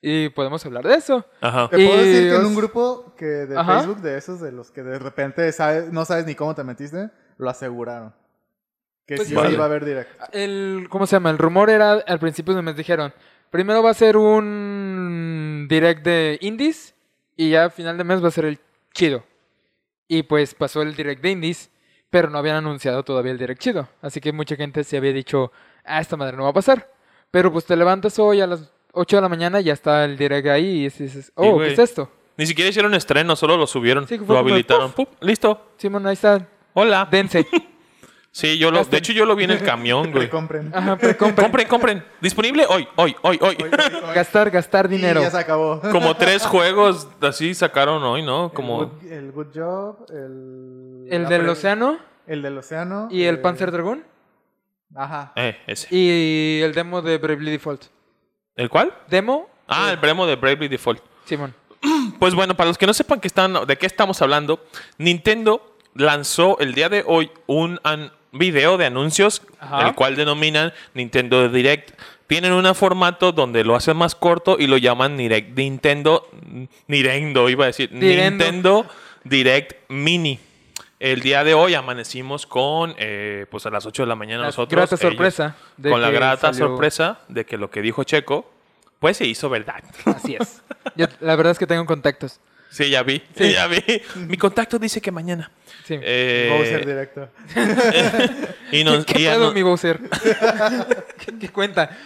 [0.00, 1.24] Y podemos hablar de eso.
[1.40, 1.68] Ajá.
[1.68, 3.78] Te puedo Y decir que en un grupo que de Ajá.
[3.78, 7.10] Facebook, de esos de los que de repente sabes- no sabes ni cómo te metiste,
[7.36, 8.14] lo aseguraron.
[9.06, 9.54] Que Pues sí vale.
[9.54, 10.24] iba a ver directo.
[10.32, 11.30] El, ¿Cómo se llama?
[11.30, 13.12] El rumor era, al principio del mes dijeron,
[13.50, 16.94] primero va a ser un direct de indies
[17.36, 18.58] y ya a final de mes va a ser el
[18.92, 19.24] chido.
[20.08, 21.70] Y pues pasó el direct de indies,
[22.10, 23.88] pero no habían anunciado todavía el direct chido.
[24.00, 25.52] Así que mucha gente se había dicho,
[25.84, 26.90] ah, esta madre no va a pasar.
[27.30, 30.16] Pero pues te levantas hoy a las 8 de la mañana y ya está el
[30.16, 31.58] direct ahí y dices, oh.
[31.58, 32.10] ¿qué es esto?
[32.36, 34.92] Ni siquiera hicieron estreno, solo lo subieron, Sí, fue lo habilitaron.
[34.92, 35.72] Pup, listo.
[35.76, 37.06] Simón, ahí está, Hola.
[37.10, 37.46] dense.
[38.30, 40.28] Sí, yo lo, de hecho yo lo vi en el camión, güey.
[40.28, 40.70] Compren.
[40.74, 41.44] Ajá, precompra.
[41.44, 42.04] Compren, compren.
[42.20, 43.56] Disponible hoy, hoy, hoy, hoy.
[44.14, 45.20] Gastar, gastar dinero.
[45.20, 45.80] Y ya se acabó.
[45.92, 48.46] Como tres juegos así sacaron hoy, ¿no?
[48.46, 51.08] El Como good, el Good Job, el...
[51.10, 53.08] El del pre- océano El del océano.
[53.10, 54.04] y el eh, Panzer Dragoon.
[54.94, 55.32] Ajá.
[55.36, 55.88] eh, ese.
[55.94, 57.84] Y el demo de Bravely Default.
[58.56, 58.92] ¿El cuál?
[59.08, 59.48] ¿Demo?
[59.66, 61.02] Ah, el bremo de Bravely Default.
[61.24, 61.54] Simón.
[62.18, 64.64] Pues bueno, para los que no sepan que están, de qué estamos hablando,
[64.96, 69.88] Nintendo lanzó el día de hoy un an- video de anuncios, Ajá.
[69.88, 71.90] el cual denominan Nintendo Direct.
[72.26, 76.28] Tienen un formato donde lo hacen más corto y lo llaman Direct Nintendo,
[76.86, 78.44] Nintendo, iba a decir, Direndo.
[78.44, 78.86] Nintendo
[79.24, 80.38] Direct Mini.
[81.00, 84.46] El día de hoy amanecimos con, eh, pues a las 8 de la mañana La
[84.48, 84.76] nosotros.
[84.76, 88.50] grata ellos, sorpresa de con la grata salió- sorpresa de que lo que dijo Checo,
[88.98, 89.82] pues se hizo verdad.
[90.04, 90.60] Así es.
[90.96, 92.40] Yo, la verdad es que tengo contactos.
[92.70, 93.22] Sí, ya vi.
[93.36, 93.52] Sí.
[93.52, 93.82] Ya vi.
[94.16, 95.50] Mi contacto dice que mañana.
[95.84, 95.98] Sí.
[96.02, 97.28] Eh, Bowser directo.
[98.72, 99.98] y nos, ¿Qué y a pedo, no- mi Bowser?
[101.24, 101.96] ¿Qué, qué cuenta?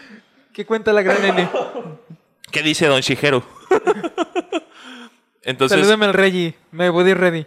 [0.52, 1.48] ¿Qué cuenta la gran N?
[2.50, 3.42] ¿Qué dice Don Shigeru?
[5.42, 6.54] Entonces, Salúdame al Reggie.
[6.70, 7.46] Me body ready.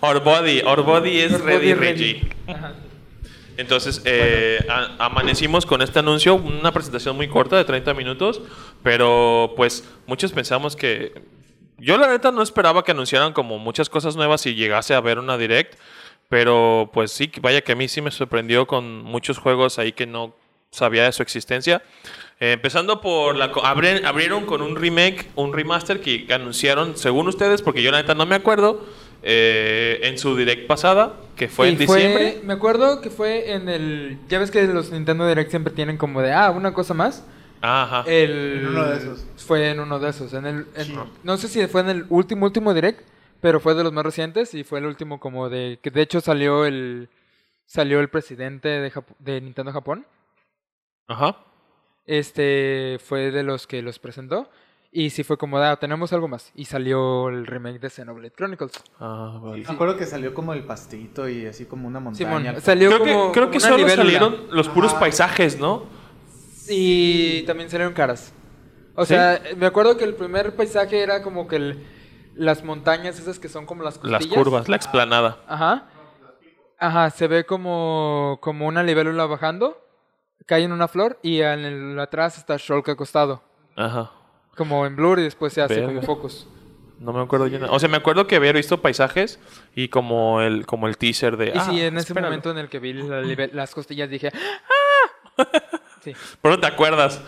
[0.00, 2.28] our body, our body is Our ready, body Reggie.
[3.56, 8.40] Entonces, eh, a- amanecimos con este anuncio, una presentación muy corta de 30 minutos,
[8.82, 11.12] pero pues muchos pensamos que...
[11.78, 15.18] Yo la neta no esperaba que anunciaran como muchas cosas nuevas y llegase a ver
[15.18, 15.74] una direct,
[16.28, 20.06] Pero pues sí, vaya que a mí sí me sorprendió con muchos juegos ahí que
[20.06, 20.34] no
[20.70, 21.82] sabía de su existencia.
[22.40, 23.52] Eh, empezando por la...
[23.52, 28.14] abren- abrieron con un remake, un remaster que anunciaron, según ustedes, porque yo la neta
[28.14, 28.82] no me acuerdo,
[29.22, 32.40] eh, en su direct pasada, que fue en diciembre.
[32.42, 34.18] me acuerdo que fue en el...
[34.30, 37.26] Ya ves que los Nintendo Direct siempre tienen como de, ah, una cosa más.
[37.62, 38.04] Ajá.
[38.06, 39.24] El, En uno de esos.
[39.36, 40.32] Fue en uno de esos.
[40.34, 40.98] En el, en- Sí.
[41.22, 43.00] No sé si fue en el último, último Direct,
[43.40, 45.78] pero fue de los más recientes y fue el último como de...
[45.82, 47.08] Que de hecho salió el...
[47.66, 50.04] Salió el presidente de, Jap- de Nintendo Japón.
[51.08, 51.36] Ajá.
[52.06, 54.50] Este fue de los que los presentó.
[54.94, 56.52] Y sí fue como, ah, tenemos algo más.
[56.54, 58.72] Y salió el remake de Xenoblade Chronicles.
[59.00, 59.64] Ah, vale.
[59.66, 62.38] Me acuerdo que salió como el pastito y así como una montaña.
[62.38, 63.26] Simón, salió Creo como...
[63.28, 65.00] que, creo como que solo salieron los puros Ajá.
[65.00, 65.84] paisajes, ¿no?
[66.74, 68.32] Y también salieron caras.
[68.94, 69.14] O ¿Sí?
[69.14, 71.86] sea, me acuerdo que el primer paisaje era como que el-
[72.34, 74.34] las montañas esas que son como las Las costillas.
[74.38, 75.38] curvas, la explanada.
[75.46, 75.88] Ajá.
[76.78, 79.78] Ajá, se ve como, como una libélula bajando,
[80.46, 83.42] cae en una flor y en el atrás está Shulk acostado.
[83.76, 84.10] Ajá.
[84.56, 85.88] Como en blur y después se hace Verga.
[85.88, 86.48] como focus.
[86.98, 87.58] No me acuerdo yo.
[87.58, 87.72] nada.
[87.72, 89.38] O sea, me acuerdo que había visto paisajes
[89.74, 91.48] y como el, como el teaser de.
[91.48, 92.26] Y ah, sí, en ese espéralo.
[92.28, 94.30] momento en el que vi la las costillas dije,
[95.38, 95.44] ¡ah!
[96.04, 97.20] Sí, Pero te acuerdas.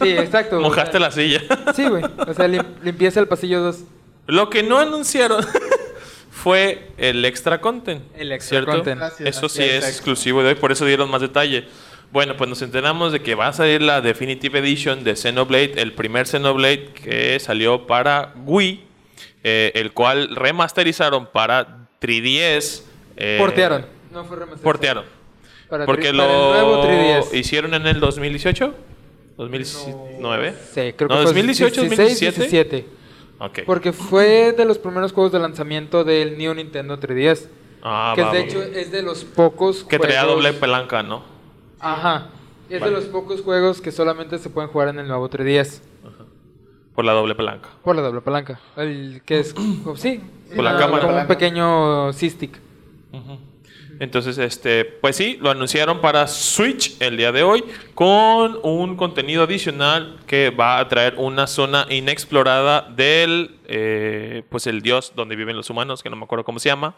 [0.00, 0.60] sí, exacto.
[0.60, 1.40] Mojaste o sea, la silla.
[1.74, 2.04] Sí, güey.
[2.04, 3.78] O sea, lim- limpieza el pasillo 2.
[4.26, 5.44] Lo que no anunciaron
[6.30, 8.02] fue el extra content.
[8.16, 8.72] El extra ¿cierto?
[8.72, 8.98] content.
[8.98, 9.36] Gracias.
[9.36, 11.66] Eso sí es es, exclusivo de hoy, por eso dieron más detalle.
[12.12, 15.92] Bueno, pues nos enteramos de que va a salir la Definitive Edition de Xenoblade, el
[15.94, 18.84] primer Xenoblade que salió para Wii,
[19.42, 22.82] eh, el cual remasterizaron para 3DS.
[23.16, 23.86] eh, Portearon.
[24.12, 24.62] No fue remasterizado.
[24.62, 25.04] Portearon.
[25.68, 27.34] Para, Porque el nuevo lo 3DS.
[27.34, 28.74] hicieron en el 2018,
[29.36, 30.54] 2019.
[30.72, 32.76] Sí, creo No, que fue 2018, 16, 2017.
[32.76, 32.86] 17.
[33.38, 33.58] Ok.
[33.66, 37.48] Porque fue de los primeros juegos de lanzamiento del New Nintendo 3DS.
[37.82, 38.44] Ah, que va, de va.
[38.44, 41.22] hecho es de los pocos que traía juegos- doble pelanca, ¿no?
[41.80, 42.28] Ajá.
[42.70, 42.92] Es Vale.
[42.94, 45.82] de los pocos juegos que solamente se pueden jugar en el nuevo 3DS.
[46.94, 47.68] Por la doble pelanca.
[47.82, 48.60] Por la doble palanca.
[48.76, 49.54] El que es.
[49.96, 50.20] sí.
[50.54, 51.06] Por la cámara.
[51.06, 52.58] Como un pequeño C-Stick.
[54.00, 57.64] Entonces, este, pues sí, lo anunciaron para Switch el día de hoy
[57.94, 64.82] con un contenido adicional que va a traer una zona inexplorada del, eh, pues el
[64.82, 66.96] dios donde viven los humanos, que no me acuerdo cómo se llama.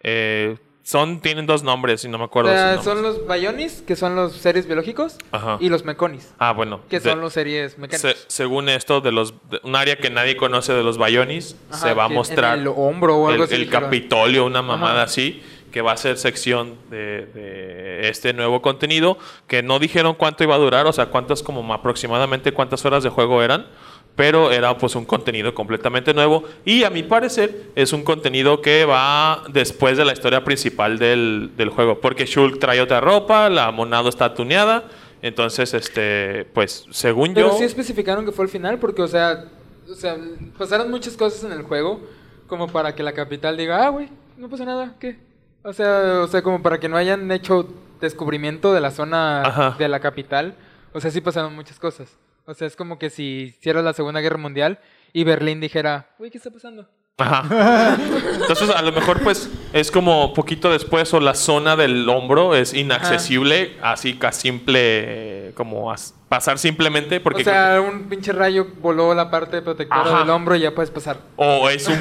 [0.00, 2.50] Eh, son, tienen dos nombres y no me acuerdo.
[2.82, 5.16] son los Bionis, que son los seres biológicos.
[5.32, 5.56] Ajá.
[5.58, 6.82] Y los Meconis, Ah, bueno.
[6.90, 8.10] que de- son los series mecánicos.
[8.20, 11.78] se- según esto, de los, de un área que nadie conoce de los Bayonis, Ajá,
[11.88, 13.70] se va a en mostrar el hombro o algo el, así, el.
[13.70, 15.02] Capitolio, una mamada Ajá.
[15.04, 15.42] así,
[15.74, 19.18] que va a ser sección de, de este nuevo contenido,
[19.48, 23.10] que no dijeron cuánto iba a durar, o sea, cuántas, como aproximadamente cuántas horas de
[23.10, 23.66] juego eran,
[24.14, 28.84] pero era pues un contenido completamente nuevo y a mi parecer es un contenido que
[28.84, 33.72] va después de la historia principal del, del juego, porque Shulk trae otra ropa, la
[33.72, 34.84] Monado está tuneada,
[35.22, 37.58] entonces, este, pues, según Pero yo...
[37.58, 39.46] sí especificaron que fue el final porque, o sea,
[39.90, 40.16] o sea,
[40.56, 42.00] pasaron muchas cosas en el juego
[42.46, 45.33] como para que la capital diga, ah, güey, no pasa nada, ¿qué?
[45.64, 47.66] O sea, o sea, como para que no hayan hecho
[48.00, 49.76] descubrimiento de la zona Ajá.
[49.78, 50.54] de la capital.
[50.92, 52.16] O sea, sí pasaron muchas cosas.
[52.46, 54.78] O sea, es como que si hiciera la Segunda Guerra Mundial
[55.12, 56.86] y Berlín dijera, güey, ¿qué está pasando?
[57.16, 57.96] Ajá.
[58.34, 62.74] Entonces, a lo mejor, pues, es como poquito después o la zona del hombro es
[62.74, 67.42] inaccesible, así a simple, como as- pasar simplemente, porque...
[67.42, 70.18] o sea, un pinche rayo voló la parte protectora Ajá.
[70.20, 71.18] del hombro y ya puedes pasar.
[71.36, 71.96] o es un...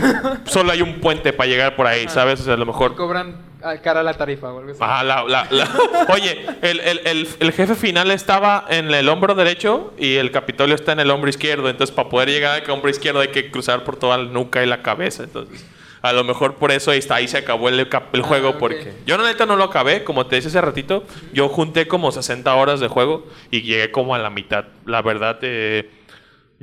[0.46, 2.42] solo hay un puente para llegar por ahí, ¿sabes?
[2.42, 2.96] O sea, a lo mejor...
[2.96, 3.36] Cobran
[3.82, 4.80] cara a la tarifa o algo así.
[4.82, 5.70] Ajá, la- la- la-
[6.10, 10.76] Oye, el, el- el- el jefe final estaba en el hombro derecho y el Capitolio
[10.76, 11.70] está en el hombro izquierdo.
[11.70, 14.68] Entonces, para poder llegar al hombro izquierdo hay que cruzar por toda la nuca y
[14.68, 15.24] la cabeza.
[15.24, 15.66] Entonces,
[16.02, 18.50] a lo mejor por eso ahí, está, ahí se acabó el, Ah, juego.
[18.50, 18.58] ok.
[18.60, 20.04] Porque yo, la neta, no lo acabé.
[20.04, 24.14] Como te dije hace ratito, yo junté como 60 horas de juego y llegué como
[24.14, 24.66] a la mitad.
[24.86, 25.90] La verdad, eh,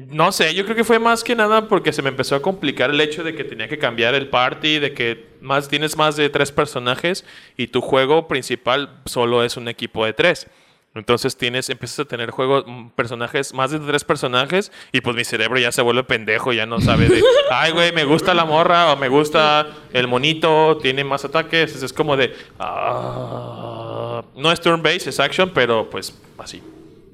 [0.09, 2.91] no sé, yo creo que fue más que nada porque se me empezó a complicar
[2.91, 6.29] el hecho de que tenía que cambiar el party, de que más tienes más de
[6.29, 7.25] tres personajes
[7.57, 10.47] y tu juego principal solo es un equipo de tres.
[10.95, 15.25] Entonces tienes, empiezas a tener juegos, mm, personajes, más de tres personajes, y pues mi
[15.25, 18.93] cerebro ya se vuelve pendejo, ya no sabe de, ay güey, me gusta la morra,
[18.93, 24.83] o me gusta el monito, tiene más ataques, es como de, ah, no es turn
[24.83, 26.61] based, es action, pero pues así.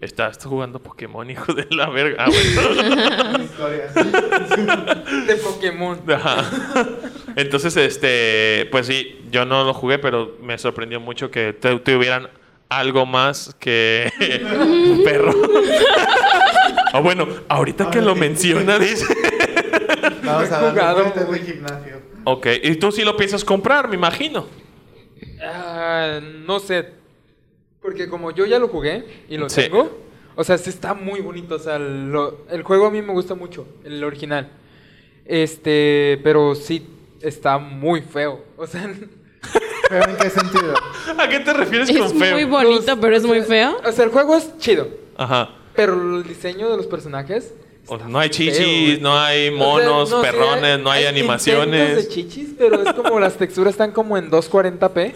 [0.01, 2.27] Está, está jugando Pokémon, hijo de la verga.
[2.27, 3.39] Ah, bueno.
[5.27, 5.99] De Pokémon.
[6.13, 6.45] Ajá.
[7.37, 12.29] Entonces, este, pues sí, yo no lo jugué, pero me sorprendió mucho que te- tuvieran
[12.69, 14.13] algo más que
[14.61, 15.33] un perro.
[16.93, 19.07] Ah, bueno, ahorita que lo menciona, dice.
[20.25, 21.97] Vamos a Jugado, de gimnasio.
[22.25, 24.47] Ok, y tú sí lo piensas comprar, me imagino.
[25.43, 26.93] Ah, no sé.
[27.87, 29.61] Porque como yo ya lo jugué y lo Sí.
[29.63, 29.97] tengo,
[30.35, 31.55] o sea, sí está muy bonito.
[31.55, 34.51] O sea, lo- el juego a mí me gusta mucho, el original.
[35.25, 36.85] Este, pero sí
[37.21, 38.45] está muy feo.
[38.57, 38.93] O sea,
[39.89, 40.75] ¿Pero en qué sentido?
[41.17, 42.35] ¿A qué te refieres Es con feo?
[42.35, 43.77] muy bonito, los- pero es muy feo.
[43.87, 45.51] O sea, el juego es chido, Ajá.
[45.77, 47.55] pero el diseño de los personajes.
[47.89, 51.05] O sea, no hay chichis, no hay O sea, monos, no, sí, perrones, no hay,
[51.07, 51.97] animaciones.
[51.97, 55.13] de chichis, pero es como las texturas están como en 240p.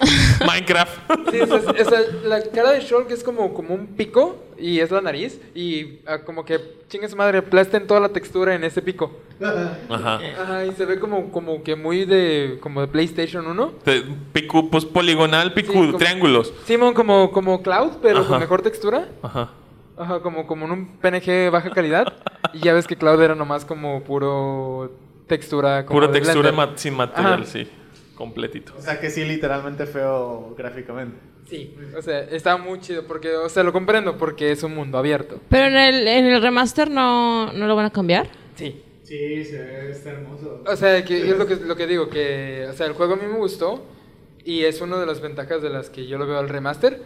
[0.46, 0.98] Minecraft.
[1.30, 4.78] Sí, o sea, o sea, la cara de Shulk es como, como un pico y
[4.80, 8.62] es la nariz y ah, como que chingue su madre, aplasten toda la textura en
[8.64, 9.10] ese pico.
[9.40, 10.20] Ajá.
[10.40, 13.72] Ajá, y se ve como, como que muy de como de PlayStation 1.
[13.84, 14.02] Te-
[14.32, 16.52] Picu, pues poligonal, Sí, como- triángulos.
[16.66, 18.28] Simón como, como Cloud, pero Ajá.
[18.28, 19.08] con mejor textura.
[19.22, 19.50] Ajá.
[19.98, 22.12] Ajá, como, como en un PNG baja calidad.
[22.54, 24.92] y ya ves que Cloud era nomás como puro
[25.26, 25.84] textura.
[25.86, 27.44] Como Pura de textura ma- sin material, Ajá.
[27.44, 27.68] sí.
[28.14, 28.72] Completito.
[28.76, 31.16] O sea que sí, literalmente feo gráficamente.
[31.48, 34.98] Sí, o sea, está muy chido porque, o sea, lo comprendo porque es un mundo
[34.98, 35.40] abierto.
[35.48, 38.28] Pero en el, en el remaster no, no lo van a cambiar.
[38.56, 38.82] Sí.
[39.04, 40.62] Sí, se ve, está hermoso.
[40.66, 43.16] O sea, que es lo que, lo que digo, que, o sea, el juego a
[43.16, 43.82] mí me gustó
[44.44, 47.00] y es una de las ventajas de las que yo lo veo al remaster,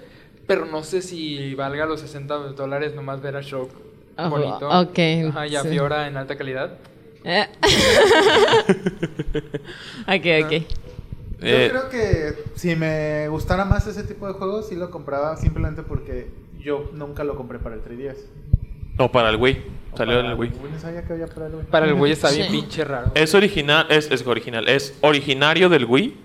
[0.47, 3.71] pero no sé si valga los 60 dólares nomás ver a Shock
[4.19, 4.69] Oh, bonito.
[4.69, 4.99] ok,
[5.31, 5.69] Ajá, y a sí.
[5.69, 6.77] Fiora en alta calidad.
[7.25, 7.47] Eh.
[10.07, 10.53] ok, ok.
[11.41, 15.37] Yo Eh, creo que si me gustara más ese tipo de juegos, sí lo compraba
[15.37, 16.29] simplemente porque
[16.61, 18.17] yo nunca lo compré para el 3DS.
[18.99, 19.63] O para el Wii.
[19.93, 20.53] O Salió para en el Wii.
[20.73, 21.65] No sabía que había para el Wii.
[21.71, 22.53] Para el Wii está bien Sí.
[22.53, 23.11] pinche raro.
[23.15, 26.17] Es original, es, es original, es originario del Wii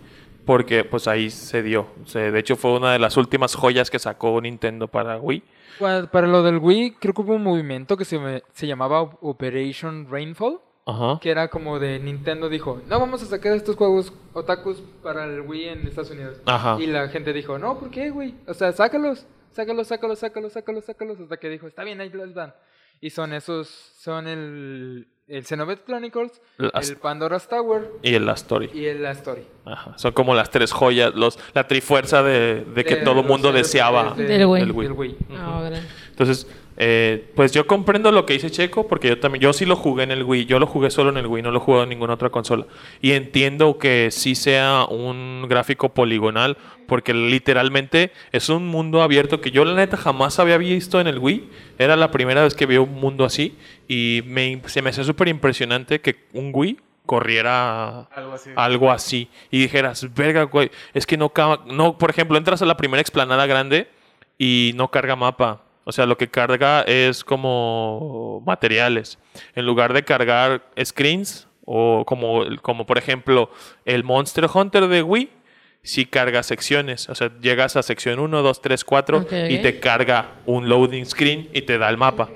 [0.48, 1.86] porque pues ahí se dio.
[2.04, 5.43] O sea, de hecho fue una de las últimas joyas que sacó Nintendo para Wii.
[5.80, 9.02] Pa- Para lo del Wii, creo que hubo un movimiento que se, me- se llamaba
[9.02, 11.20] Operation Rainfall, Ajá.
[11.22, 15.41] que era como de Nintendo dijo, no vamos a sacar estos juegos otakus para el
[15.41, 16.41] Wii en Estados Unidos.
[16.45, 16.78] Ajá.
[16.80, 18.34] Y la gente dijo, no, ¿por qué, güey?
[18.48, 22.34] O sea, sácalos, sácalos, sácalos, sácalos, sácalos, sácalos, hasta que dijo, está bien, ahí los
[22.34, 22.54] dan.
[23.02, 28.34] Y son esos, son el, el Xenoblade Chronicles, Las- el Pandora's Tower Y el La
[28.34, 28.69] Story.
[28.73, 29.43] y el La Story.
[29.65, 29.97] Ajá.
[29.97, 33.51] Son como las tres joyas, los, la trifuerza de, de que De todo los mundo
[33.51, 34.13] deseaba.
[34.15, 34.61] de- Del Wii.
[34.61, 34.88] del Wii.
[34.88, 35.17] del Wii.
[35.38, 35.82] Ahora.
[36.09, 36.47] Entonces,
[36.78, 40.03] eh, pues yo comprendo lo que dice Checo, porque yo también, yo sí lo jugué
[40.03, 42.13] en el Wii, yo lo jugué solo en el Wii, no lo jugué en ninguna
[42.13, 42.67] otra consola.
[43.01, 46.57] Y entiendo que sí sea un gráfico poligonal,
[46.88, 51.17] porque literalmente es un mundo abierto que yo la neta jamás había visto en el
[51.17, 51.49] Wii.
[51.80, 53.57] Era la primera vez que vi un mundo así
[53.88, 58.49] y me, se me hacía súper impresionante que un Wii corriera Algo así.
[58.55, 61.32] algo así y dijeras, verga, güey, es que no,
[61.65, 63.88] no, por ejemplo, entras a la primera explanada grande
[64.38, 65.63] y no carga mapa.
[65.88, 69.20] O sea, lo que carga es como materiales.
[69.56, 73.50] En lugar de cargar screens o como, como por ejemplo
[73.86, 75.30] el Monster Hunter de Wii,
[75.84, 77.08] sí carga secciones.
[77.08, 79.32] O sea, llegas a sección 1, 2, 3, 4 Ok.
[79.50, 82.28] y te carga un loading screen y te da el mapa.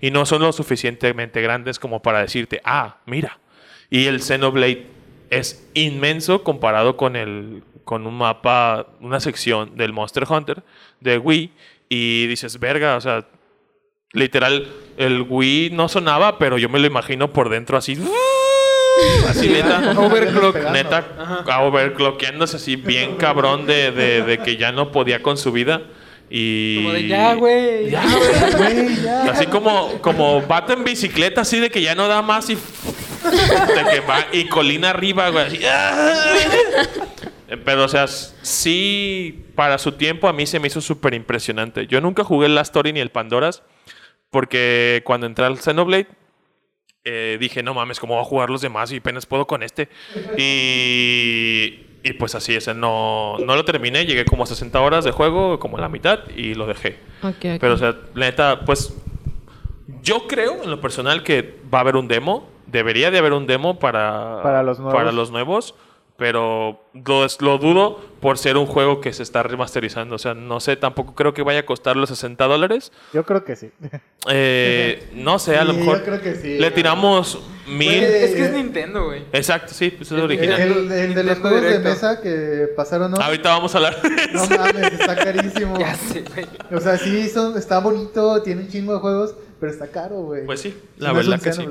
[0.00, 3.38] Y no son lo suficientemente grandes como para decirte, ah, mira.
[3.90, 4.86] Y el Xenoblade
[5.28, 10.62] es inmenso comparado con el con un mapa, una sección del Monster Hunter
[11.00, 11.52] de Wii
[11.88, 13.26] y dices, verga, o sea,
[14.12, 14.66] literal
[14.96, 17.98] el Wii no sonaba, pero yo me lo imagino por dentro así,
[19.28, 20.56] así neta, Overclock.
[20.70, 21.04] neta,
[21.62, 25.82] overclockeándose así bien cabrón de, de- de que ya no podía con su vida
[26.30, 27.90] y Como de ya, güey.
[27.90, 28.02] Ya,
[28.56, 29.24] Güey, ya.
[29.30, 32.54] Así como, como vato en bicicleta, así de que ya no da más y.
[33.24, 35.46] De que va y colina arriba, güey.
[35.46, 36.12] así, ¡ah!
[37.64, 41.86] Pero, o sea, sí, para su tiempo a mí se me hizo súper impresionante.
[41.86, 43.62] Yo nunca jugué el Last Story ni el Pandoras,
[44.30, 46.08] porque cuando entré al Xenoblade,
[47.04, 48.90] eh, dije, no mames, ¿cómo voy a jugar los demás?
[48.92, 49.88] Y apenas puedo con este.
[50.38, 54.06] Y, y pues así, ese no, no lo terminé.
[54.06, 56.98] Llegué como a 60 horas de juego, como a la mitad, y lo dejé.
[57.60, 58.96] Pero, o sea, la neta, pues.
[60.02, 62.48] Yo creo en lo personal que va a haber un demo.
[62.66, 64.94] Debería de haber un demo para, Para los nuevos.
[64.94, 65.74] para los nuevos,
[66.16, 70.14] Pero lo, es- lo dudo por ser un juego que se está remasterizando.
[70.14, 72.92] O sea, no sé, tampoco creo que vaya a costar los 60 dólares.
[73.12, 73.70] Yo creo que sí.
[74.30, 76.56] Eh, no sé, a lo mejor yo creo que sí.
[76.58, 77.90] le tiramos mil.
[78.04, 79.24] Es que es eh, Nintendo, güey.
[79.32, 80.60] Exacto, sí, pues es El, original.
[80.60, 83.16] el- el de los juegos de mesa que pasaron, ¿no?
[83.16, 84.56] Ahorita vamos a hablar de No eso.
[84.56, 85.76] mames, está carísimo.
[85.80, 86.46] Ya sé, güey.
[86.72, 90.46] O sea, sí, son, está bonito, tiene un chingo de juegos, pero está caro, güey.
[90.46, 91.62] Pues sí, la no es verdad un que sí.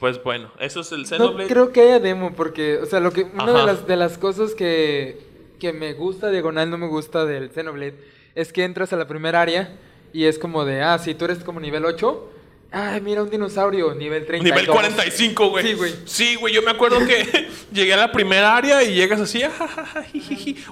[0.00, 1.48] Pues bueno, eso es el No Xenoblade.
[1.48, 4.54] creo que haya demo, porque, o sea, lo que, una de las, de las cosas
[4.54, 5.20] que,
[5.60, 7.94] que me gusta, diagonal no me gusta del Xenoblade,
[8.34, 9.76] es que entras a la primera área
[10.12, 12.28] y es como de, ah, si tú eres como nivel 8
[12.72, 14.44] Ay, mira, un dinosaurio, nivel 32.
[14.44, 15.66] Nivel 45, güey.
[15.66, 15.94] Sí, güey.
[16.04, 16.54] Sí, güey.
[16.54, 19.42] Yo me acuerdo que llegué a la primera área y llegas así.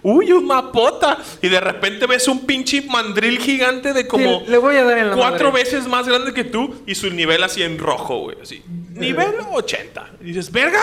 [0.02, 1.18] Uy, un mapota.
[1.42, 4.98] Y de repente ves un pinche mandril gigante de como Sí, le voy a dar
[4.98, 5.64] en la cuatro madre.
[5.64, 8.36] veces más grande que tú y su nivel así en rojo, güey.
[8.40, 8.62] Así.
[8.94, 10.10] Nivel 80.
[10.20, 10.82] Y dices, verga,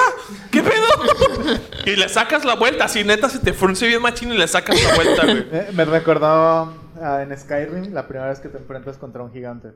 [0.52, 1.60] ¿qué pedo?
[1.86, 2.86] y le sacas la vuelta.
[2.86, 5.46] Así neta se te frunce bien machín y le sacas la vuelta, güey.
[5.52, 9.70] Eh, me recordó ah, en Skyrim la primera vez que te enfrentas contra un gigante.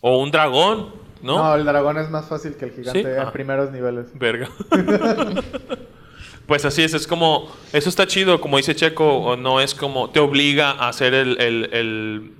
[0.00, 1.36] O un dragón, ¿no?
[1.38, 3.08] No, el dragón es más fácil que el gigante ¿Sí?
[3.08, 3.32] en Ah.
[3.32, 4.06] primeros niveles.
[4.18, 4.48] Verga.
[6.46, 10.10] pues así es, es como, eso está chido, como dice Checo, o no es como,
[10.10, 12.32] te obliga a hacer el, el, el-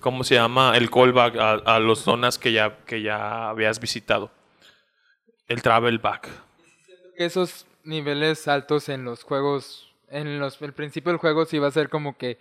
[0.00, 0.76] ¿cómo se llama?
[0.76, 4.30] El callback a, a las zonas que ya, que ya habías visitado.
[5.46, 6.28] El travel back.
[7.16, 11.68] Que esos niveles altos en los juegos, en los, el principio del juego sí va
[11.68, 12.38] a ser como que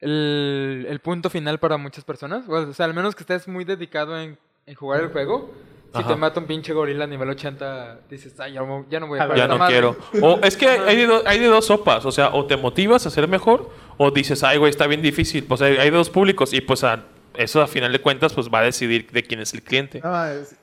[0.00, 2.44] el, el punto final para muchas personas.
[2.48, 5.52] O sea, al menos que estés muy dedicado en, en jugar el juego.
[5.94, 6.08] Si Ajá.
[6.08, 9.18] te mata un pinche gorila a nivel 80, dices, ay, ya, no- ya no voy
[9.18, 9.72] a jugar Ya no madre".
[9.72, 9.96] quiero.
[10.20, 13.06] O es que hay de, do- hay de dos sopas, o sea, o te motivas
[13.06, 15.44] a ser mejor, o dices, ay, güey, está bien difícil.
[15.44, 18.58] Pues hay, hay dos públicos, y pues a- eso a final de cuentas, pues va
[18.58, 20.00] a decidir de quién es el cliente.
[20.02, 20.56] No, es-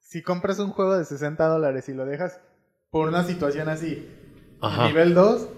[0.00, 2.40] si compras un juego de 60 dólares y lo dejas
[2.90, 4.08] por una situación así,
[4.60, 4.86] Ajá.
[4.88, 5.48] nivel 2,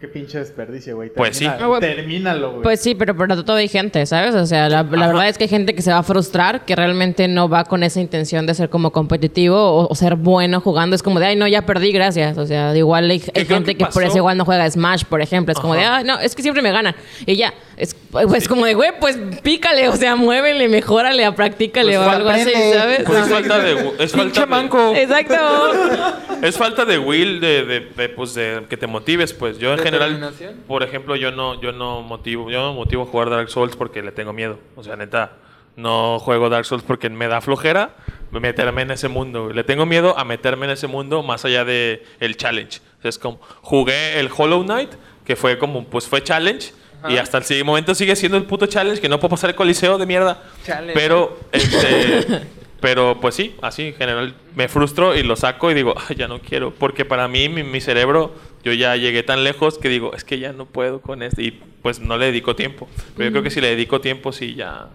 [0.00, 1.10] qué pinche desperdicio, güey.
[1.14, 1.44] Pues sí.
[1.44, 1.80] Termina- Ah, bueno.
[1.86, 2.62] Termínalo, güey.
[2.62, 4.34] Pues sí, pero para todo hay gente, ¿sabes?
[4.34, 6.74] O sea, la, la verdad es que hay gente que se va a frustrar, que
[6.76, 10.94] realmente no va con esa intención de ser como competitivo o, o ser bueno jugando.
[10.96, 12.38] Es como de, ay, no, ya perdí, gracias.
[12.38, 15.52] O sea, igual hay, gente que que, por eso igual no juega Smash, por ejemplo.
[15.52, 16.94] Es como de, ay, no, es que siempre me ganan.
[17.26, 22.06] Y ya, es pues como de, güey, pues pícale, o sea, muévele, mejórale, practícale Pues
[22.06, 22.52] o algo así.
[22.72, 23.02] ¿sabes?
[23.04, 23.72] Pues es falta de...
[23.98, 24.92] Es falta Pinche de- manco.
[24.94, 25.34] Exacto.
[26.42, 29.58] Es falta de will, de, de- de, pues, de que te motives, pues.
[29.58, 30.32] Yo en general,
[30.68, 34.02] por ejemplo, yo no, yo no motivo, yo no motivo a jugar Dark Souls porque
[34.02, 34.58] le tengo miedo.
[34.76, 35.32] O sea, neta,
[35.76, 37.94] no juego Dark Souls porque me da flojera
[38.30, 39.50] meterme en ese mundo.
[39.52, 42.80] Le tengo miedo a meterme en ese mundo más allá de el challenge.
[42.98, 44.90] O sea, es como jugué el Hollow Knight,
[45.24, 46.72] que fue como, pues fue challenge.
[47.08, 47.22] Y Ajá.
[47.22, 49.98] hasta el siguiente momento sigue siendo el puto challenge que no puedo pasar el coliseo
[49.98, 50.42] de mierda.
[50.64, 50.94] Challenge.
[50.94, 52.40] Pero, este,
[52.80, 56.28] pero pues sí, así en general me frustro y lo saco y digo, "Ay, ya
[56.28, 56.72] no quiero.
[56.72, 60.38] Porque para mí, mi, mi cerebro, yo ya llegué tan lejos que digo, es que
[60.38, 61.42] ya no puedo con esto.
[61.42, 61.50] Y
[61.82, 62.88] pues no le dedico tiempo.
[63.16, 64.88] Pero yo creo que si le dedico tiempo, sí, ya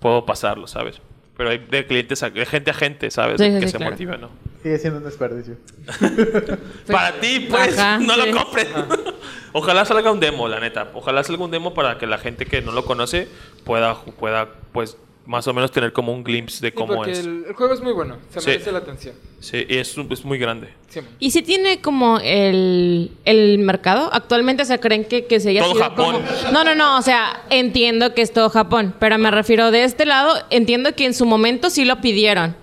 [0.00, 1.00] puedo pasarlo, ¿sabes?
[1.36, 3.40] Pero hay de clientes, a, de gente a gente, ¿sabes?
[3.40, 3.92] Sí, sí, que sí, se claro.
[3.92, 4.28] motiva, ¿no?
[4.62, 5.54] Sigue siendo un desperdicio.
[6.90, 8.20] Para ti, pues, Ajá, no sí.
[8.30, 8.66] lo compres.
[9.52, 10.88] Ojalá salga un demo, la neta.
[10.94, 13.28] Ojalá salga un demo para que la gente que no lo conoce
[13.64, 14.96] pueda, pueda pues,
[15.26, 17.18] más o menos tener como un glimpse de Sí, cómo porque es.
[17.20, 18.46] El, el juego es muy bueno, se Sí.
[18.50, 19.14] merece la atención.
[19.40, 20.68] Sí, y es, es muy grande.
[20.88, 21.00] Sí.
[21.18, 24.08] ¿Y si tiene como el, el mercado?
[24.12, 26.14] Actualmente se creen que, que se haya Todo sido Japón.
[26.22, 29.84] como- No, no, no, o sea, entiendo que es todo Japón, pero me refiero de
[29.84, 32.56] este lado, entiendo que en su momento sí lo pidieron.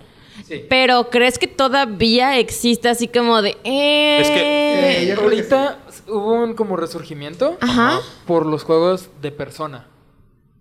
[0.47, 0.63] Sí.
[0.69, 3.57] Pero ¿crees que todavía existe así como de...
[3.63, 7.99] eh, Es que- Eh, que Ahorita hubo un como resurgimiento Ajá.
[8.27, 9.87] por los juegos de Persona.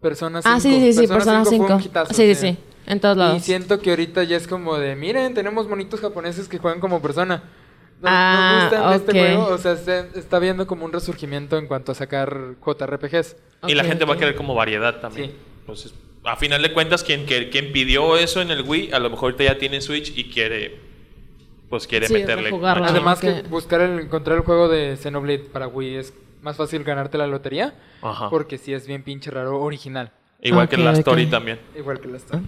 [0.00, 0.54] Persona 5.
[0.56, 1.66] Ah, sí, sí, sí, Persona 5.
[1.66, 2.56] fue un hitazo, Sí, sí, sí,
[2.86, 3.42] en todos Y lados.
[3.42, 7.42] siento que ahorita ya es como de, miren, tenemos monitos japoneses que juegan como persona.
[8.00, 9.16] ¿No, Ah, ¿no gustan de este ok.
[9.36, 9.54] juego?
[9.54, 13.36] O sea, se- está viendo como un resurgimiento en cuanto a sacar JRPGs.
[13.66, 15.30] y la gente va a querer como variedad también.
[15.30, 15.36] Sí.
[15.60, 19.32] Entonces, a final de cuentas, quien, quien, pidió eso en el Wii, a lo mejor
[19.32, 20.78] ahorita ya tiene Switch y quiere,
[21.68, 22.50] pues quiere Sí, meterle.
[22.64, 26.84] Además que- que buscar el, encontrar el juego de Xenoblade para Wii es más fácil
[26.84, 27.74] ganarte la lotería.
[28.02, 28.30] Ajá.
[28.30, 30.12] Porque sí es bien pinche raro original.
[30.40, 30.98] Igual que la ok.
[30.98, 31.58] Story también.
[31.76, 32.40] Igual que la Star.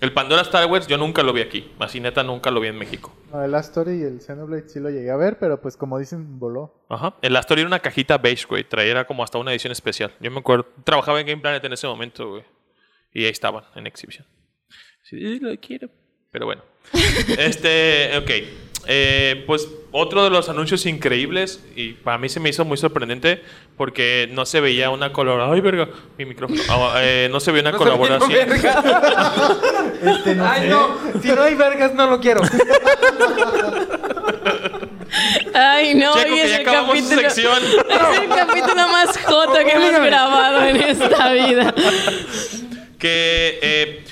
[0.00, 1.72] El Pandora Star Wars yo nunca lo vi aquí.
[1.78, 3.12] Así neta nunca lo vi en México.
[3.32, 5.98] No, el Last Story y el Xenoblade sí lo llegué a ver, pero pues como
[5.98, 6.74] dicen, voló.
[6.88, 7.14] Ajá.
[7.22, 8.64] El Story era una cajita beige, güey.
[8.64, 10.12] Traía como hasta una edición especial.
[10.20, 10.66] Yo me acuerdo.
[10.84, 12.42] Trabajaba en Game Planet en ese momento, güey.
[13.14, 14.26] Y ahí estaban, en exhibición.
[15.02, 15.88] Sí, "Eh, lo quiero.
[16.30, 16.62] Pero bueno.
[17.38, 18.30] este, ok.
[18.86, 23.42] Eh, pues otro de los anuncios increíbles, y para mí se me hizo muy sorprendente,
[23.78, 25.54] porque no se veía una colaboración.
[25.54, 25.88] Ay, verga,
[26.18, 26.60] mi micrófono.
[26.68, 28.30] Ah, eh, no se veía una No colaboración.
[28.30, 28.82] verga.
[30.04, 30.68] Este, no Ay, sé.
[30.68, 30.98] no.
[31.22, 32.42] Si no hay vergas, no lo quiero.
[35.54, 37.30] Ay, no, Checo, y que es ya el acabamos su capítulo...
[37.30, 37.58] sección.
[38.12, 41.74] Es el capítulo más jota que hemos grabado en esta vida.
[43.04, 44.04] Que eh,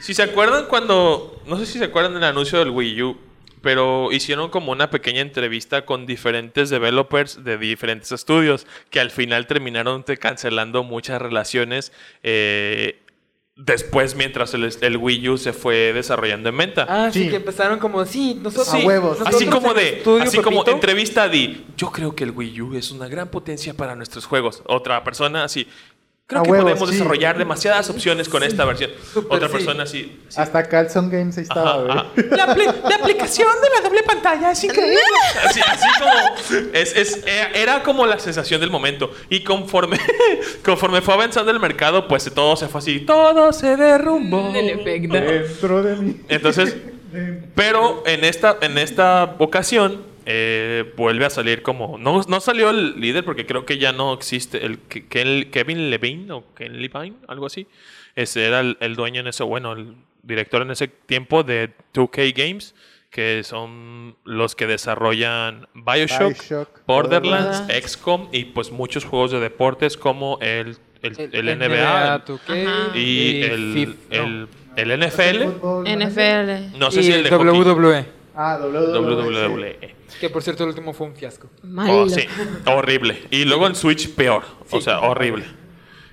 [0.00, 3.16] si se acuerdan cuando, no sé si se acuerdan del anuncio del Wii U,
[3.60, 9.48] pero hicieron como una pequeña entrevista con diferentes developers de diferentes estudios que al final
[9.48, 11.90] terminaron te- cancelando muchas relaciones
[12.22, 13.02] eh,
[13.56, 16.86] después mientras el, el Wii U se fue desarrollando en venta.
[16.88, 17.30] Ah, sí, Sí.
[17.30, 18.72] que empezaron como, sí, nosotros...
[18.74, 19.18] A huevos.
[19.18, 22.60] nosotros Así como de, Estudio así como entrevista a Di, yo creo que el Wii
[22.60, 24.62] U es una gran potencia para nuestros juegos.
[24.66, 25.66] Otra persona así,
[26.28, 26.96] Creo A que huevo, podemos sí.
[26.96, 28.90] desarrollar demasiadas opciones con esta versión.
[29.12, 29.54] Súper Otra sí.
[29.54, 30.20] persona sí.
[30.36, 32.06] Hasta Carlson Games ahí estaba, Ajá, ajá.
[32.30, 34.98] La, apli- la aplicación de la doble pantalla es increíble.
[35.44, 36.66] Así, así como.
[36.72, 39.12] Es, es- era- era como la sensación del momento.
[39.30, 40.00] Y conforme,
[40.64, 43.00] conforme fue avanzando el mercado, pues todo se fue así.
[43.00, 44.52] Todo se derrumbó.
[44.52, 45.14] El efecto.
[45.14, 46.20] Dentro de mí.
[46.28, 46.74] Entonces,
[47.54, 51.96] pero en esta, en esta ocasión eh, vuelve a salir como...
[51.98, 56.32] No, no salió el líder porque creo que ya no existe el Ken- Kevin Levine
[56.32, 57.66] o Ken Levine, algo así.
[58.16, 62.34] Ese era el, el dueño en ese, bueno, el director en ese tiempo de 2K
[62.36, 62.74] Games,
[63.10, 67.86] que son los que desarrollan Bioshock, Bioshock, Borderlands, Borderlands.
[67.92, 72.98] XCOM y pues muchos juegos de deportes como el, el, el NBA, NBA 2K Ajá.
[72.98, 73.96] y el, no.
[74.10, 74.48] el,
[74.90, 75.44] el NFL.
[75.84, 76.78] NFL.
[76.78, 77.46] No sé y si el de hockey.
[77.48, 78.06] WWE.
[78.34, 78.98] Ah, WWE.
[78.98, 79.95] WWE.
[80.20, 81.48] Que por cierto el último fue un fiasco.
[81.62, 82.02] Malo.
[82.02, 82.26] Oh, sí,
[82.66, 83.22] horrible.
[83.30, 84.44] Y luego en Switch peor.
[84.70, 85.44] O sea, horrible.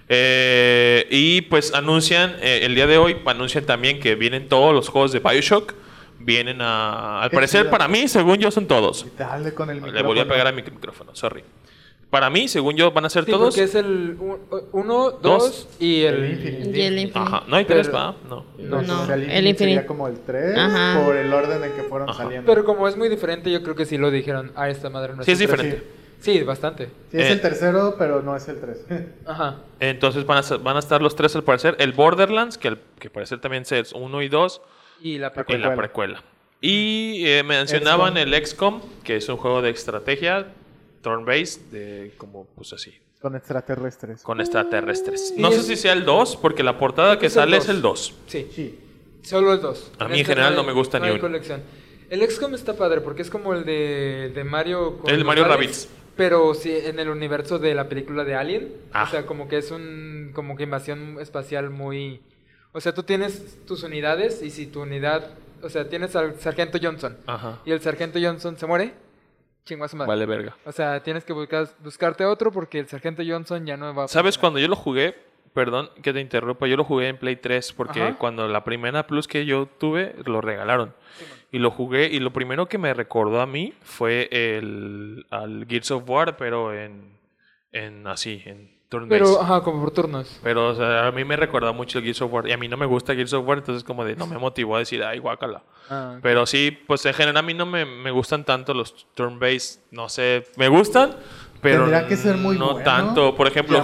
[0.10, 4.90] Eh, y pues anuncian, eh, el día de hoy, anuncian también que vienen todos los
[4.90, 5.74] juegos de Bioshock.
[6.20, 7.22] Vienen a...
[7.22, 7.72] Al parecer, chido.
[7.72, 9.06] para mí, según yo, son todos.
[9.18, 11.44] Dale con el Le volví a pegar a mi micrófono, sorry.
[12.14, 13.56] Para mí, según yo, van a ser Sí, todos.
[13.56, 14.16] porque es el
[14.72, 15.22] 1, Dos.
[15.22, 16.14] 2 y el...
[16.24, 16.78] El Infinite.
[16.78, 17.20] Y el Infinite.
[17.20, 17.44] Ajá.
[17.48, 18.16] No hay tres, Pero- ¿va?
[18.30, 18.46] No.
[18.60, 19.58] No, No, No, o sea, el Infinite.
[19.58, 21.02] sería como el 3 Ajá.
[21.04, 22.22] por el orden en que fueron Ajá.
[22.22, 22.46] saliendo.
[22.54, 24.52] Pero como es muy diferente, yo creo que sí lo dijeron.
[24.56, 25.60] Ah, esta madre no Sí, es el tres".
[25.60, 25.88] diferente.
[26.20, 26.86] Sí, bastante.
[27.12, 27.32] Sí, es Eh.
[27.32, 28.86] el tercero, pero no es el 3.
[29.26, 29.56] Ajá.
[29.80, 31.76] Entonces van a, ser- van a estar los tres al parecer.
[31.80, 34.62] El Borderlands, que, al- que parecer también es uno y dos.
[35.02, 35.70] Y la en precuela.
[35.70, 36.24] la precuela.
[36.62, 40.46] Y eh, mencionaban el XCOM, que es un juego de estrategia,
[41.04, 42.92] turn-based, de como, pues así,
[43.22, 44.24] con extraterrestres.
[44.24, 45.34] con extraterrestres.
[45.38, 48.16] No sé es- si sea el 2, porque la portada que sale es el 2.
[48.28, 48.80] Sí, Sí.
[49.22, 49.92] solo el 2.
[50.00, 51.20] A mí en general no me gusta ni uno.
[51.22, 51.62] colección.
[52.10, 55.58] El XCOM está padre porque es como el de, de Mario con El Mario aliens,
[55.62, 55.90] Rabbids.
[56.16, 58.72] Pero sí en el universo de la película de Alien.
[58.94, 59.06] Ah.
[59.08, 62.22] O sea, como que es un como que invasión espacial muy...
[62.72, 65.32] O sea, tú tienes tus unidades y si tu unidad...
[65.64, 67.18] O sea, tienes al Sargento Johnson.
[67.26, 67.62] Ajá.
[67.66, 68.94] Y el Sargento Johnson se muere.
[69.66, 70.08] Su madre.
[70.08, 70.56] Vale, verga.
[70.66, 74.08] O sea, tienes que buscar, buscarte otro porque el Sargento Johnson ya no va a
[74.08, 74.40] ¿Sabes funcionar.
[74.42, 75.16] cuando yo lo jugué?
[75.54, 78.18] Perdón que te interrumpa, yo lo jugué en Play 3 porque Ajá.
[78.18, 80.96] cuando la primera Plus que yo tuve lo regalaron.
[81.52, 85.92] Y lo jugué y lo primero que me recordó a mí fue el al Gears
[85.92, 87.20] of War, pero en,
[87.72, 88.72] en así, en
[89.10, 90.40] Pero, ajá, como por turnos.
[90.44, 92.68] Pero o sea, a mí me recordó mucho el Gears of War y a mí
[92.68, 95.20] no me gusta Gears of War, entonces como de no me motivó a decir, ay,
[95.20, 95.64] guácala.
[95.90, 99.82] Ah, Pero sí, pues en general a mí no me, me gustan tanto los turn-based,
[99.92, 101.16] no sé, me gustan,
[101.62, 103.36] pero Tendría que ser muy no bueno, tanto.
[103.36, 103.78] Por ejemplo,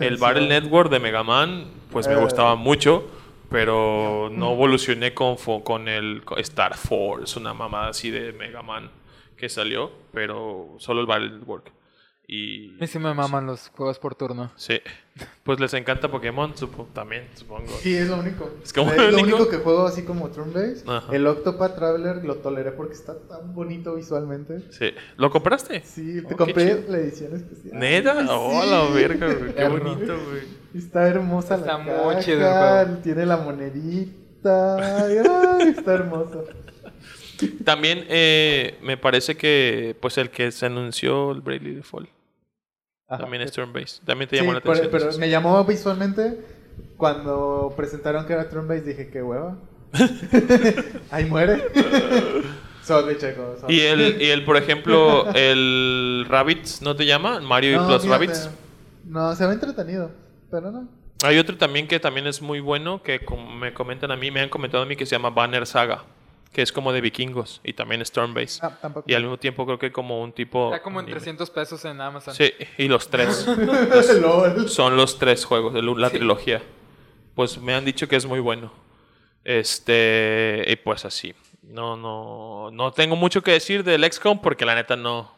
[0.00, 0.16] el.
[0.18, 2.16] Battle Network de Mega Man, pues me Eh.
[2.16, 3.04] gustaba mucho,
[3.50, 8.90] pero no evolucioné con, con el Star Force, una mamada así de Mega Man
[9.36, 11.72] que salió, pero solo el Battle Network.
[12.26, 14.50] Y A mí sí me maman los juegos por turno.
[14.56, 14.80] sí,
[15.42, 17.68] pues les encanta Pokémon, supo- también, supongo.
[17.80, 18.50] Sí, es lo único.
[18.64, 19.36] Es como es lo lo único.
[19.36, 20.88] único que juego así como turn-based.
[20.88, 21.14] Ajá.
[21.14, 24.62] El Octopath Traveler lo toleré porque está tan bonito visualmente.
[24.70, 24.92] Sí.
[25.18, 25.82] ¿Lo compraste?
[25.82, 27.78] Sí, te Oh, compré la edición especial.
[27.78, 28.18] ¿Neta?
[28.18, 28.70] Ay, Oh, sí.
[28.70, 29.54] la verga, güey.
[29.54, 30.42] Qué bonito, güey.
[30.74, 34.24] Está hermosa Está la caja, chido tiene la monedita.
[35.06, 36.44] Ay, ay, está hermoso.
[37.64, 42.08] También eh, me parece que pues el que se anunció el Bravely Default
[43.08, 43.22] Ajá.
[43.22, 44.04] también es turn-based.
[44.04, 44.90] También te Sí, llamó la pero, atención.
[45.08, 46.40] pero me llamó visualmente
[46.96, 49.56] cuando presentaron que era turn-based dije qué hueva.
[51.10, 51.62] Ahí muere.
[52.82, 53.56] Sorry, checo.
[53.60, 53.74] sorry.
[53.76, 57.40] Y el, y el, por ejemplo, el Rabbids, ¿no te llama?
[57.40, 58.50] Mario No, y los fíjate, Rabbids.
[59.06, 60.10] No, se ve entretenido.
[60.50, 60.88] Pero no.
[61.22, 64.40] Hay otro también que también es muy bueno, que como me comentan a mí, me
[64.40, 66.04] han comentado a mí que se llama Banner Saga,
[66.54, 68.60] que es como de vikingos y también es turn-based.
[68.62, 69.04] Ah, tampoco.
[69.10, 70.72] Y al mismo tiempo creo que como un tipo...
[70.72, 71.18] Está como en anime.
[71.18, 72.32] 300 pesos en Amazon.
[72.32, 73.44] Sí, y los tres.
[74.20, 74.68] LOL.
[74.68, 76.62] Son los tres juegos, la trilogía.
[77.34, 78.72] Pues me han dicho que es muy bueno.
[79.42, 81.34] Este, y pues así.
[81.62, 85.32] No, no, no tengo mucho que decir del XCOM porque la neta no.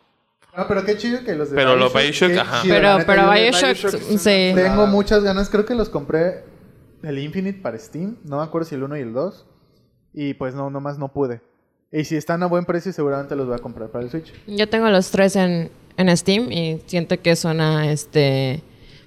[0.53, 2.63] Ah, pero qué chido que los de Pero los Bioshock, ajá.
[2.63, 4.53] chido, Pero, neta, pero Bioshock, Bioshock sí.
[4.55, 6.45] Tengo muchas ganas, creo que los compré
[7.03, 9.47] el Infinite para Steam, no me acuerdo si el 1 y el 2,
[10.17, 11.41] y pues no, nomás no pude.
[11.93, 14.33] Y si están a buen precio, seguramente los voy a comprar para el Switch.
[14.49, 18.61] Yo tengo los tres en, en Steam y siento que es una este,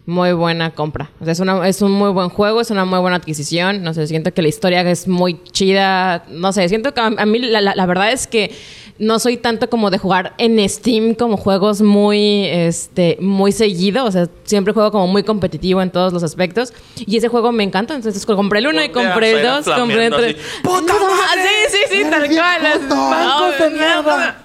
[0.06, 1.12] muy buena compra.
[1.20, 3.84] O sea, es, una, es un muy buen juego, es una muy buena adquisición.
[3.84, 6.24] No sé, siento que la historia es muy chida.
[6.30, 8.52] No sé, siento que a, a mí la, la- la verdad es que
[9.00, 14.06] no soy tanto como de jugar en Steam como juegos muy, este, muy seguido.
[14.06, 16.74] O sea, siempre juego como muy competitivo en todos los aspectos.
[16.98, 17.96] Y ese juego me encanta.
[17.96, 19.66] Entonces compré el uno y compré el dos.
[19.66, 20.36] Compré el tres.
[20.64, 21.50] ¡Puta No, madre!
[21.70, 22.80] Sí, sí, sí, ¡Eres tal cual.
[22.82, 22.96] puto!
[22.96, 24.44] No, ¡Bancos de no, mierda!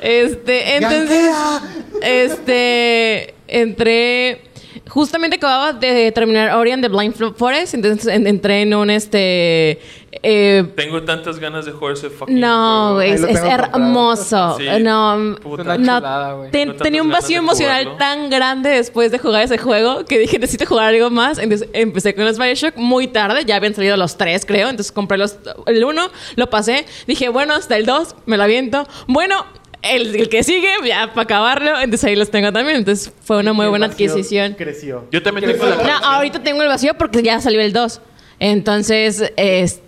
[0.00, 1.62] Este, entonces, ¡Ganquea!
[2.02, 4.42] este, entré,
[4.86, 9.80] Justamente acababa de terminar Ori and the Blind Forest, entonces en- entré en un este...
[10.22, 12.98] eh, Tengo tantas ganas de jugar ese fucking no.
[12.98, 14.56] Ahí es, hermoso.
[14.58, 14.66] Sí.
[14.82, 15.78] No, Puta.
[15.78, 16.50] No, chulada, güey.
[16.50, 17.98] ten- No tantas tenía un vacío emocional jugarlo.
[17.98, 21.38] tan grande después de jugar ese juego que dije necesito jugar algo más.
[21.38, 24.68] Entonces empecé con los Bioshock muy tarde, ya habían salido los tres, creo.
[24.68, 26.84] Entonces compré los, el uno, lo pasé.
[27.06, 28.86] Dije, bueno, hasta el dos, me lo aviento.
[29.06, 29.46] Bueno,
[29.84, 31.78] el, el que sigue, ya para acabarlo.
[31.80, 32.78] Entonces ahí los tengo también.
[32.78, 34.54] Entonces fue una muy buena adquisición.
[34.54, 35.06] Creció.
[35.12, 38.00] Yo también tengo la No, ahorita tengo el vacío porque ya salió el 2.
[38.40, 39.80] Entonces, es-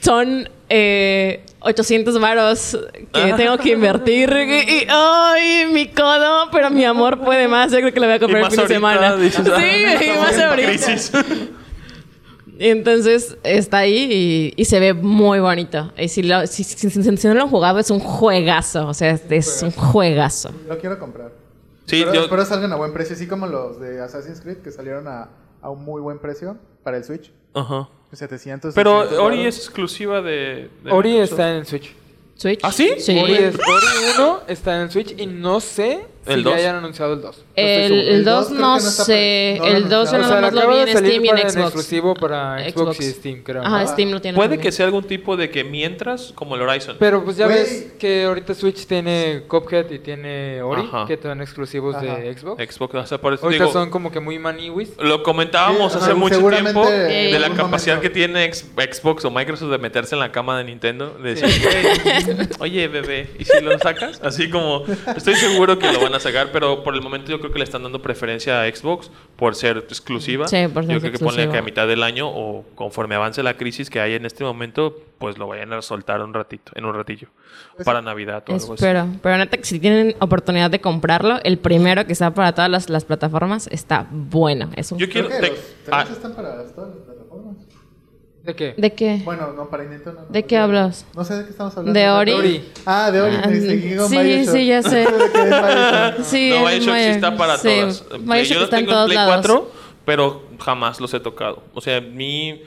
[0.00, 2.78] son eh, 800 varos
[3.12, 3.36] que Ah.
[3.36, 4.30] tengo que invertir.
[4.30, 6.48] Y, y- ¡Ay, mi codo!
[6.52, 7.72] Pero mi amor puede más.
[7.72, 9.16] Yo creo que lo voy a comprar el fin de semana.
[9.16, 10.96] dices, ah, sí, y más ahorita.
[12.58, 15.92] Entonces está ahí y, y se ve muy bonito.
[15.98, 18.86] Y si, lo- si, si- si- si no lo han jugado, es un juegazo.
[18.88, 20.50] O sea, es, es un juegazo.
[20.68, 21.32] Lo quiero comprar.
[21.86, 24.70] Sí, espero, yo- espero salgan a buen precio, así como los de Assassin's Creed que
[24.70, 25.28] salieron a,
[25.60, 27.30] a un muy buen precio para el Switch.
[27.54, 27.88] Ajá.
[28.12, 28.74] 700.
[28.74, 30.70] Pero 600 Ori es exclusiva de.
[30.84, 31.32] de Ori Microsoft.
[31.32, 31.94] está en el Switch.
[32.36, 32.60] ¿Switch?
[32.62, 32.94] ¿Ah, sí?
[32.98, 33.18] Sí.
[33.18, 33.86] Ori, es, Ori
[34.18, 36.52] 1 está en el Switch y no sé ¿El si dos?
[36.54, 37.44] ya hayan anunciado el 2.
[37.56, 39.56] El, el El 2 dos creo no no sé.
[39.58, 41.56] no el 2 yo nada más lo vi en Steam y en Xbox.
[41.56, 43.00] exclusivo para Xbox, Xbox.
[43.00, 43.62] y Steam, creo.
[43.62, 44.36] Ajá, Steam lo tiene.
[44.36, 44.62] Puede también.
[44.62, 46.96] que sea algún tipo de que mientras, como el Horizon.
[46.98, 47.58] Pero pues ya Güey.
[47.58, 51.04] ves que ahorita Switch tiene Cuphead y tiene Ori, Ajá.
[51.06, 52.04] que son exclusivos Ajá.
[52.16, 52.74] de Xbox.
[52.74, 54.92] Xbox, o sea, por eso Ahorita digo, son como que muy maniwis.
[54.98, 58.00] Lo comentábamos Sí, hace ajá, mucho tiempo de la capacidad momento.
[58.00, 61.10] que tiene Xbox o Microsoft de meterse en la cama de Nintendo.
[61.22, 64.20] De decir, "Güey, oye, bebé, ¿y si lo sacas?
[64.22, 64.84] Así como,
[65.16, 67.64] estoy seguro que lo van a sacar, pero por el momento yo creo que le
[67.64, 70.46] están dando preferencia a Xbox por ser exclusiva.
[70.48, 73.42] Sí, por ser yo creo que ponle que a mitad del año o conforme avance
[73.42, 76.84] la crisis que hay en este momento, pues lo vayan a soltar un ratito, en
[76.84, 77.28] un ratillo.
[77.84, 78.74] Para Navidad o algo así.
[78.74, 79.06] Espero.
[79.22, 82.88] Pero neta que si tienen oportunidad de comprarlo, el primero que está para todas las,
[82.88, 84.70] las plataformas está bueno.
[84.76, 84.98] Es un...
[84.98, 85.28] Yo quiero...
[85.28, 85.58] Te- los
[85.90, 87.56] ah, están para todas las plataformas.
[88.44, 88.74] ¿De qué?
[88.76, 89.22] ¿De qué?
[89.24, 90.26] Bueno, no, para Nintendo no.
[90.32, 90.62] ¿De no, qué no.
[90.64, 91.06] hablas?
[91.16, 91.98] No sé de qué estamos hablando.
[91.98, 92.32] ¿De Ori?
[92.32, 92.64] Ori.
[92.84, 93.36] Ah, de Ori.
[93.36, 94.54] Ah, sí, Bioshock.
[94.54, 94.96] sí, ya sé.
[95.06, 96.26] De es.
[96.26, 98.04] Sí, no, es Bioshock sí está para sí, todas.
[98.20, 99.34] Bioshock Yo los está en tengo en todos Play lados.
[99.46, 99.72] 4,
[100.04, 101.62] pero jamás los he tocado.
[101.72, 102.62] O sea, a mí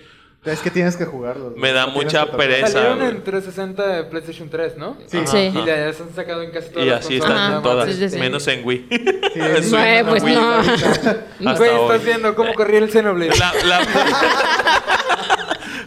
[0.45, 1.53] Es que tienes que jugarlos.
[1.57, 2.67] Me da mucha pereza.
[2.69, 4.97] Salieron en 360 de PlayStation 3, ¿no?
[5.05, 5.17] Sí.
[5.17, 5.37] Ajá, Sí.
[5.37, 5.61] Y ajá.
[5.65, 7.85] de allá se han sacado en casi todas Y las así consolas, están en todas,
[7.89, 8.17] Sí, sí, sí.
[8.17, 8.87] menos en Wii.
[8.89, 10.35] Sí, Güey, no, pues Wii.
[10.35, 11.55] no.
[11.55, 13.37] Güey, estás viendo cómo corría el Xenoblade.
[13.37, 13.87] La, la-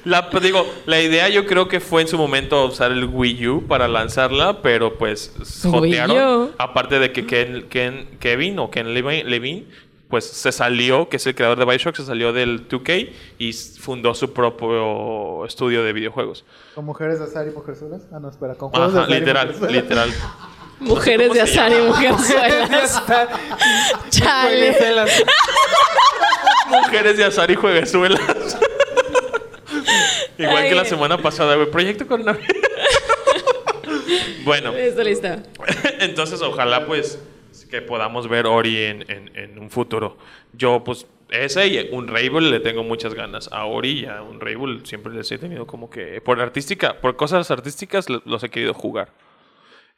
[0.05, 3.49] la- pues, digo, la idea yo creo que fue en su momento usar el Wii
[3.49, 5.33] U para lanzarla, pero pues
[5.63, 6.53] jotearon.
[6.59, 9.65] Aparte de que Ken, Ken- Kevin o Ken Levine,
[10.09, 14.13] pues se salió, que es el creador de Bioshock, se salió del 2K y fundó
[14.15, 16.45] su propio estudio de videojuegos.
[16.75, 18.03] ¿Con mujeres de azar y mujerzuelas?
[18.13, 18.55] Ah, no, espera.
[18.57, 20.11] Con juegos Ajá, de azar y literal, literal.
[20.81, 21.87] Mujeres ¿Cómo de azar y llama?
[21.89, 23.03] mujerzuelas.
[24.11, 24.77] Chale.
[26.71, 28.59] Mujeres de azar y jueguezuelas.
[30.41, 30.69] Igual Ay.
[30.71, 31.71] que la semana pasada, güey.
[31.71, 32.47] Proyecto Coronavirus.
[34.45, 35.29] bueno, Listo, listo.
[36.01, 37.19] entonces ojalá pues
[37.71, 40.17] que podamos ver Ori en, en- en un futuro.
[40.53, 43.49] Yo pues ese y un Ravel le tengo muchas ganas.
[43.53, 47.17] A Ori y a un Ravel siempre les he tenido como que por artística, por
[47.17, 49.11] cosas artísticas lo- los he querido jugar.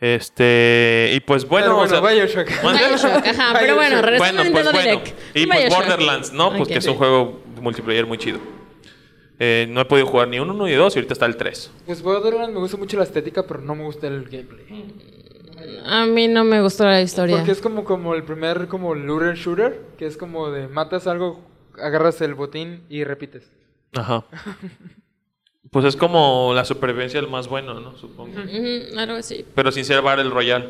[0.01, 2.49] Este, y pues bueno, Bueno, o bueno, sea- Bioshock.
[2.63, 3.57] Bioshock, ajá.
[3.61, 5.01] Pero bueno, regresando Bueno, a pues Nintendo bueno.
[5.01, 5.37] Direct.
[5.37, 5.79] Y pues Bioshock.
[5.79, 6.51] Borderlands, ¿no?
[6.51, 6.69] Pues Ok.
[6.69, 8.41] que es un juego multiplayer muy chido.
[9.45, 11.73] Eh, no he podido jugar ni uno ni dos y ahorita está el 3.
[11.85, 14.95] Pues Borderlands me gusta mucho la estética, pero no me gusta el gameplay.
[15.85, 17.39] A mí no me gustó la historia.
[17.39, 21.41] Porque es como, como el primer como looter shooter, que es como de matas algo,
[21.77, 23.51] agarras el botín y repites.
[23.95, 24.25] Ajá.
[25.71, 27.97] Pues es como la supervivencia del más bueno, ¿no?
[27.97, 28.39] Supongo.
[28.39, 29.47] Ujú, algo así.
[29.55, 30.69] Pero sin ser Battle Royale.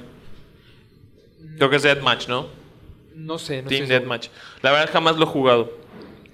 [1.57, 2.47] Creo que es Deathmatch, ¿no?
[3.16, 3.95] No sé, no Team sé.
[3.95, 4.29] Deathmatch.
[4.62, 5.82] La verdad jamás lo he jugado.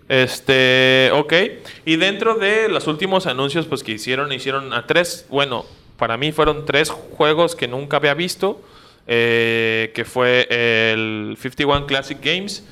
[0.08, 1.32] Este, ok.
[1.84, 6.32] Y dentro de los últimos anuncios pues que hicieron, hicieron a tres, bueno, para mí
[6.32, 8.62] fueron tres juegos que nunca había visto,
[9.06, 12.64] eh, que fue el 51 Classic Games,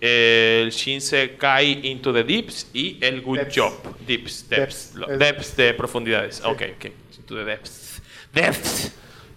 [0.00, 3.58] el Shinsekai Into the Deeps y el Good Depths.
[3.58, 3.72] Job.
[4.06, 5.18] Deeps, depths, Depths.
[5.18, 6.40] depths de profundidades.
[6.44, 6.84] Ok, ok.
[7.18, 8.02] Into the Depths.
[8.32, 8.92] Depths.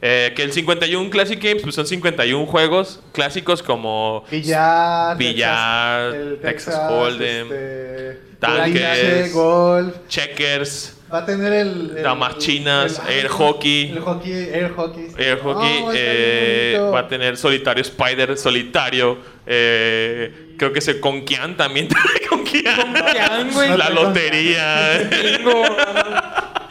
[0.05, 5.15] Eh, que el 51 Classic Games pues son 51 juegos clásicos como Billar.
[5.17, 9.95] Billar, Texas- Texas Hold'em, este, tanques, golf.
[10.09, 11.93] checkers, Va a tener el.
[11.95, 13.91] el- Damas chinas, air hockey.
[13.91, 15.07] El hockey, air hockey.
[15.17, 21.23] air hockey, Oh, eh, va a tener solitario spider, solitario, eh, creo que se con
[21.23, 22.93] Kian también trae con Kian.
[22.93, 23.77] Kian, güey.
[23.77, 25.09] La lotería.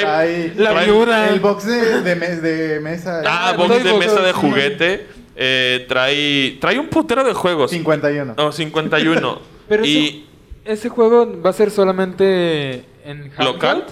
[0.00, 1.28] trae, Trae- La trae- viuda.
[1.30, 3.22] El box de, de, me- de mesa.
[3.26, 4.38] Ah, Ah, box de box, mesa de sí.
[4.40, 5.06] juguete.
[5.36, 7.70] eh, trae, trae un putero de juegos.
[7.70, 8.34] 51.
[8.36, 9.40] No, 51.
[9.68, 10.26] Pero y
[10.64, 13.38] ¿Ese juego va a ser solamente en handheld?
[13.44, 13.84] ¿Local?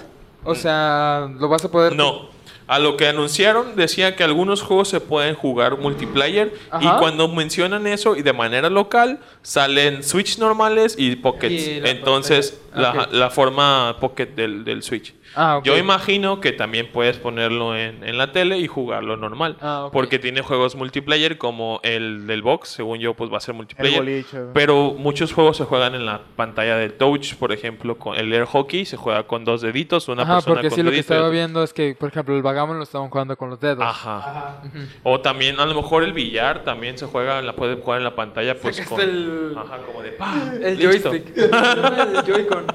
[0.45, 1.95] O sea, lo vas a poder...
[1.97, 2.29] no.
[2.69, 7.89] A lo que anunciaron decía que algunos juegos se pueden jugar multiplayer y cuando mencionan
[7.89, 11.67] eso y de manera local salen Switch normales y Pockets.
[11.67, 15.13] Y la Entonces la, la forma Pocket del, del Switch.
[15.37, 15.61] Ah.
[15.64, 19.57] Yo imagino que también puedes ponerlo en, en la tele y jugarlo normal.
[19.61, 19.89] Ah.
[19.93, 24.24] Porque tiene juegos multiplayer como el del box, según yo, pues va a ser multiplayer.
[24.55, 28.45] Pero muchos juegos se juegan en la pantalla del touch, por ejemplo, con el air
[28.45, 31.28] hockey se juega con dos deditos, una Ajá, persona porque con sí, lo que estaba
[31.28, 33.85] viendo es que, por ejemplo, el Vagamon lo estaban jugando con los dedos.
[33.85, 34.62] Ajá.
[35.03, 38.14] O también a lo mejor el billar también se juega, la puede jugar en la
[38.16, 40.53] pantalla pues con el- ajá, como de ¡pah!
[40.62, 41.11] El listo.
[41.11, 41.37] joystick.
[41.37, 42.66] el Joy-Con.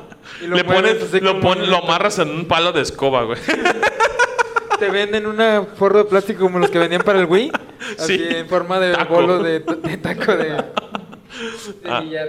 [0.41, 2.71] Y lo Le mueves pones, así lo, como pones- en- lo amarras en un palo
[2.71, 3.39] de escoba, güey.
[4.79, 7.51] Te venden una forro de plástico como los que vendían para el Wii.
[7.99, 8.23] Así Sí.
[8.29, 9.13] en forma de Taco.
[9.13, 10.63] bolo de, de taco de, de
[11.89, 12.01] Ah.
[12.01, 12.27] billar.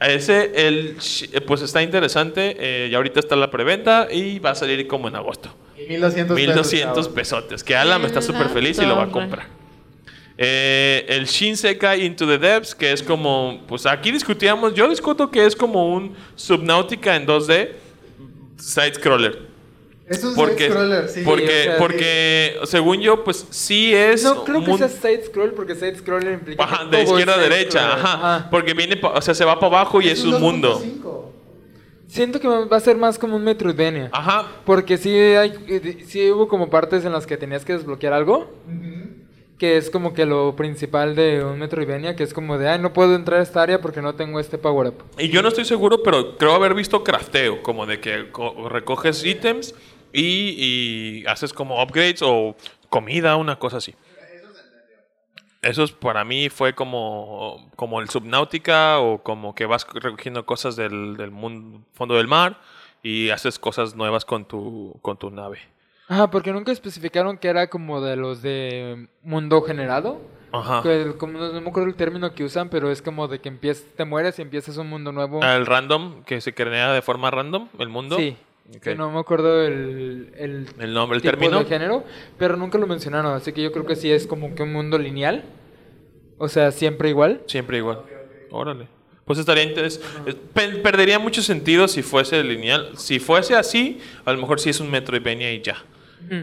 [0.00, 0.96] Ese, el,
[1.32, 2.56] eh, pues está interesante.
[2.58, 5.54] eh, y ahorita está la preventa y va a salir como en agosto.
[5.88, 6.54] 1200 pesos.
[6.56, 7.08] 1200 chavos.
[7.08, 7.62] pesotes.
[7.64, 9.46] Que Alan está súper feliz y lo va a comprar.
[10.36, 15.46] Eh, el Shinsekai Into the Depths, que es como, pues aquí discutíamos, yo discuto que
[15.46, 17.70] es como un Subnautica en 2D
[18.58, 18.94] side
[20.06, 21.22] Es un Porque, side-scroller, sí.
[21.24, 24.22] porque, o sea, porque según yo, pues sí es.
[24.22, 27.38] No creo que sea side scroll porque side scroller implica Ajá, de es izquierda a
[27.38, 28.04] derecha, scroller.
[28.06, 30.78] ajá, Porque viene, o sea, se va para abajo y es, un mundo.
[30.78, 31.24] 2.5.
[32.06, 34.10] Siento que va a ser más como un Metroidvania.
[34.12, 38.52] Ajá, Porque sí, hay, sí hubo como partes en las que tenías que desbloquear algo.
[39.58, 42.14] Que es como que lo principal de un Metroidvania.
[42.14, 44.58] Que es como de, ay, no puedo entrar a esta área porque no tengo este
[44.58, 45.02] power up.
[45.18, 49.24] Y yo no estoy seguro, pero creo haber visto crafteo, como de que co- recoges
[49.24, 49.74] ítems
[50.14, 52.56] y, y haces como upgrades o
[52.88, 53.94] comida, una cosa así.
[55.60, 60.76] Eso es, para mí fue como, como el Subnautica o como que vas recogiendo cosas
[60.76, 62.60] del, del mundo, fondo del mar
[63.02, 65.58] y haces cosas nuevas con tu, con tu nave.
[66.06, 70.20] Ajá, porque nunca especificaron que era como de los de mundo generado.
[70.52, 70.82] Ajá.
[70.82, 73.48] Que como no, no me acuerdo el término que usan, pero es como de que
[73.48, 75.42] empiezas, te mueres y empiezas un mundo nuevo.
[75.42, 78.16] El random, que se crea de forma random, el mundo.
[78.16, 78.36] Sí.
[78.82, 81.58] Que no me acuerdo el, el, El nombre, el tipo término.
[81.60, 82.04] de género,
[82.38, 84.98] pero nunca lo mencionaron, así que yo creo que sí es como que un mundo
[84.98, 85.44] lineal.
[86.38, 87.42] O sea, siempre igual.
[87.46, 88.00] Siempre igual.
[88.50, 88.88] Órale.
[89.24, 90.34] Pues estaría interesante.
[90.82, 92.96] Perdería mucho sentido si fuese lineal.
[92.96, 95.76] Si fuese así, a lo mejor sí es un Metroidvania y ya.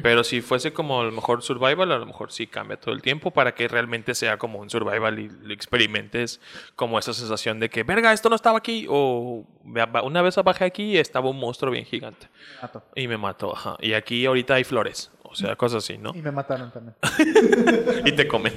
[0.04, 3.02] Pero si fuese como a lo mejor survival, a lo mejor sí cambia todo el
[3.02, 6.40] tiempo para que realmente sea como un survival y lo experimentes
[6.76, 8.86] como esa sensación de que, verga, esto no estaba aquí.
[8.90, 12.28] O "Ve- va- una vez bajé aquí y estaba un monstruo bien gigante.
[12.62, 12.84] Mato.
[12.96, 13.54] Y me mató.
[13.56, 13.78] Ajá.
[13.82, 15.12] Y aquí ahorita hay flores.
[15.24, 16.12] O sea, cosas así, ¿no?
[16.14, 16.96] Y me mataron también.
[18.06, 18.54] y te comen.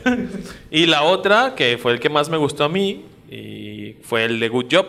[0.71, 4.41] y la otra, que fue el que más me gustó a mí, y fue el
[4.41, 4.87] de Good Job,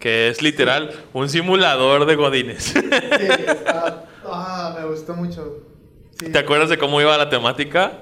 [0.00, 2.64] que es literal un simulador de godines.
[2.64, 5.62] Sí, está- ah, me gustó mucho.
[6.18, 6.30] Sí.
[6.30, 7.92] ¿Te acuerdas de cómo iba la temática?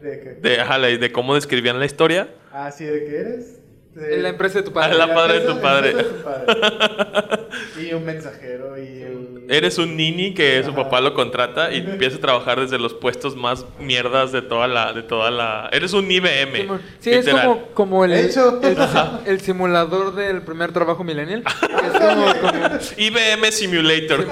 [0.00, 0.28] ¿De qué?
[0.48, 2.28] De, ajá, de cómo describían la historia.
[2.52, 3.56] Ah, sí, ¿de qué eres?
[3.94, 4.96] De- En la empresa de tu Ah, padre.
[4.96, 5.94] la padre de tu empresa- padre.
[5.94, 7.42] de tu padre.
[7.88, 9.30] y un mensajero y el...
[9.48, 10.84] Eres un nini que su Ajá.
[10.84, 14.92] papá lo contrata y empieza a trabajar desde los puestos más mierdas de toda la...
[14.92, 16.68] De toda la eres un IBM.
[17.00, 17.46] Sí, es literal.
[17.48, 18.60] como, como el, De hecho.
[18.62, 18.76] el,
[19.26, 21.42] el simulador del primer trabajo millennial.
[21.44, 24.26] es como, como- IBM Simulator.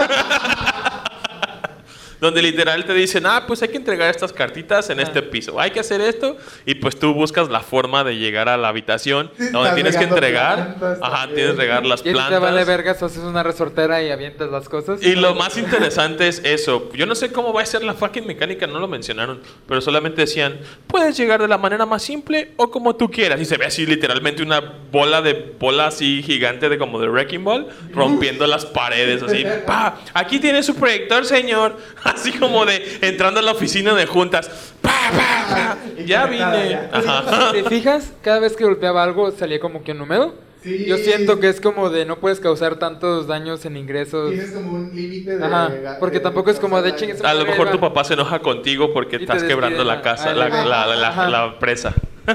[2.20, 5.60] Donde literal te dicen, ah, pues hay que entregar estas cartitas en este piso.
[5.60, 6.36] Hay que hacer esto.
[6.66, 10.76] Y pues tú buscas la forma de llegar a la habitación donde tienes que entregar.
[10.78, 11.36] plantas Ajá, también.
[11.36, 12.40] tienes que regar las y a ti te plantas.
[12.40, 15.02] vale vergas, haces una resortera y avientas las cosas.
[15.02, 16.90] Y lo más interesante es eso.
[16.94, 19.40] Yo no sé cómo va a ser la fucking mecánica, no lo mencionaron.
[19.66, 23.40] Pero solamente decían, puedes llegar de la manera más simple o como tú quieras.
[23.40, 24.60] Y se ve así literalmente una
[24.90, 29.44] bola de bola así gigante de como de Wrecking Ball, rompiendo las paredes así.
[29.66, 29.98] ¡Pa!
[30.14, 31.76] Aquí tiene su proyector, señor.
[32.14, 34.48] Así como de entrando a la oficina de juntas.
[34.80, 36.02] ¡Pa, pa, pa!
[36.04, 36.70] Ya vine.
[36.70, 36.90] ya.
[36.92, 37.52] Ajá.
[37.52, 40.34] Si te fijas, cada vez que golpeaba algo salía como que un húmedo.
[40.62, 40.86] Sí.
[40.86, 44.30] Yo siento que es como de no puedes causar tantos daños en ingresos.
[44.32, 45.44] Tienes como un límite de...
[45.44, 48.92] Ajá, porque tampoco es como de chingues A lo mejor tu papá se enoja contigo
[48.92, 51.28] porque Y estás quebrando la casa, la, la- la- la- Ajá.
[51.30, 51.94] la presa.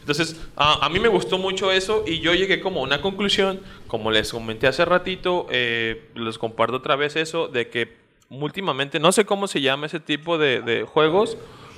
[0.00, 3.60] Entonces, a, a mí me gustó mucho eso y yo llegué como a una conclusión,
[3.86, 8.01] como les comenté hace ratito, eh, les comparto otra vez eso, de que
[8.40, 11.36] últimamente, no sé cómo se llama ese tipo de, de juegos,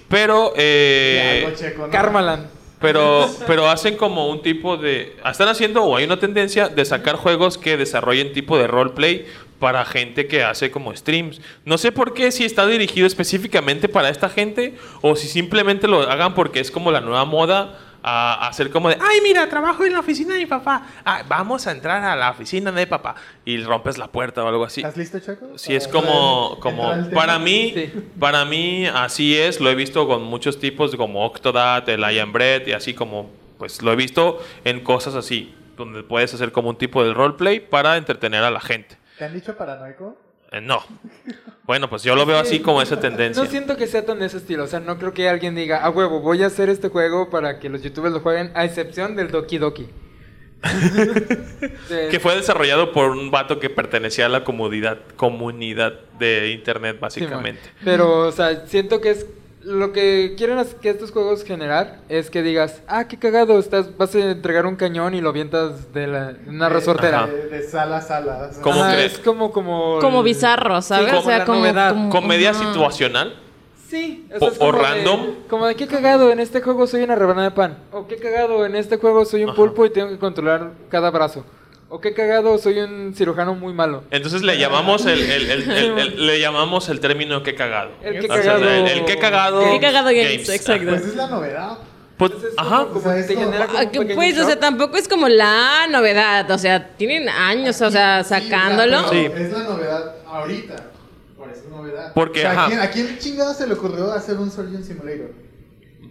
[0.09, 0.53] pero...
[0.57, 1.91] eh, Algo checo, ¿no?
[1.91, 2.47] Karmaland.
[2.81, 5.17] pero, pero hacen como un tipo de...
[5.29, 9.27] Están haciendo, o hay una tendencia de sacar juegos que desarrollen tipo de roleplay
[9.59, 11.41] para gente que hace como streams.
[11.65, 16.03] No sé por qué si está dirigido específicamente para esta gente o si simplemente lo
[16.03, 19.95] hagan porque es como la nueva moda a hacer como de, ay, mira, trabajo en
[19.95, 20.83] la oficina de mi papá.
[21.07, 23.15] Ah, vamos a entrar a la oficina de papá.
[23.47, 24.83] Y rompes la puerta o algo así.
[24.83, 25.57] ¿Estás listo, Chaco?
[25.57, 27.93] Sí, es como, como para mí, Sí.
[28.21, 32.31] para mí así es, lo he visto con muchos tipos como Octodad, el I Am
[32.33, 36.69] Bread y así como, pues lo he visto en cosas así, donde puedes hacer como
[36.69, 38.99] un tipo de roleplay para entretener a la gente.
[39.19, 40.19] ¿Te han dicho paranoico?
[40.55, 40.85] Eh, no.
[41.65, 43.43] Bueno, pues yo lo veo así como esa tendencia.
[43.43, 44.65] No siento que sea tan de ese estilo.
[44.65, 47.59] O sea, no creo que alguien diga, a huevo, voy a hacer este juego para
[47.59, 49.89] que los youtubers lo jueguen, a excepción del Doki Doki.
[52.11, 57.61] Que fue desarrollado por un vato que pertenecía a la comunidad, comunidad de internet, básicamente.
[57.85, 59.27] Pero, o sea, siento que es.
[59.65, 63.97] Lo que quieren hacer que estos juegos generar es que digas, ah, qué cagado, estás,
[63.97, 67.27] vas a entregar un cañón y lo avientas de la, una resortera.
[67.27, 68.51] De, de sala a sala.
[68.61, 69.15] ¿Cómo Ajá, crees?
[69.15, 69.99] Es como, como.
[70.01, 71.09] Como bizarro, ¿sabes?
[71.09, 71.91] como o sea, como, novedad.
[71.93, 73.37] como- Comedia situacional.
[73.89, 75.21] Sí, O- es o como de- random.
[75.49, 77.79] como de qué cagado, en este juego soy una rebanada de pan.
[77.93, 79.57] O qué cagado, en este juego soy un Ajá.
[79.57, 81.45] pulpo y tengo que controlar cada brazo.
[81.95, 84.03] O qué cagado, soy un cirujano muy malo.
[84.11, 87.93] Entonces le llamamos el, el- el- el- el- le llamamos el término que cagado.
[88.03, 88.69] El qué O sea, cagado.
[88.69, 89.61] el, el qué cagado.
[89.71, 90.89] Qué cagado games, exacto.
[90.89, 91.79] Pues es la novedad.
[92.17, 92.77] Pues, Entonces, ajá.
[92.79, 94.61] como- como O sea, es te como- genera como Ah, un Pues, o sea, shock.
[94.61, 96.51] tampoco es como la novedad.
[96.51, 99.09] O sea, tienen años, o sea, Sí, sacándolo.
[99.11, 99.27] Sí.
[99.33, 100.75] Es la novedad ahorita.
[101.37, 102.11] Por eso es novedad.
[102.13, 102.65] Porque, O sea, ajá.
[102.65, 105.31] ¿a, quién, ¿A quién chingado se le ocurrió hacer un Surgeon Simulator?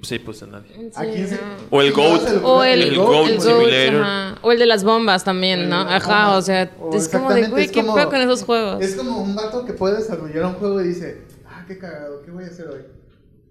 [0.03, 0.91] Sí, pues a nadie.
[0.95, 1.39] ¿A quién se,
[1.69, 2.21] O el Goat.
[2.43, 4.01] O el, El el Goat Goat, Simulator.
[4.01, 4.35] ajá.
[4.41, 5.79] O el de las bombas también, ¿no?
[5.81, 8.83] Ajá, o sea, O es como de, güey, ¿qué pedo con esos juegos?
[8.83, 12.31] Es como un vato que puede desarrollar un juego y dice, ah, qué cagado, ¿qué
[12.31, 12.81] voy a hacer hoy?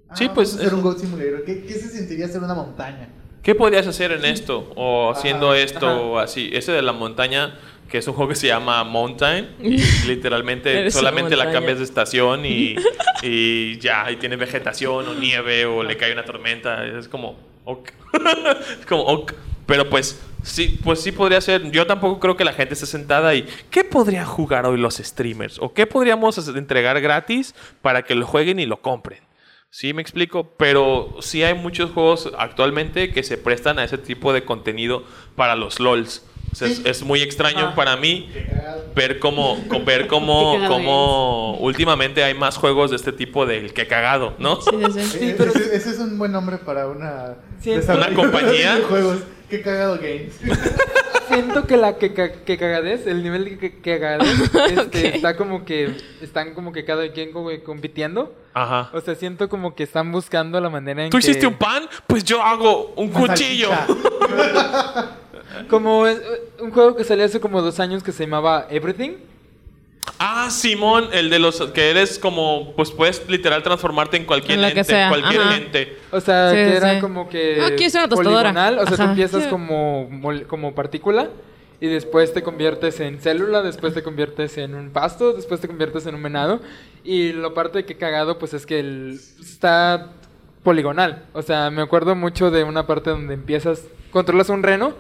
[0.09, 1.45] Ah, Sí, vamos pues, hacer es- un Goat Simulator.
[1.45, 3.09] ¿Qué, ¿Qué se sentiría hacer una montaña?
[3.43, 4.73] ¿Qué podrías hacer en esto?
[4.77, 6.01] O haciendo Ajá, esto ajá.
[6.01, 6.51] o así.
[6.53, 7.59] Ese de la montaña,
[7.91, 9.57] que es un juego que se llama Mountain.
[9.61, 12.77] Y literalmente solamente la cambias de estación y,
[13.23, 16.87] y ya, y tiene vegetación o nieve o le cae una tormenta.
[16.87, 17.91] Es como, ok.
[18.81, 19.33] es como, ok.
[19.67, 21.69] Pero pues sí, pues sí podría ser.
[21.73, 25.59] Yo tampoco creo que la gente esté sentada y ¿qué podría jugar hoy los streamers?
[25.59, 29.19] ¿O qué podríamos entregar gratis para que lo jueguen y lo compren?
[29.75, 34.35] Sí, me explico, pero sí hay muchos juegos actualmente que se prestan a ese tipo
[34.35, 35.03] de contenido
[35.35, 36.23] para los LOLs.
[36.53, 36.83] O sea, es, Sí.
[36.85, 37.75] es muy extraño Ah.
[37.75, 38.29] para mí
[38.95, 43.87] ver cómo, con- ver cómo, cómo últimamente hay más juegos de este tipo del que
[43.87, 44.61] cagado, ¿no?
[44.61, 45.35] Sí, sí, sí.
[45.39, 48.75] Pero- ese, ese es un buen nombre para una ¿Una compañía?
[48.75, 49.21] de juegos.
[49.49, 50.39] Qué cagado games.
[51.33, 55.65] Siento que la que, que cagadez, el nivel de que, que cagadez, este, está como
[55.65, 58.35] que están como que cada quien como que compitiendo.
[58.55, 58.91] Ajá.
[58.93, 61.25] O sea, siento como que están buscando la manera en ¿Tú que...
[61.25, 61.85] hiciste un pan?
[62.07, 63.71] Pues yo hago un Una cuchillo.
[65.69, 66.21] Como es-
[66.61, 69.13] un juego que salió hace como dos años que se llamaba Everything.
[70.19, 74.65] Ah, Simón, el de los que eres como, pues puedes literal transformarte en cualquier En
[74.65, 75.57] ente, sea, cualquier ajá.
[75.57, 75.99] ente.
[76.11, 78.51] O sea, Sí, que era como que Ah, aquí es una tostadora.
[78.51, 79.11] poligonal, o sea, tú Ajá.
[79.11, 79.49] empiezas Sí.
[79.49, 81.29] como mol- como partícula
[81.81, 86.07] y después te conviertes en célula, después te conviertes en un pasto, después te conviertes
[86.07, 86.61] en un venado
[87.05, 90.11] y lo parte que cagado pues es que el, está
[90.63, 91.25] poligonal.
[91.33, 93.83] O sea, me acuerdo mucho de una parte donde empiezas
[94.13, 94.95] controlas un reno,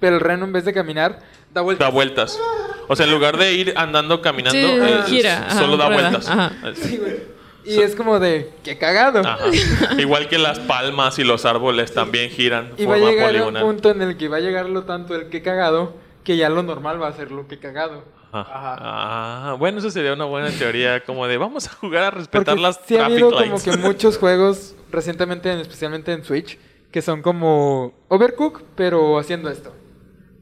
[0.00, 1.20] pero el reno en vez de caminar
[1.52, 1.86] da vueltas.
[1.86, 2.40] Da vueltas.
[2.88, 6.10] O sea, en lugar de ir andando caminando, Sí, eh, gira, ajá, solo da rueda,
[6.10, 6.28] vueltas.
[6.28, 6.52] ajá.
[6.74, 7.38] Sí, güey.
[7.64, 9.20] Y es como de qué cagado.
[9.20, 9.38] Ajá.
[9.98, 13.26] Igual que las palmas y los árboles también giran Y de va a forma llegar
[13.26, 13.62] a un poligonal.
[13.62, 15.94] punto en el que va a llegar lo tanto el que cagado
[16.24, 18.04] que ya lo normal va a ser lo que cagado.
[18.32, 18.76] Ajá.
[18.78, 22.58] Ah, bueno, eso sería una buena teoría, como de vamos a jugar a Porque respetar
[22.58, 23.62] las sí ha habido como lights.
[23.64, 26.58] que muchos juegos recientemente, en- especialmente en Switch,
[26.90, 29.72] que son como Overcook, pero haciendo esto.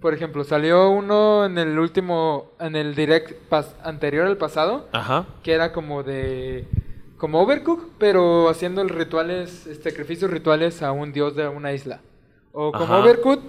[0.07, 5.27] Por ejemplo, salió uno en el último, en el direct pas- anterior al pasado, Ajá.
[5.43, 6.65] que era como de
[7.16, 12.03] como Overcook, pero haciendo rituales, este, sacrificios rituales a un dios de una isla.
[12.53, 12.95] O como.
[12.99, 13.41] Overcook,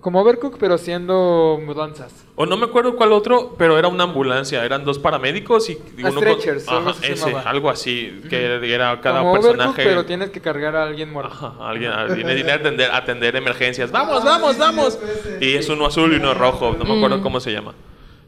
[0.00, 2.12] como Overcook, pero haciendo mudanzas.
[2.36, 4.64] O no me acuerdo cuál otro, pero era una ambulancia.
[4.64, 6.74] Eran dos paramédicos y Ah, uno stretchers, con...
[6.76, 9.84] algo Ajá, así se ese, algo así, que era cada como Overcook, personaje...
[9.84, 11.32] pero tienes que cargar a alguien muerto.
[11.32, 13.90] Ajá, alguien viene viene a atender, atender emergencias.
[13.92, 14.98] ¡Vamos, vamos, vamos!
[15.40, 16.74] Y es uno azul y uno rojo.
[16.78, 17.74] No me acuerdo cómo se llama.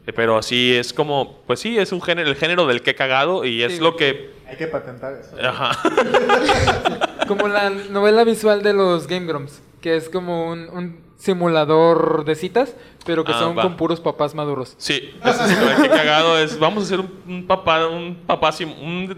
[0.05, 1.41] Eh, Pero así es como...
[1.45, 3.79] Pues sí, es un género, el género del que cagado y es Sí.
[3.81, 4.31] lo que...
[4.47, 5.35] Hay que patentar eso.
[5.45, 5.71] Ajá.
[7.27, 12.35] Como la novela visual de los Game Grumps, que es como un, un simulador de
[12.35, 12.75] citas,
[13.05, 13.63] pero que Ah, son va.
[13.63, 14.75] con puros papás maduros.
[14.77, 16.57] Sí, ese es el que cagado es...
[16.59, 18.51] Vamos a hacer un, un papá, un papá...
[18.51, 19.17] sim- Un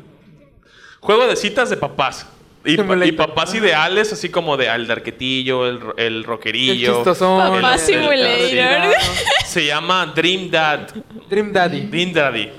[1.01, 2.27] juego de citas de papás.
[2.65, 3.15] Y, pa- y Simulator.
[3.15, 6.95] papás ideales, así como de al darquetillo, el, ro- el El rockerillo.
[6.95, 7.39] chistosón.
[7.61, 8.25] Papá el- Simulator.
[8.25, 8.93] el-
[9.45, 10.89] Se llama Dream Dad.
[11.29, 11.81] Dream Daddy.
[11.81, 12.49] Dream Daddy.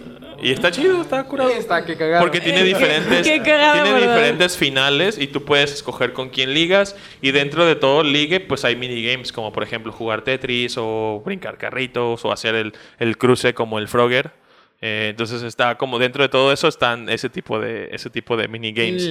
[0.43, 1.51] Y está chido, está curado.
[1.51, 2.23] Sí, está que cagado.
[2.23, 4.15] Porque tiene diferentes, Qué cagado, tiene ¿verdad?
[4.15, 6.97] diferentes finales y tú puedes escoger con quién ligas.
[7.21, 11.59] Y dentro de todo ligue, pues hay minigames, como por ejemplo jugar Tetris o brincar
[11.59, 14.31] carritos o hacer el, el cruce como el Frogger.
[14.83, 18.49] Eh, entonces está como dentro de todo eso están ese tipo de ese tipo de
[18.49, 19.11] minigames.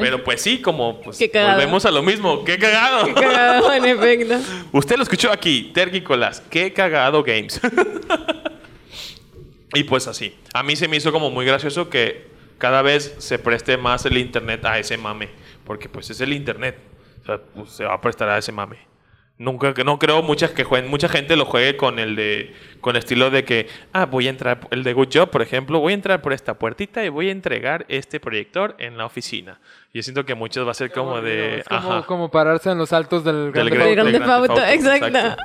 [0.00, 2.42] Pero pues sí, como pues volvemos a lo mismo.
[2.42, 3.04] ¡Qué cagado!
[3.04, 4.38] Qué cagado, en efecto.
[4.72, 6.40] Usted lo escuchó aquí, Tergicolas.
[6.48, 7.60] ¡Qué cagado games!
[9.74, 10.36] y pues así.
[10.54, 12.28] A mí se me hizo como muy gracioso que
[12.58, 15.28] cada vez se preste más el internet a ese mame.
[15.64, 16.76] Porque pues es el internet.
[17.22, 18.78] O sea, pues, se va a prestar a ese mame.
[19.38, 22.94] Nunca, que no creo muchas que jueguen, mucha gente lo juegue con el de, con
[22.94, 25.92] el estilo de que, ah, voy a entrar, el de Good Job, por ejemplo, voy
[25.92, 29.58] a entrar por esta puertita y voy a entregar este proyector en la oficina.
[29.94, 32.76] Yo siento que muchos va a ser como de, Es como, ajá, como pararse en
[32.76, 35.06] los altos del del Grand Grand- El Grande del Grand Auto, exacto.
[35.06, 35.42] exacto.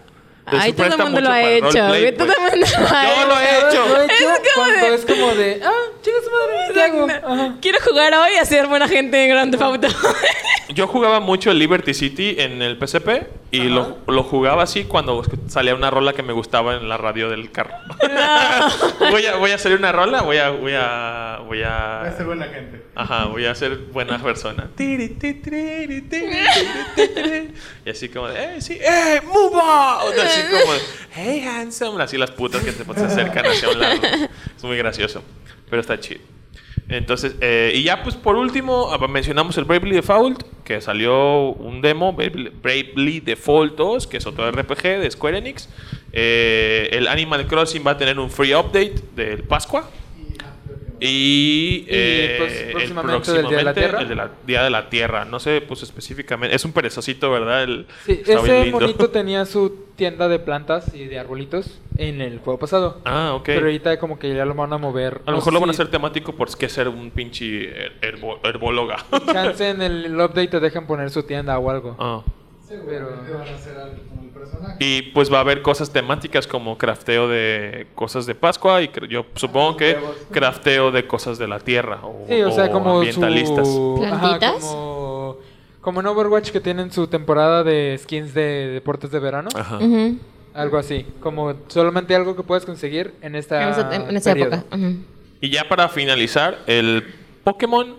[0.47, 1.65] Ay, todo el mundo lo ha hecho.
[1.65, 2.53] roleplay, güey, Todo el pues.
[2.53, 3.27] mundo lo ha Yo hecho.
[3.27, 3.87] lo he hecho.
[3.87, 6.81] Lo he hecho Es como cuando de- es como de, ah, chinga su madre, ¿qué
[6.81, 7.03] hago?
[7.05, 7.27] Exacto.
[7.33, 7.55] Ajá.
[7.61, 9.87] Quiero jugar hoy y hacer buena gente en Grande Auto.
[10.69, 15.23] Yo jugaba mucho el Liberty City en el PSP y lo, lo jugaba así cuando
[15.47, 17.75] salía una rola que me gustaba en la radio del carro.
[19.11, 22.11] voy, a, voy a hacer una rola, voy a, voy a, voy Voy a a,
[22.17, 22.81] ser buena gente.
[22.95, 24.67] ajá, voy a ser buena persona.
[27.85, 30.13] Y así como de, eh, sí, eh, move out.
[30.35, 30.73] Así como,
[31.13, 32.03] hey, handsome.
[32.03, 34.01] Así las putas que se, se acercan hacia un lado.
[34.55, 35.23] Es muy gracioso,
[35.69, 36.21] pero está chido.
[36.87, 41.81] Entonces, eh, y ya pues por último ah, mencionamos el Bravely Default, que salió un
[41.81, 45.67] demo, Bravely, Bravely Default 2, que es otro RPG de Square Enix.
[46.13, 49.89] Eh, el Animal Crossing va a tener un free update del Pascua.
[50.99, 54.01] Y, eh, pues, el próximamente del Día de la Tierra.
[54.01, 55.25] el de la Día de la Tierra.
[55.25, 56.55] No sé, pues específicamente.
[56.55, 57.63] Es un perezocito, ¿verdad?
[57.63, 62.59] El, Sí, ese monito tenía su tienda de plantas y de arbolitos en el juego
[62.59, 63.01] pasado.
[63.05, 63.43] Ah, ok.
[63.45, 65.21] Pero ahorita como que ya lo van a mover.
[65.25, 68.97] A lo mejor lo van a hacer temático porque ser un pinche her- herbo- herbóloga.
[69.31, 71.95] Chance en el, update te dejan poner su tienda o algo.
[71.99, 72.21] Ah.
[72.67, 74.75] Seguramente van a hacer algo con el personaje.
[74.79, 79.25] Y pues va a haber cosas temáticas como crafteo de cosas de Pascua y yo
[79.35, 80.15] supongo que huevos.
[80.31, 83.67] crafteo de cosas de la tierra o, Sí, o sea, como ambientalistas.
[83.67, 84.01] su...
[84.05, 84.61] Ajá, ¿Plantitas?
[84.65, 85.37] como...
[85.81, 89.49] Como en Overwatch que tienen su temporada de skins de deportes de verano.
[89.53, 89.77] Ajá.
[90.55, 91.05] Algo así.
[91.19, 94.55] Como solamente algo que puedes conseguir en esta En esa, en esa periodo.
[94.55, 94.77] época.
[95.41, 97.03] Y ya para finalizar, el
[97.43, 97.93] Pokémon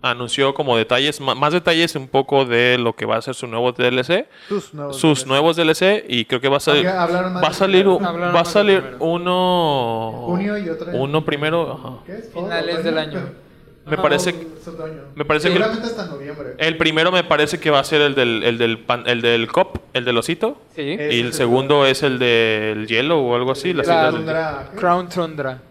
[0.00, 3.72] anunció como detalles, más detalles un poco de lo que va a ser su nuevo
[3.72, 4.96] DLC, Tus nuevos.
[4.96, 7.02] sus nuevos DLC y creo que va a salir va
[7.48, 7.96] a salir primero.
[7.96, 11.96] un- Hablaron va a salir uno Junio y otro uno primero, ajá.
[12.06, 12.32] ¿Qué es?
[12.32, 13.20] Finales del año.
[13.86, 14.02] Me Ajá.
[14.02, 14.34] parece
[15.14, 16.54] me parece que- hasta noviembre.
[16.58, 19.50] el primero me parece que va a ser el del el del pan- el del
[19.50, 20.60] cop, el del osito.
[20.76, 20.82] Sí.
[20.82, 23.72] Y el segundo es el del hielo o algo así.
[23.72, 24.76] La Tundra, ¿qué?
[24.78, 25.62] Crown Tundra.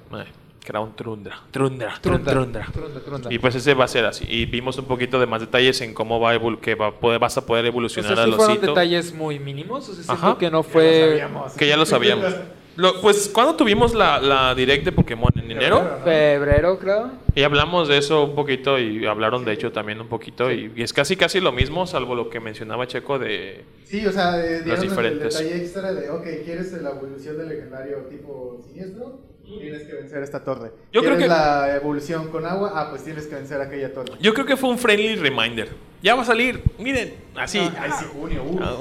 [0.68, 1.42] Ay, Crown Trundra.
[1.52, 1.94] Trundra.
[2.02, 2.34] Trundra.
[2.34, 2.68] Trundra.
[2.74, 3.34] Trundra, Trundra.
[3.34, 4.26] Y pues ese va a ser así.
[4.28, 7.20] Y vimos un poquito de más detalles en cómo va a que va a poder,
[7.20, 8.68] vas a poder O evolucionar sea, sí fueron osito.
[8.68, 9.88] detalles muy mínimos.
[9.90, 10.38] O sea, Ajá.
[10.38, 11.08] que no Ya lo fue...
[11.10, 11.54] sabíamos.
[11.54, 12.36] Que ya lo sabíamos.
[12.76, 15.32] Lo- pues, ¿cuándo tuvimos la, la direct de Pokémon?
[15.36, 15.78] ¿En enero?
[15.80, 16.04] Febrero, ¿no?
[16.06, 17.12] Febrero, creo.
[17.34, 20.52] Y hablamos de eso un poquito y hablaron de hecho también un poquito.
[20.52, 23.64] Y, y es casi casi lo mismo, salvo lo que mencionaba Checo de...
[23.86, 25.40] Sí, o sea, dieron el- diferentes.
[25.40, 29.22] el detalle extra de, ok, ¿quieres la evolución del legendario tipo siniestro?
[29.48, 30.72] Tienes que vencer esta torre.
[30.92, 32.74] Yo creo ¿Quieres que- la evolución con agua?
[32.76, 34.14] Ah, pues tienes que vencer aquella torre.
[34.20, 35.70] Yo creo que fue un friendly reminder.
[36.04, 37.60] Ya va a salir, miren, así.
[37.80, 38.60] Ay, sí, junio, uh.
[38.62, 38.76] Ah,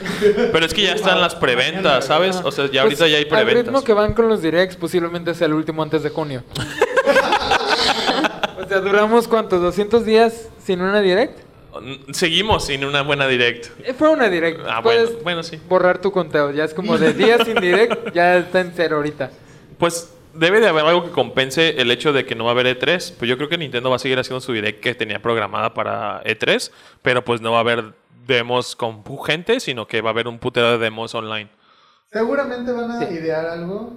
[0.52, 2.36] Pero es que ya están las preventas, ¿sabes?
[2.44, 3.64] O sea, ya ahorita Pues, ya hay preventas.
[3.66, 6.42] ritmo que van con los directs, posiblemente sea el último antes de junio.
[8.58, 11.40] o sea, duramos cuántos, 200 días sin una direct.
[12.12, 13.66] Seguimos sin una buena direct.
[13.84, 14.60] Eh, Fue una direct.
[14.66, 15.58] Ah, bueno, Puedes bueno, sí.
[15.68, 16.50] borrar tu conteo.
[16.52, 19.30] Ya es como de días sin direct, ya está en cero ahorita.
[19.82, 22.66] Pues debe de haber algo que compense el hecho de que no va a haber
[22.78, 23.14] E3.
[23.18, 26.22] Pues yo creo que Nintendo va a seguir haciendo su direct que tenía programada para
[26.22, 26.70] E3,
[27.02, 27.92] pero pues no va a haber
[28.24, 31.50] demos con gente, sino que va a haber un putero de demos online.
[32.12, 33.12] Seguramente van a Sí.
[33.12, 33.92] idear algo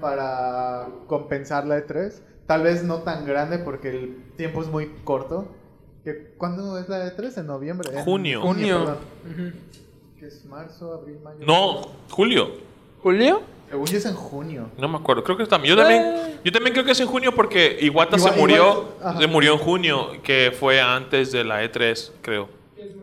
[0.00, 2.22] para compensar la E3.
[2.46, 5.48] Tal vez no tan grande porque el tiempo es muy corto.
[6.02, 7.36] ¿Que- ¿Cuándo es la E3?
[7.36, 7.90] ¿En noviembre?
[7.92, 8.40] En Junio.
[8.40, 8.96] Junio.
[10.18, 11.40] ¿Qué es marzo, abril, mayo?
[11.44, 12.52] No, Julio.
[13.02, 13.42] ¿Julio?
[13.68, 14.70] Según yo es en junio.
[14.78, 15.74] No me acuerdo, creo que también.
[15.76, 16.40] Yo también, Eh.
[16.44, 19.58] yo también creo que es en junio porque Iwata Igual- se murió, se murió en
[19.58, 22.48] junio, que fue antes de la E3, creo.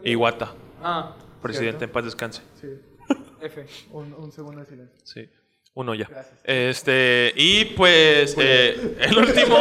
[0.03, 2.41] Iwata, Ah, presidente, en paz descanse.
[2.59, 2.67] Sí.
[3.41, 3.65] F.
[3.91, 4.95] Un, un segundo de silencio.
[5.03, 5.29] Sí.
[5.75, 6.05] Uno ya.
[6.07, 6.39] Gracias.
[6.43, 9.57] Este, y pues eh, el último,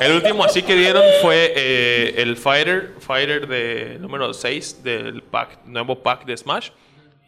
[0.00, 5.64] el último así que dieron fue eh, el Fighter, Fighter de número 6 del pack,
[5.66, 6.70] nuevo pack de Smash.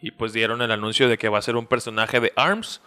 [0.01, 2.79] Y pues dieron el anuncio de que va a ser un personaje de ARMS.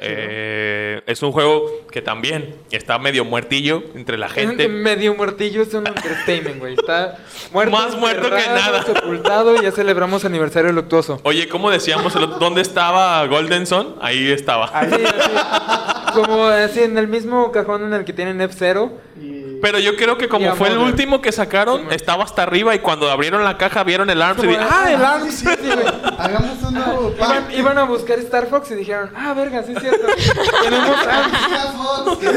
[0.00, 4.68] Eh, es un juego que también está medio muertillo entre la gente.
[4.68, 6.74] Medio muertillo es un entertainment, güey.
[6.74, 7.16] Está
[7.52, 7.72] muerto.
[7.76, 8.82] Más muerto que nada.
[8.82, 11.20] Sepultado y ya celebramos aniversario luctuoso.
[11.24, 12.14] Oye, ¿cómo decíamos?
[12.16, 13.96] el otro- ¿Dónde estaba Golden Sun?
[14.02, 14.68] Ahí estaba.
[14.68, 18.90] Sí, así, como así en el mismo cajón en el que tienen F0.
[19.20, 22.78] Y Pero yo creo que como fue el último que sacaron, estaba hasta arriba y
[22.78, 25.34] cuando abrieron la caja vieron el ARMS y Como di- de, ¡ah, el ah, ARMS!
[25.34, 25.86] sí, sí, güey.
[26.18, 27.52] hagamos un nuevo Iban, pack.
[27.54, 30.06] iban a buscar Star Fox y dijeron, ah, verga, sí es cierto.
[30.62, 32.18] Tenemos ARMS.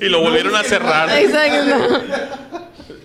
[0.00, 1.08] Y lo volvieron a cerrar.
[1.10, 2.00] Exacto.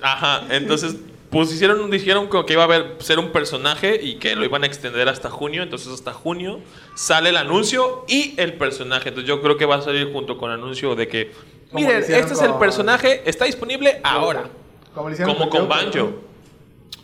[0.01, 0.95] Ajá, entonces
[1.37, 4.63] pues hicieron, dijeron como que iba a haber ser un personaje y que lo iban
[4.63, 6.61] a extender hasta junio, entonces hasta junio
[6.95, 9.09] sale el anuncio y el personaje.
[9.09, 11.31] Entonces yo creo que va a salir junto con el anuncio de que
[11.73, 14.49] miren, este es el personaje, está disponible ahora.
[14.95, 16.09] Como, lo hicieron Como con Banjo.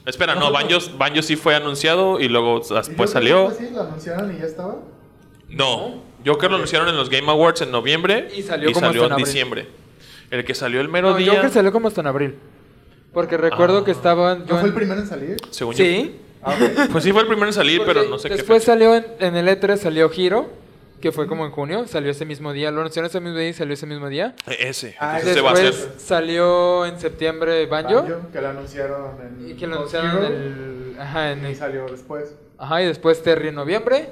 [0.03, 3.53] Espera, no, Banjo, Banjo sí fue anunciado y luego después ¿Y Joker pues salió.
[3.72, 4.77] ¿Lo anunciaron y ya estaba?
[5.47, 9.68] No, Joker lo anunciaron en los Game Awards en noviembre Y salió como en diciembre.
[10.31, 12.35] El que salió el mero No, día, Joker salió como hasta en abril.
[13.14, 13.85] Porque recuerdo Ah.
[13.85, 14.40] que estaban.
[14.40, 15.38] ¿No yo fue en- el primero en salir?
[15.52, 15.84] según yo.
[15.85, 16.19] Sí.
[16.41, 16.90] Ah, ok.
[16.91, 19.35] Pues sí fue el primero en salir, pero no sé qué Después salió en, en
[19.35, 20.49] el E3, salió Hero,
[20.99, 22.72] que fue como en junio, salió ese mismo día.
[22.72, 24.35] Lo anunciaron ese mismo día y salió ese mismo día.
[24.60, 24.95] Ese.
[24.99, 25.99] Ah, Entonces se va a Después hacer.
[25.99, 28.03] salió en septiembre Banjo.
[28.03, 30.95] Banjo, que lo anunciaron en Y que lo anunciaron en el.
[30.99, 32.35] Ajá, en y el- salió después.
[32.57, 34.10] Ajá, y después Terry en noviembre.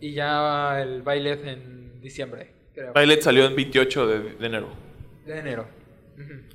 [0.00, 2.92] Y ya el Bailet en diciembre, creo.
[2.94, 4.68] Violet salió el 28 de, de enero,
[5.26, 5.66] De enero.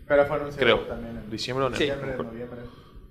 [0.07, 0.79] Pero fue anunciado creo.
[0.87, 1.73] también en Diciembre o.
[1.75, 1.87] Sí.
[1.89, 2.59] no noviembre.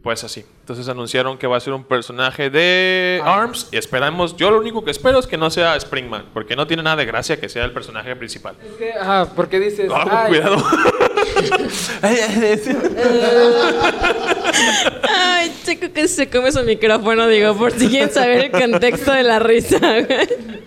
[0.02, 0.44] Pues así.
[0.60, 3.40] Entonces anunciaron que va a ser un personaje de Ah.
[3.40, 3.68] ARMS.
[3.72, 4.36] Y esperamos.
[4.36, 6.26] Yo lo único que espero es que no sea Springman.
[6.34, 8.54] Porque no tiene nada de gracia que sea el personaje principal.
[8.62, 9.90] Es que, ajá, porque dices.
[9.90, 10.56] Ah, "Ay, cuidado.
[15.08, 19.22] Ay, chico que se come su micrófono, digo, por si quieren saber el contexto de
[19.22, 19.78] la risa.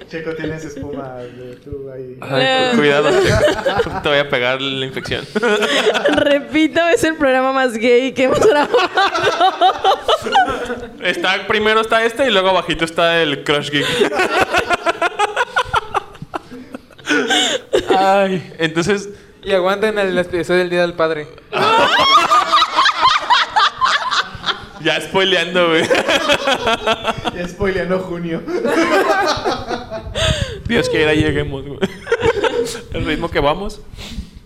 [0.10, 2.18] Checo, tienes espuma de tú ahí.
[2.22, 3.10] Ay, cu- cuidado.
[3.10, 5.26] Te, te voy a pegar la infección.
[6.14, 8.78] Repito, es el programa más gay que hemos grabado.
[11.04, 13.86] Está, primero está este y luego abajito está el Crush Geek.
[17.98, 19.10] Ay, entonces.
[19.48, 21.26] Y aguanten el episodio del Día del Padre.
[24.80, 25.84] Ya spoileando, güey.
[27.36, 28.44] Ya spoileando junio.
[30.68, 31.80] Dios quiera lleguemos, güey.
[32.94, 33.82] El ritmo que vamos.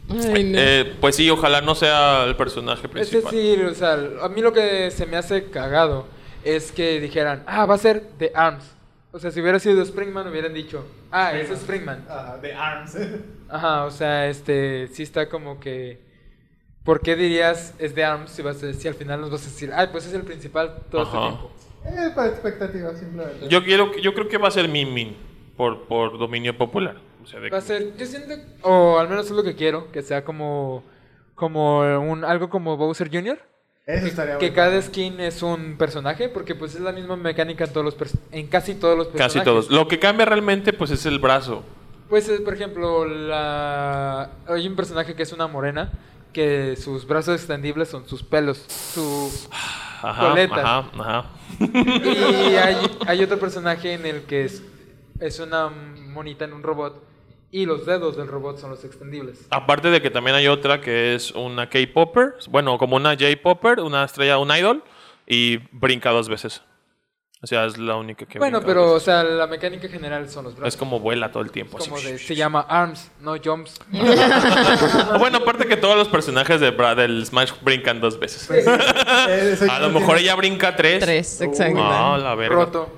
[0.09, 0.57] Ay, no.
[0.57, 3.23] Eh, pues sí, ojalá no sea el personaje Es principal.
[3.23, 6.07] decir, o sea, a mí lo que se me hace cagado
[6.45, 8.63] es que dijeran, ah, va a ser The Arms.
[9.13, 12.05] O sea, si hubiera sido Springman, hubieran dicho, ah, es Springman.
[12.09, 12.97] Ajá, de ARMS.
[13.49, 15.99] Ajá, o sea, este, sí está como que.
[16.83, 19.49] ¿Por qué dirías es The Arms si, vas a, si al final nos vas a
[19.49, 21.51] decir, ah, pues es el principal todo este tiempo?
[21.85, 23.47] Eh, para expectativa, simplemente.
[23.49, 25.15] Yo quiero, yo creo que va a ser Min Min
[25.57, 26.97] por, por dominio popular.
[27.21, 28.33] O sea, de Va a ser, yo siento,
[28.63, 30.83] o al menos es lo que quiero, que sea como,
[31.35, 33.39] como un, algo como Bowser Jr.
[33.85, 37.73] Eso estaría Que cada skin es un personaje, porque pues es la misma mecánica en
[37.73, 37.95] todos los
[38.31, 39.33] en casi todos los personajes.
[39.33, 39.69] casi todos.
[39.71, 41.63] Lo que cambia realmente, pues, es el brazo.
[42.09, 45.91] Pues eh, por ejemplo, la hay un personaje que es una morena
[46.33, 48.57] que sus brazos extendibles son sus pelos,
[48.93, 49.31] su
[50.01, 50.55] Ajá, Coleta.
[50.77, 51.25] ajá, ajá.
[51.59, 52.77] y hay,
[53.07, 54.63] hay otro personaje en el que es,
[55.19, 57.01] es una monita en un robot
[57.51, 59.45] y los dedos del robot son los extendibles.
[59.49, 64.03] Aparte de que también hay otra que es una K-Popper, bueno, como una J-Popper, una
[64.05, 64.83] estrella, un idol,
[65.27, 66.63] y brinca dos veces.
[67.43, 70.53] O sea, es la única que Bueno, pero o sea, la mecánica general son los
[70.55, 70.75] brazos.
[70.75, 71.79] Es como vuela todo el tiempo.
[71.79, 71.89] así.
[71.89, 73.79] como de, se llama arms, no jumps.
[75.19, 78.45] Bueno, aparte que todos los personajes de Bra- del Smash brincan dos veces.
[78.47, 80.99] Pues, eh, A lo tiene- mejor ella brinca tres.
[81.03, 81.79] Tres, exacto.
[81.83, 82.55] Ah, la verga.
[82.55, 82.89] Roto.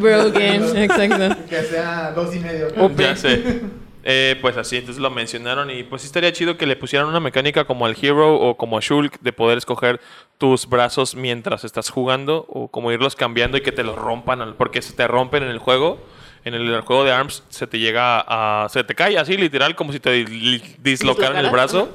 [0.00, 1.36] Broken, exacto.
[1.48, 2.68] Que sea dos y medio.
[2.96, 3.60] Ya sé.
[4.06, 7.20] Eh, pues así, entonces lo mencionaron y pues sí estaría chido que le pusieran una
[7.20, 9.98] mecánica como al Hero o como a Shulk de poder escoger
[10.36, 14.82] tus brazos mientras estás jugando o como irlos cambiando y que te los rompan, porque
[14.82, 16.04] se te rompen en el juego.
[16.44, 18.68] En el, juego de ARMS se te llega a...
[18.68, 21.88] Se te cae así literal como si te di- dislocaran el brazo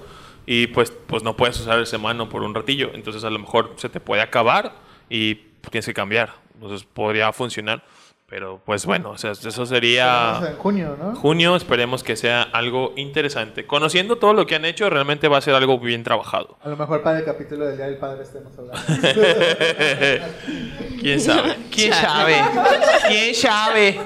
[0.47, 2.89] y pues, pues no puedes usar ese mano por un ratillo.
[2.95, 4.73] Entonces a lo mejor se te puede acabar
[5.07, 5.35] y
[5.69, 6.33] tienes que cambiar.
[6.55, 7.83] Entonces podría funcionar.
[8.29, 10.39] Pero pues bueno, o sea, eso sería...
[10.47, 11.15] En junio, ¿no?
[11.15, 13.65] Junio esperemos que sea algo interesante.
[13.65, 16.57] Conociendo todo lo que han hecho, realmente va a ser algo bien trabajado.
[16.61, 18.79] A lo mejor para el capítulo del Día del Padre estemos hablando.
[21.01, 21.55] ¿Quién sabe?
[21.71, 22.35] ¿Quién sabe?
[23.07, 23.99] ¿Quién sabe?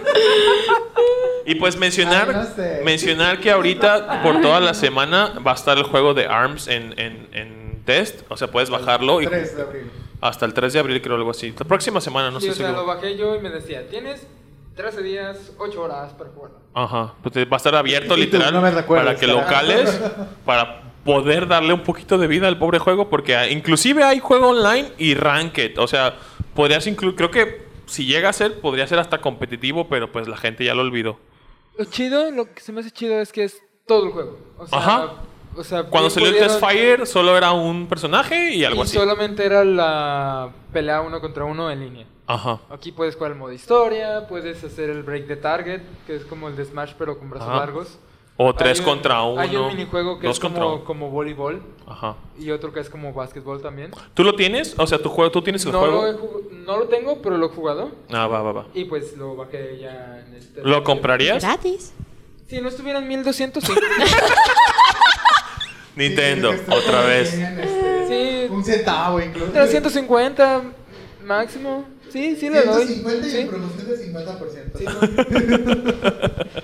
[1.45, 2.81] Y pues mencionar, Ay, no sé.
[2.85, 6.97] mencionar que ahorita por toda la semana va a estar el juego de ARMS en,
[6.97, 8.21] en, en test.
[8.29, 9.91] O sea, puedes bajarlo y 3 de abril.
[10.23, 11.53] Hasta el 3 de abril creo algo así.
[11.57, 14.25] La próxima semana, no Sí, sé o sea, lo bajé yo y me decía, tienes
[14.75, 16.59] 13 días, 8 horas para jugarlo.
[16.73, 17.13] Ajá.
[17.21, 20.01] Pues va a estar abierto literal no me recuerdas, para que locales,
[20.45, 24.49] para poder darle un poquito de vida al pobre juego, porque ah, inclusive hay juego
[24.49, 25.77] online y ranked.
[25.77, 26.15] O sea,
[26.55, 30.37] podrías incluir, creo que si llega a ser, podría ser hasta competitivo, pero pues la
[30.37, 31.19] gente ya lo olvidó.
[31.77, 34.39] Lo chido, lo que se me hace chido es que es todo el juego.
[34.57, 35.13] O sea, Ajá.
[35.55, 38.83] O sea, Cuando salió el Test pudieron- Fire, solo era un personaje y algo y
[38.85, 38.95] así.
[38.97, 42.07] solamente era la pelea uno contra uno en línea.
[42.25, 42.59] Ajá.
[42.69, 46.47] Aquí puedes jugar el modo historia, puedes hacer el break the target, que es como
[46.47, 47.57] el de Smash pero con brazos Ajá.
[47.59, 47.99] largos.
[48.35, 49.39] O tres Hay un- contra uno.
[49.39, 50.85] Hay un minijuego que dos es contra como, uno.
[50.85, 52.15] como voleibol Ajá.
[52.39, 53.91] y otro que es como básquetbol también.
[54.15, 54.73] ¿Tú lo tienes?
[54.79, 56.01] O sea, tu juego, ¿tú tienes el No juego?
[56.01, 58.65] lo, he jug- no lo tengo, pero lo he jugado Ah, va, va, va.
[58.73, 60.49] y pues lo bajé ya en el...
[60.63, 61.43] ¿Lo comprarías?
[61.43, 61.93] Gratis.
[62.47, 63.71] Si no estuviera en 1200, sí.
[65.95, 67.33] Nintendo, Sí, otra vez.
[67.33, 68.47] este, Sí.
[68.53, 69.51] Un centavo incluso.
[69.51, 70.61] 350
[71.23, 71.85] máximo.
[72.09, 72.85] Sí, sí le doy.
[72.85, 73.37] 150 y Sí.
[73.39, 74.77] en promoción de 50%.
[74.77, 76.43] Sí, no.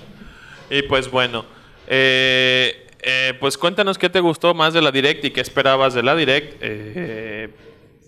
[0.72, 1.44] Y pues bueno,
[1.88, 6.02] eh, eh, pues cuéntanos qué te gustó más de la Direct y qué esperabas de
[6.04, 6.58] la Direct.
[6.60, 7.48] Eh,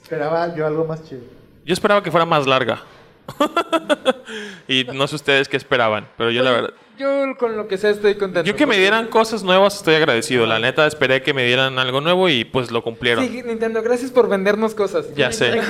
[0.01, 1.23] Esperaba yo algo más chido.
[1.65, 2.82] yo esperaba que fuera más larga.
[4.69, 6.74] y no sé ustedes qué esperaban, pero yo la verdad...
[7.02, 8.46] Yo con lo que sea estoy contento.
[8.48, 10.46] Yo que me dieran cosas nuevas estoy agradecido.
[10.46, 13.26] La neta esperé que me dieran algo nuevo y pues lo cumplieron.
[13.26, 15.06] Sí, Nintendo, gracias por vendernos cosas.
[15.16, 15.50] Ya sé.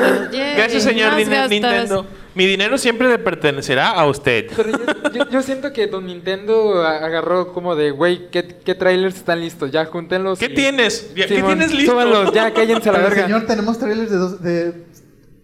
[0.56, 1.50] Gracias, señor gastos.
[1.50, 2.06] Nintendo.
[2.34, 4.50] Mi dinero siempre le pertenecerá a usted.
[4.56, 9.16] Pero yo, yo- yo siento que Don Nintendo agarró como de, güey, ¿qué, ¿qué trailers
[9.16, 9.70] están listos?
[9.70, 10.38] Ya, júntenlos.
[10.38, 11.10] ¿Qué y- tienes?
[11.14, 11.92] ¿Qué Simón, tienes listo?
[11.92, 13.22] súbanlos, ya, cállense a la verga.
[13.24, 14.72] señor, tenemos trailers de, dos, de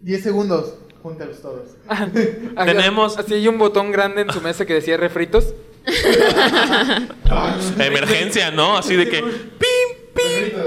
[0.03, 0.75] 10 segundos.
[1.03, 1.69] Júntelos todos.
[2.65, 5.55] Tenemos- Así hay un botón grande en su mesa que decía refritos.
[7.79, 8.77] Emergencia, ¿no?
[8.77, 9.23] Así de que...
[9.23, 10.59] ¡Pim, pim!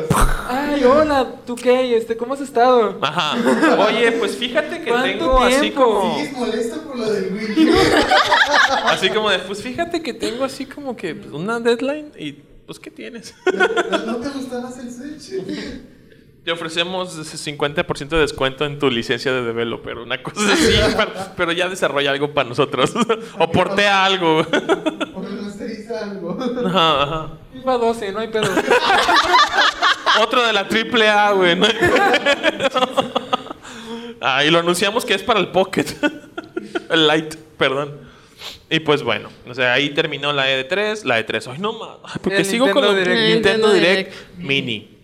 [0.48, 1.96] Ay, hola, ¿tú qué?
[1.96, 2.98] Este, ¿Cómo has estado?
[3.02, 3.38] Ajá.
[3.88, 6.16] Oye, pues fíjate que ¿Cuánto tengo así como...
[6.16, 7.76] ¿Sigues molesto por lo del Wii U?
[8.86, 12.34] Así como de, pues fíjate que tengo así como que pues, una deadline y
[12.66, 13.34] pues ¿qué tienes?
[13.54, 15.42] ¿No, no te gustaba hacer Switch?
[16.44, 21.12] Te ofrecemos ese 50% de descuento en tu licencia de developer, una cosa así, pero,
[21.38, 22.94] pero ya desarrolla algo para nosotros.
[23.38, 24.40] o portea algo.
[25.14, 26.38] O me masteriza algo.
[26.66, 27.30] Ajá, ajá.
[27.54, 28.50] FIFA 12, no hay pedo.
[30.22, 31.56] Otro de la triple A, güey.
[31.56, 31.68] ¿no?
[34.20, 35.86] ah, y lo anunciamos que es para el Pocket.
[36.90, 38.00] el Lite, perdón.
[38.68, 41.52] Y pues bueno, o sea, ahí terminó la E3, la E3.
[41.54, 42.18] Ay, no más.
[42.20, 43.20] Porque El sigo con Nintendo lo Direct.
[43.20, 44.38] Nintendo Nintendo Direct Direct.
[44.40, 45.01] Mini.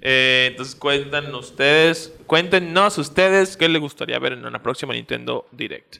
[0.00, 5.98] Eh, entonces cuentan ustedes, cuéntenos ustedes qué les gustaría ver en una próxima Nintendo Direct.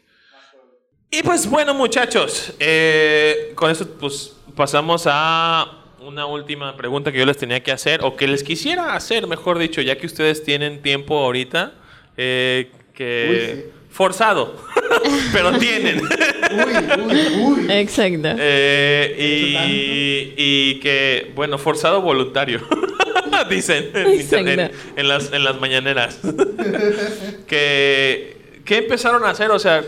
[1.10, 7.26] Y pues bueno, muchachos, eh, con eso pues pasamos a una última pregunta que yo
[7.26, 10.82] les tenía que hacer, o que les quisiera hacer, mejor dicho, ya que ustedes tienen
[10.82, 11.74] tiempo ahorita,
[12.16, 13.79] eh, que.
[13.90, 14.56] Forzado,
[15.32, 16.00] pero tienen.
[16.00, 17.66] Uy, uy, uy.
[17.72, 18.28] Exacto.
[18.38, 22.60] Eh, y, y que, bueno, forzado voluntario,
[23.50, 24.48] dicen en, Exacto.
[24.50, 26.20] en- en las, en las mañaneras.
[27.46, 29.50] que, ¿Qué empezaron a hacer?
[29.50, 29.82] O sea,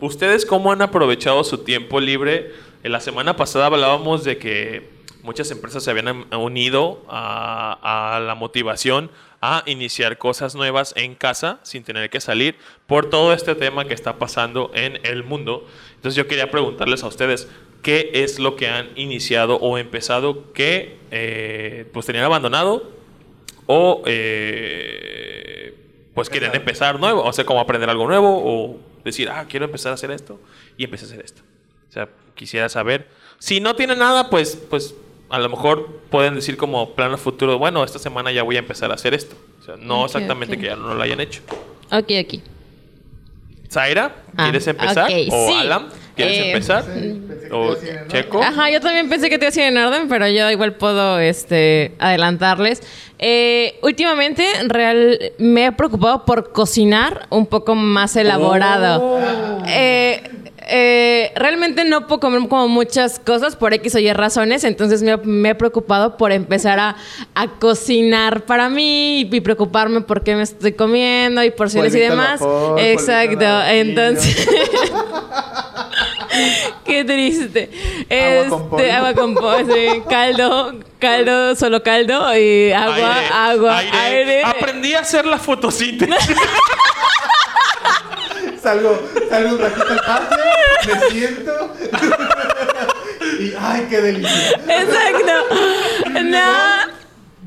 [0.00, 2.52] ¿ustedes cómo han aprovechado su tiempo libre?
[2.82, 4.88] En la semana pasada hablábamos de que
[5.22, 9.10] muchas empresas se habían unido a, a la motivación
[9.46, 12.56] a iniciar cosas nuevas en casa sin tener que salir
[12.86, 15.66] por todo este tema que está pasando en el mundo.
[15.96, 17.48] Entonces yo quería preguntarles a ustedes
[17.82, 22.90] qué es lo que han iniciado o empezado que eh, pues tenían abandonado
[23.66, 25.74] o eh,
[26.14, 29.90] pues quieren empezar nuevo, o sea, como aprender algo nuevo o decir, ah, quiero empezar
[29.90, 30.40] a hacer esto
[30.78, 31.42] y empecé a hacer esto.
[31.90, 33.08] O sea, quisiera saber.
[33.38, 34.94] Si no tienen nada, pues, pues
[35.34, 38.90] a lo mejor pueden decir como plano futuro, bueno, esta semana ya voy a empezar
[38.90, 39.36] a hacer esto.
[39.60, 41.42] O sea, no exactamente que ya no lo hayan hecho.
[41.90, 42.34] Ok, ok.
[43.70, 45.10] Zaira, Ah, ¿quieres empezar?
[45.30, 45.54] ¿O sí.
[45.58, 46.84] Alan, quieres Eh, empezar?
[46.84, 47.76] Pensé que ¿O.
[48.08, 48.42] Checo?
[48.42, 51.18] Ajá, yo también pensé que te iba a decir en orden, pero yo igual puedo
[51.18, 52.82] este, adelantarles.
[53.18, 59.02] Eh, últimamente, real, me he preocupado por cocinar un poco más elaborado.
[59.02, 59.62] Oh.
[59.66, 60.22] Eh,
[60.66, 65.16] eh, realmente no puedo comer como muchas cosas por X o Y razones, entonces me,
[65.18, 66.96] me he preocupado por empezar a,
[67.34, 72.40] a cocinar para mí y, preocuparme por qué me estoy comiendo y porciones y demás.
[72.40, 74.48] vapor, Exacto, entonces...
[76.84, 77.70] Qué triste.
[78.10, 78.78] Agua con polvo.
[78.78, 80.02] Este, agua con polvo, sí.
[80.08, 84.44] Caldo, caldo, solo caldo y agua, Aire, agua, aire.
[84.44, 86.36] Aprendí a hacer la fotosíntesis.
[88.64, 90.38] salgo, salgo un ratito al patio,
[90.86, 91.76] me siento.
[93.40, 94.50] y ¡ay, qué delicia!
[94.66, 95.54] Exacto.
[96.22, 96.93] No.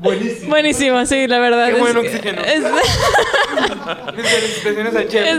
[0.00, 0.48] Buenísimo.
[0.50, 1.66] Buenísimo, sí, la verdad.
[1.66, 2.42] Qué es buen que- oxígeno.
[2.42, 2.62] es-
[4.14, 5.26] felicitaciones chef.
[5.26, 5.38] es-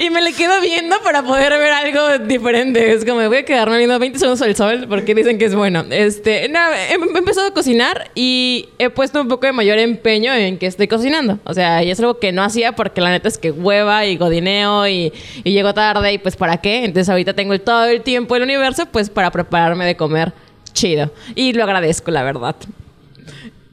[0.00, 2.92] y me le quedo viendo para poder ver algo diferente.
[2.92, 5.84] Es como, voy a quedarme viendo 20 segundos al sol porque dicen que es bueno.
[5.90, 10.32] Este, no, he, he empezado a cocinar y he puesto un poco de mayor empeño
[10.34, 11.38] en que estoy cocinando.
[11.44, 14.16] O sea, y es algo que no hacía porque la neta es que hueva y
[14.16, 15.12] godineo y,
[15.44, 16.84] y llego tarde y pues ¿para qué?
[16.84, 20.32] Entonces ahorita tengo el- todo el tiempo del universo pues para prepararme de comer
[20.72, 21.12] chido.
[21.36, 22.56] Y lo agradezco, la verdad.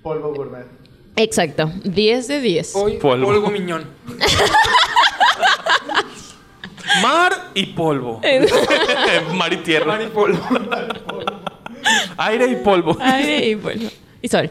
[0.10, 0.66] Polvo gourmet.
[1.16, 1.72] Exacto.
[1.84, 2.76] 10 de 10.
[2.76, 3.28] Hoy, Polvo.
[3.28, 3.86] polvo, miñón.
[7.04, 8.20] Mar y polvo.
[9.36, 9.86] Mar y tierra.
[9.86, 10.40] Mar y polvo.
[12.18, 12.98] Aire y polvo.
[13.00, 13.88] Ay, y bueno.
[14.20, 14.50] Y sol.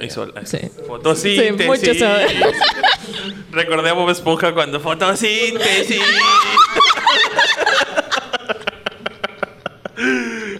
[0.00, 0.32] Y sol.
[0.44, 0.58] Sí.
[0.86, 1.56] Fotosíntesis.
[1.58, 2.20] Sí, mucho sol.
[3.50, 6.00] Recordé a Bob Esponja cuando fotosíntesis.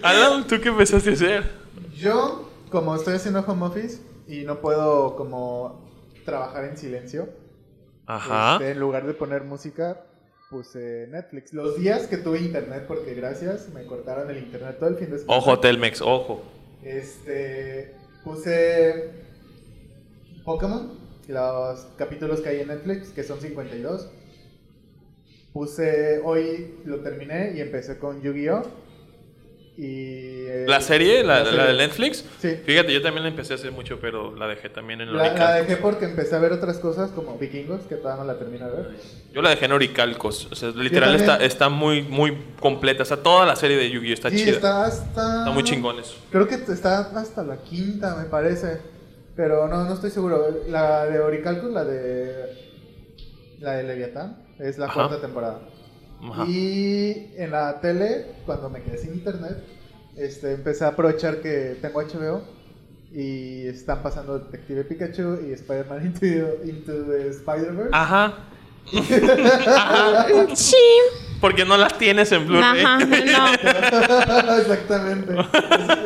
[0.03, 1.53] Alan, ¿tú qué empezaste a hacer?
[1.97, 5.91] Yo, como estoy haciendo home office y no puedo como
[6.25, 7.29] trabajar en silencio,
[8.07, 8.55] Ajá.
[8.55, 10.05] este, en lugar de poner música,
[10.49, 11.53] puse Netflix.
[11.53, 15.19] Los días que tuve internet, porque gracias, me cortaron el internet todo el fin de
[15.19, 15.37] semana.
[15.37, 16.43] Ojo, Telmex, ojo.
[16.85, 19.11] Este, puse
[20.45, 20.97] Pokémon,
[21.27, 24.11] los capítulos que hay en Netflix, que son 52.
[25.53, 28.63] Puse, hoy lo terminé y empecé con Yu-Gi-Oh!
[29.83, 30.45] Y...
[30.47, 31.25] eh, ¿La serie?
[31.25, 31.67] ¿La, la, serie.
[31.69, 32.25] de Netflix?
[32.39, 32.57] Sí.
[32.67, 35.79] Fíjate, yo también la empecé hace mucho, pero la dejé también en La, la dejé
[35.79, 38.91] porque empecé a ver otras cosas como Vikingos, que todavía no la terminé de ver.
[39.33, 40.49] Yo la dejé en Oricalcos.
[40.53, 43.05] O sea, literal está, está muy, muy completa.
[43.05, 44.13] O sea, toda la serie de Yu-Gi-Oh!
[44.13, 44.51] está sí, chida.
[44.51, 45.39] está hasta...
[45.39, 46.15] Está muy chingón eso.
[46.31, 48.79] Creo que está hasta la quinta, me parece.
[49.35, 50.47] Pero no, no estoy seguro.
[50.69, 52.69] La de Oricalcos, la de...
[53.61, 54.95] La de Leviatán, es la Ajá.
[54.95, 55.61] cuarta temporada.
[56.23, 56.45] Ajá.
[56.47, 59.65] Y en la tele, cuando me quedé sin internet,
[60.17, 62.43] este, empecé a aprovechar que tengo HBO
[63.13, 66.27] y están pasando Detective Pikachu y Spider-Man Into,
[66.65, 67.91] Into the Spider-Verse.
[67.93, 68.35] Ajá.
[70.55, 70.77] Sí.
[71.41, 72.83] Porque no las tienes en Blu-ray.
[72.83, 74.57] Ajá, no.
[74.59, 75.35] Exactamente.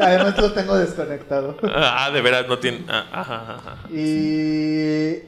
[0.00, 1.56] Además lo tengo desconectado.
[1.62, 2.84] Ah, de veras no tiene.
[2.88, 3.88] ah, ajá.
[3.92, 5.18] Y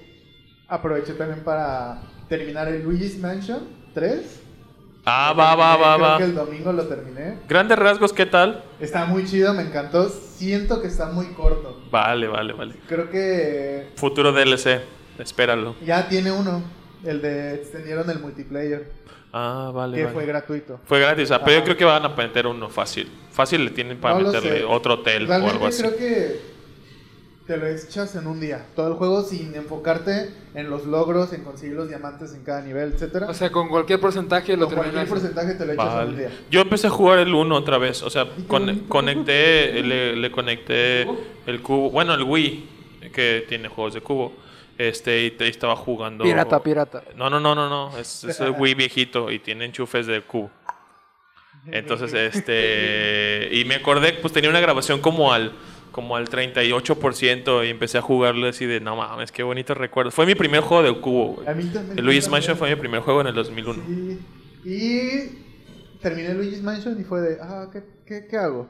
[0.68, 3.60] aproveché también para terminar el Luigi's Mansion
[3.94, 4.42] 3.
[5.08, 6.18] Ah, va, va, va, creo va.
[6.18, 7.38] que el domingo lo terminé.
[7.48, 8.64] Grandes rasgos, ¿qué tal?
[8.80, 10.08] Está muy chido, me encantó.
[10.08, 11.80] Siento que está muy corto.
[11.92, 12.74] Vale, vale, vale.
[12.88, 14.80] Creo que Futuro DLC.
[15.18, 15.76] Espéralo.
[15.84, 16.62] ya tiene uno.
[17.04, 18.90] El de extendieron el multiplayer,
[19.32, 20.14] Ah, vale, que vale.
[20.14, 20.80] fue gratuito.
[20.86, 23.08] Fue gratis, ah, pero yo creo que van a meter uno fácil.
[23.30, 25.82] Fácil le tienen para No lo meterle otro hotel o Realmente algo así.
[25.82, 26.40] creo que
[27.47, 28.66] te lo echas en un día.
[28.74, 32.93] Todo el juego sin enfocarte en los logros, en conseguir los diamantes en cada nivel,
[32.94, 33.27] etcétera.
[33.28, 36.16] O sea, con cualquier porcentaje lo Con cualquier porcentaje te lo echas en un Vale.
[36.16, 36.31] día.
[36.51, 38.02] Yo empecé a jugar el 1 otra vez.
[38.02, 41.06] O sea, con- conecté, le, le conecté
[41.47, 41.90] el cubo.
[41.90, 42.68] Bueno, el Wii,
[43.12, 44.32] que tiene juegos de cubo.
[44.78, 46.24] Este, y te- estaba jugando.
[46.24, 47.02] Pirata, pirata.
[47.14, 47.97] No, no, no, no, no.
[47.97, 50.51] Es, es el Wii viejito y tiene enchufes de cubo.
[51.70, 53.48] Entonces, este.
[53.52, 55.52] Y me acordé, pues tenía una grabación como al.
[55.97, 60.10] Como al 38% y empecé a jugarlo así de no mames, qué bonito recuerdo.
[60.10, 61.48] Fue mi primer juego de cubo, güey.
[61.48, 61.98] A mí también.
[61.98, 63.82] El Luigi's Mansion fue mi primer juego en el 2001.
[63.86, 64.20] Sí.
[64.66, 68.68] Y terminé Luigi's Mansion y fue de, ah, ¿qué, qué, qué hago?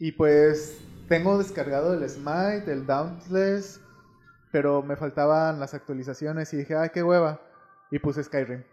[0.00, 3.80] Y pues tengo descargado el Smite, el Dauntless,
[4.50, 7.40] pero me faltaban las actualizaciones y dije, ah, qué hueva.
[7.92, 8.64] Y puse Skyrim.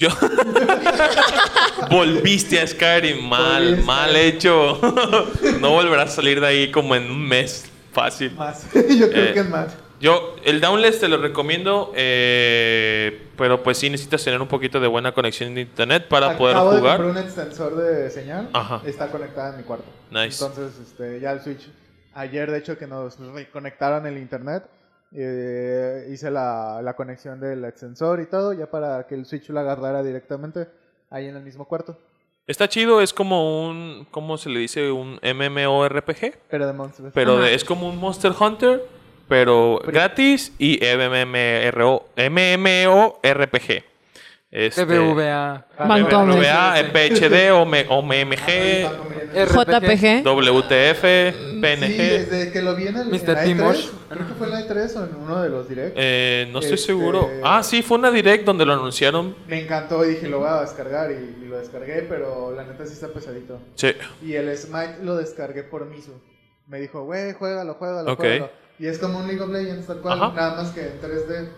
[0.00, 0.10] Yo.
[1.90, 4.78] Volviste a Skyrim mal, mal hecho.
[5.60, 7.68] no volverás a salir de ahí como en un mes.
[7.92, 8.32] Fácil.
[8.36, 8.64] Más.
[8.74, 9.76] Yo creo Eh, que es más.
[10.00, 14.86] Yo, el Downless te lo recomiendo, eh, pero pues sí necesitas tener un poquito de
[14.86, 17.04] buena conexión de internet para poder Acabo de jugar.
[17.04, 18.48] un extensor de señal.
[18.52, 18.80] Ajá.
[18.86, 19.86] Está conectada en mi cuarto.
[20.12, 20.44] Nice.
[20.44, 21.68] Entonces, este, ya el Switch.
[22.14, 24.62] Ayer, de hecho, que nos reconectaron el internet,
[25.14, 29.60] eh, hice la, la conexión del extensor y todo, ya para que el Switch lo
[29.60, 30.66] agarrara directamente
[31.10, 31.96] ahí en el mismo cuarto.
[32.46, 34.90] Está chido, es como un, ¿cómo se le dice?
[34.90, 37.12] Un MMORPG, Pero de monstruos.
[37.14, 38.82] pero de- es como un Monster Hunter,
[39.28, 40.78] pero Pero- gratis y
[42.18, 43.84] MMORPG.
[44.50, 44.84] Este.
[44.86, 46.38] Bancomer.
[46.38, 48.88] BBVA, PHD, OM- OMG,
[49.34, 50.22] JPG.
[50.24, 51.02] WTF,
[51.32, 51.96] Sí, PNG.
[51.98, 53.28] desde que lo vi en, el, Mr.
[53.28, 53.88] la E3, Timosh.
[54.08, 55.92] creo que fue en la E3 o en uno de los directs.
[55.96, 57.28] Eh, no estoy Este- seguro.
[57.44, 59.36] Ah, sí, fue una direct donde lo anunciaron.
[59.46, 62.86] Me encantó y dije, lo voy a descargar y, y lo descargué, pero la neta
[62.86, 63.60] sí está pesadito.
[63.74, 63.88] Sí.
[64.22, 66.12] Y el Smite lo descargué por Misu.
[66.66, 68.20] Me dijo, güey, juégalo, juégalo, Ok.
[68.20, 68.50] juégalo.
[68.78, 70.32] Y es como un League of Legends, tal cual, Ajá.
[70.34, 71.48] nada más que en 3D.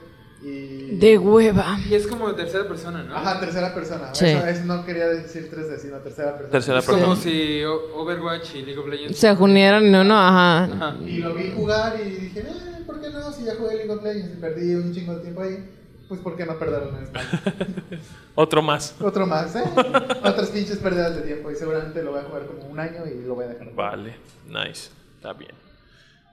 [0.43, 0.97] Y...
[0.97, 1.79] De hueva.
[1.89, 3.15] Y es como tercera persona, ¿no?
[3.15, 4.15] Ajá, tercera persona.
[4.15, 4.27] Sí.
[4.27, 6.51] Eso, eso no quería decir 3D, sino tercera persona.
[6.51, 7.23] Tercera es como persona.
[7.23, 9.19] si Overwatch y League of Legends.
[9.19, 10.65] Se unieron en uno, ajá.
[10.65, 10.97] Ajá.
[11.05, 13.31] Y lo vi jugar y dije, eh, ¿por qué no?
[13.33, 15.65] Si ya jugué League of Legends y perdí un chingo de tiempo ahí,
[16.09, 17.43] pues ¿por qué no perderlo en España?
[18.35, 18.97] Otro más.
[19.01, 19.63] Otro más, ¿eh?
[20.25, 23.27] Otras pinches pérdidas de tiempo y seguramente lo voy a jugar como un año y
[23.27, 23.75] lo voy a dejar.
[23.75, 25.70] Vale, nice, está bien.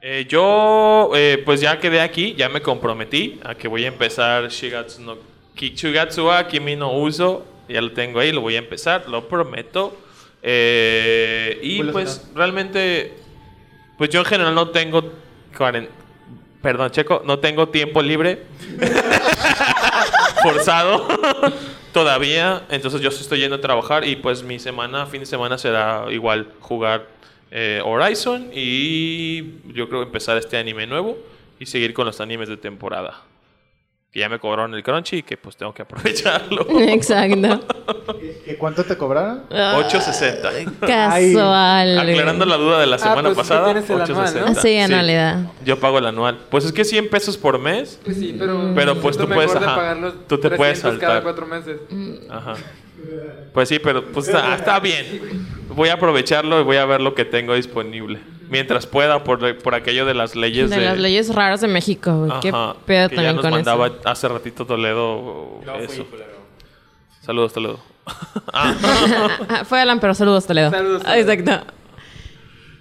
[0.02, 4.48] Eh, yo, eh, pues ya quedé aquí, ya me comprometí a que voy a empezar
[4.48, 5.18] Shigatsu no
[5.56, 7.46] Kichugatsu wa Kimi no Uso.
[7.68, 9.98] Ya lo tengo ahí, lo voy a empezar, lo prometo.
[10.44, 13.16] Eh, y pues realmente,
[13.98, 15.12] pues yo en general no tengo,
[16.62, 18.44] perdón, Checo, no tengo tiempo libre
[20.44, 21.08] forzado
[21.92, 22.64] todavía.
[22.70, 26.54] Entonces yo estoy yendo a trabajar y pues mi semana, fin de semana será igual
[26.62, 27.17] jugar
[27.52, 31.18] eh, Horizon y yo creo empezar este anime nuevo
[31.60, 33.22] y seguir con los animes de temporada.
[34.12, 36.66] Que ya me cobraron el crunchy y que pues tengo que aprovecharlo.
[36.80, 37.60] Exacto.
[38.46, 39.44] ¿Y cuánto te cobraron?
[39.50, 40.50] 860.
[40.88, 42.00] Casual.
[42.00, 43.66] Aclarando la duda de la semana pues, pasada.
[43.66, 44.50] tienes el anual, 860.
[44.50, 44.62] ¿no?
[44.62, 45.52] Sí, anualidad.
[45.66, 46.38] Yo pago el anual.
[46.50, 48.00] Pues es que 100 pesos por mes.
[48.04, 48.72] Pues sí, pero.
[48.74, 51.24] Pero, pues, tú puedes, mejor de ajá, pagar los tú te puedes 300 cada saltar.
[51.24, 51.80] cuatro meses.
[52.30, 52.56] Ajá.
[53.54, 55.48] Pues sí, pero pues está, está bien.
[55.76, 58.20] Voy a aprovecharlo y voy a ver lo que tengo disponible.
[58.50, 62.40] Mientras pueda, por, por aquello de las leyes De las leyes raras de México, güey.
[62.42, 62.52] Qué
[62.86, 64.00] pedo que ya también nos con mandaba eso.
[64.06, 66.06] hace ratito Toledo eso.
[67.22, 67.80] Saludos, Toledo.
[68.54, 70.72] Ah, Fue Alan, pero saludos, Toledo.
[70.72, 71.32] Saludos, Ah, Toledo.
[71.34, 71.74] Exacto.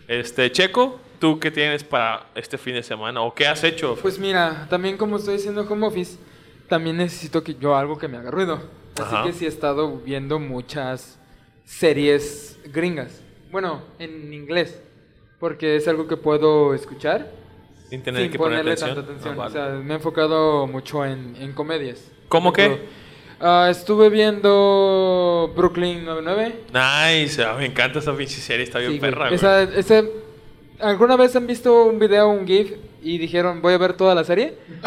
[0.06, 3.20] Este, Checo, ¿tú qué tienes para este fin de semana?
[3.22, 3.96] ¿O qué has hecho?
[4.00, 6.16] Pues mira, también como estoy haciendo home office,
[6.68, 8.60] también necesito que yo algo que me haga ruido.
[8.98, 9.24] Así Ajá.
[9.24, 11.18] que sí he estado viendo muchas
[11.64, 13.20] series gringas.
[13.50, 14.80] Bueno, en inglés.
[15.38, 17.30] Porque es algo que puedo escuchar
[17.90, 18.96] sin tener sin que poner ponerle atención.
[18.96, 19.34] tanta atención.
[19.34, 19.50] Ah, vale.
[19.50, 22.10] O sea, me he enfocado mucho en, en comedias.
[22.28, 22.80] ¿Cómo qué?
[23.38, 26.54] ah, estuve viendo Brooklyn 99.
[26.72, 30.02] Nice, ah, me encanta esa pinche serie, está bien Sí, perra, esa-
[30.80, 32.72] ¿Alguna vez han visto un video, un GIF
[33.08, 34.54] y dijeron voy a ver toda la serie?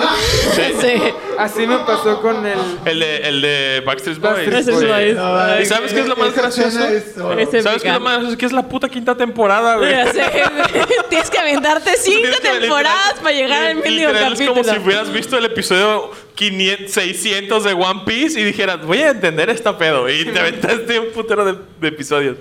[0.81, 0.93] Sí.
[1.37, 2.57] Así me pasó con el...
[2.85, 4.33] El de, el de Backstreet Boys.
[4.51, 4.85] Backstreet Sí.
[4.85, 5.61] Boys.
[5.61, 6.85] ¿Y sabes qué es lo más gracioso?
[6.85, 8.37] es ¿Sabes qué es lo más gracioso?
[8.37, 9.89] Que es la puta quinta temporada, güey.
[9.91, 10.85] Ya sé, güey.
[11.09, 14.53] Tienes que aventarte cinco que temporadas para llegar al mínimo literal, Es capítulo.
[14.53, 19.11] como si hubieras visto el episodio 500, 600 de One Piece y dijeras, voy a
[19.11, 20.09] entender esta pedo.
[20.09, 22.37] Y te aventaste un putero de, de episodios.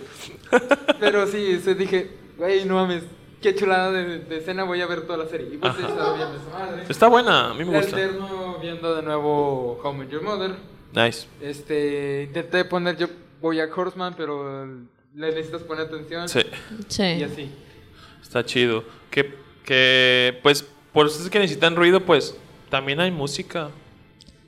[0.99, 3.03] Pero sí, se dije, güey, no mames,
[3.43, 5.49] qué chulada de, de escena, voy a ver toda la serie.
[5.55, 5.89] Y pues he Ajá.
[5.89, 6.83] estado viendo esa madre.
[6.89, 7.97] Está buena, a mí me La gusta.
[7.97, 10.55] alterno viendo de nuevo How I Met Your Mother.
[10.93, 11.27] Nice.
[11.41, 13.07] Este, intenté poner yo
[13.41, 14.67] Bojack Horseman, pero
[15.15, 16.29] le necesitas poner atención.
[16.29, 17.23] Sí, Y Sí.
[17.23, 17.51] así.
[18.23, 18.85] está chido.
[19.11, 19.35] Que,
[19.65, 22.37] que, pues, por eso es que necesitan ruido, pues,
[22.71, 23.71] también hay música.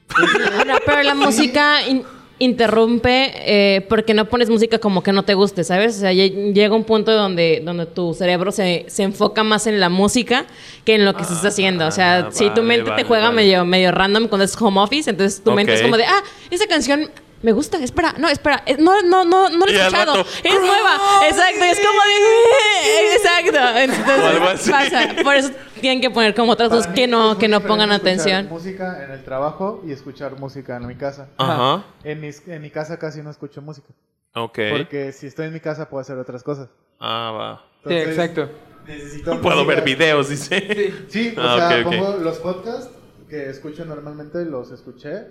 [0.86, 2.04] Pero la música in-
[2.40, 5.96] interrumpe eh, porque no pones música como que no te guste, ¿sabes?
[5.96, 9.78] O sea, lle- llega un punto donde, donde tu cerebro se, se enfoca más en
[9.78, 10.46] la música
[10.84, 11.86] que en lo que se está haciendo.
[11.86, 13.36] O sea, Ah, si tu mente vale, te juega vale.
[13.36, 16.66] medio, medio random cuando es home office, entonces tu mente es como de, ah, esa
[16.66, 17.10] canción
[17.42, 20.98] me gusta, espera, no, espera, eh, no, no, no, no Y he escuchado, es nueva,
[21.28, 24.90] exacto, es como de, exacto, O algo entonces así.
[24.90, 25.50] pasa, por eso
[25.80, 28.48] tienen que poner como otras cosas Para que no, es que no pongan atención.
[28.48, 31.28] música en el trabajo y escuchar música en mi casa.
[31.38, 31.84] Ajá.
[32.04, 33.88] En, mis- en mi casa casi no escucho música.
[34.34, 34.58] Ok.
[34.70, 36.68] Porque si estoy en mi casa puedo hacer otras cosas.
[37.00, 37.64] Ah, va.
[37.86, 38.50] Sí, Entonces, exacto.
[38.86, 39.74] Necesito Puedo música.
[39.76, 40.60] ver videos, dice.
[40.60, 41.04] Sí.
[41.08, 41.92] Sí, o Ah, sea, ok, ok.
[41.96, 42.90] pongo los podcasts
[43.28, 45.26] que escucho normalmente, los escuché.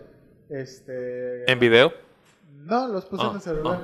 [0.50, 1.50] Este.
[1.52, 1.94] ¿En video?
[2.66, 3.80] No, los puse Ah, en el celular.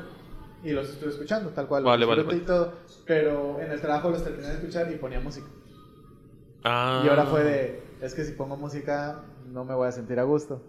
[0.64, 1.84] Y los estoy escuchando, tal cual.
[1.84, 2.74] Vale, vale, disfruté y todo.
[3.06, 5.48] Pero en el trabajo los terminé de escuchar y ponía música.
[6.64, 7.04] Ah.
[7.06, 10.24] Y ahora fue de, es que si pongo música no me voy a sentir a
[10.24, 10.62] gusto.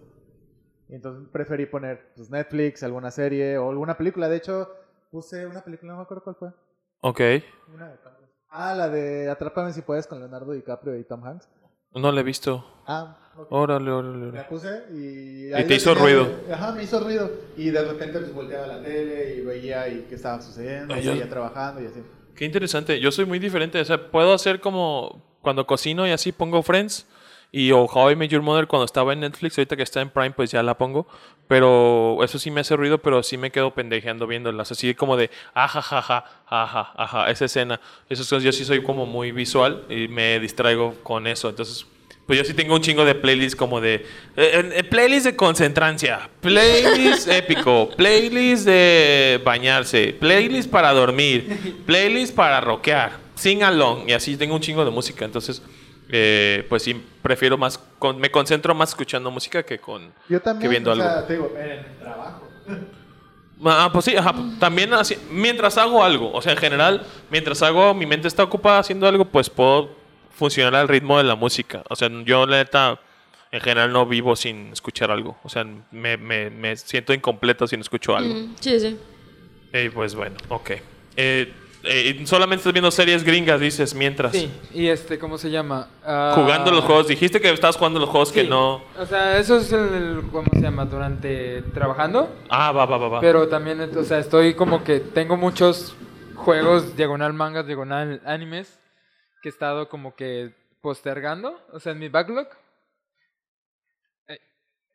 [0.89, 4.29] Y entonces preferí poner pues, Netflix, alguna serie o alguna película.
[4.29, 4.69] De hecho,
[5.11, 6.49] puse una película, no me acuerdo cuál fue.
[7.01, 7.21] Ok.
[7.73, 7.97] Una de.
[8.49, 11.49] Ah, la de Atrápame si puedes con Leonardo DiCaprio y Tom Hanks.
[11.93, 12.63] No lo he visto.
[12.85, 13.17] Ah,
[13.49, 14.37] Órale, órale, órale.
[14.37, 15.47] La puse y...
[15.49, 16.27] Y ahí te la hizo tenía- ruido.
[16.51, 17.31] Ajá, me hizo ruido.
[17.55, 21.03] Y de repente pues volteaba la tele y veía y qué estaba sucediendo, Ay, y
[21.03, 22.01] seguía trabajando y así.
[22.35, 22.99] Qué interesante.
[22.99, 23.79] Yo soy muy diferente.
[23.79, 27.07] O sea, puedo hacer como cuando cocino y así pongo Friends.
[27.49, 29.57] Y o How I Met Your Mother cuando estaba en Netflix.
[29.57, 31.07] Ahorita que está en Prime, pues ya la pongo.
[31.47, 34.71] Pero eso sí me hace ruido, pero sí me quedo pendejeando viéndolas.
[34.71, 37.79] Así como de, ajá, ajá, ajá, ajá, esa escena.
[38.09, 41.47] Esas cosas yo sí soy como muy visual y me distraigo con eso.
[41.49, 41.87] Entonces,
[42.27, 43.95] pues yo sí tengo un chingo de playlists como de...
[44.35, 52.61] eh, eh, playlist de concentrancia, playlist épico, playlist de bañarse, playlist para dormir, playlist para
[52.61, 54.09] rockear, sing along.
[54.09, 55.23] Y así tengo un chingo de música.
[55.25, 55.61] Entonces,
[56.09, 60.61] eh, pues sí, prefiero más, con- me concentro más escuchando música que con Yo también,
[60.61, 61.05] que viendo o algo.
[61.05, 62.47] sea, te digo, en el trabajo.
[63.65, 67.93] Ah, pues sí, ajá, también así, mientras hago algo, o sea, en general, mientras hago,
[67.95, 69.89] mi mente está ocupada haciendo algo, pues puedo
[70.37, 71.83] funcionar al ritmo de la música.
[71.89, 72.99] O sea, yo la neta,
[73.51, 75.37] en general no vivo sin escuchar algo.
[75.43, 78.33] O sea, me, me- me siento incompleto si no escucho algo.
[78.33, 78.97] Mm, sí, sí.
[79.73, 80.71] Eh, pues bueno, ok.
[81.17, 81.53] Eh,
[81.83, 84.33] eh, solamente estás viendo series gringas, dices, mientras.
[84.33, 85.87] Sí, y este, ¿cómo se llama?
[86.05, 87.07] Ah, Jugando los juegos.
[87.07, 88.81] Dijiste que estabas jugando los juegos que no...
[88.99, 90.85] O sea, eso es el, el- ¿cómo se llama?
[90.85, 92.29] Durante trabajando.
[92.49, 93.19] Ah, va, va, va, va.
[93.21, 95.95] Pero también, o sea, estoy como que tengo muchos
[96.35, 98.76] juegos, diagonal mangas, diagonal animes,
[99.47, 102.49] que he estado como que postergando, o sea, en mi backlog.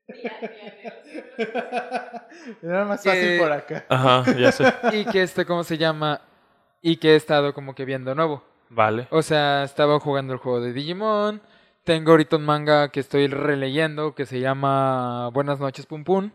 [2.63, 3.87] Era más fácil por acá.
[3.89, 4.71] Ajá, ya sé.
[4.93, 6.21] Y que este, ¿cómo se llama?
[6.83, 8.45] Y que he estado como que viendo nuevo.
[8.69, 9.09] Vale.
[9.11, 11.41] O sea, estaba jugando el juego de Digimon.
[11.85, 16.31] Tengo ahorita un manga que estoy releyendo que se llama Buenas noches, Pum Pum.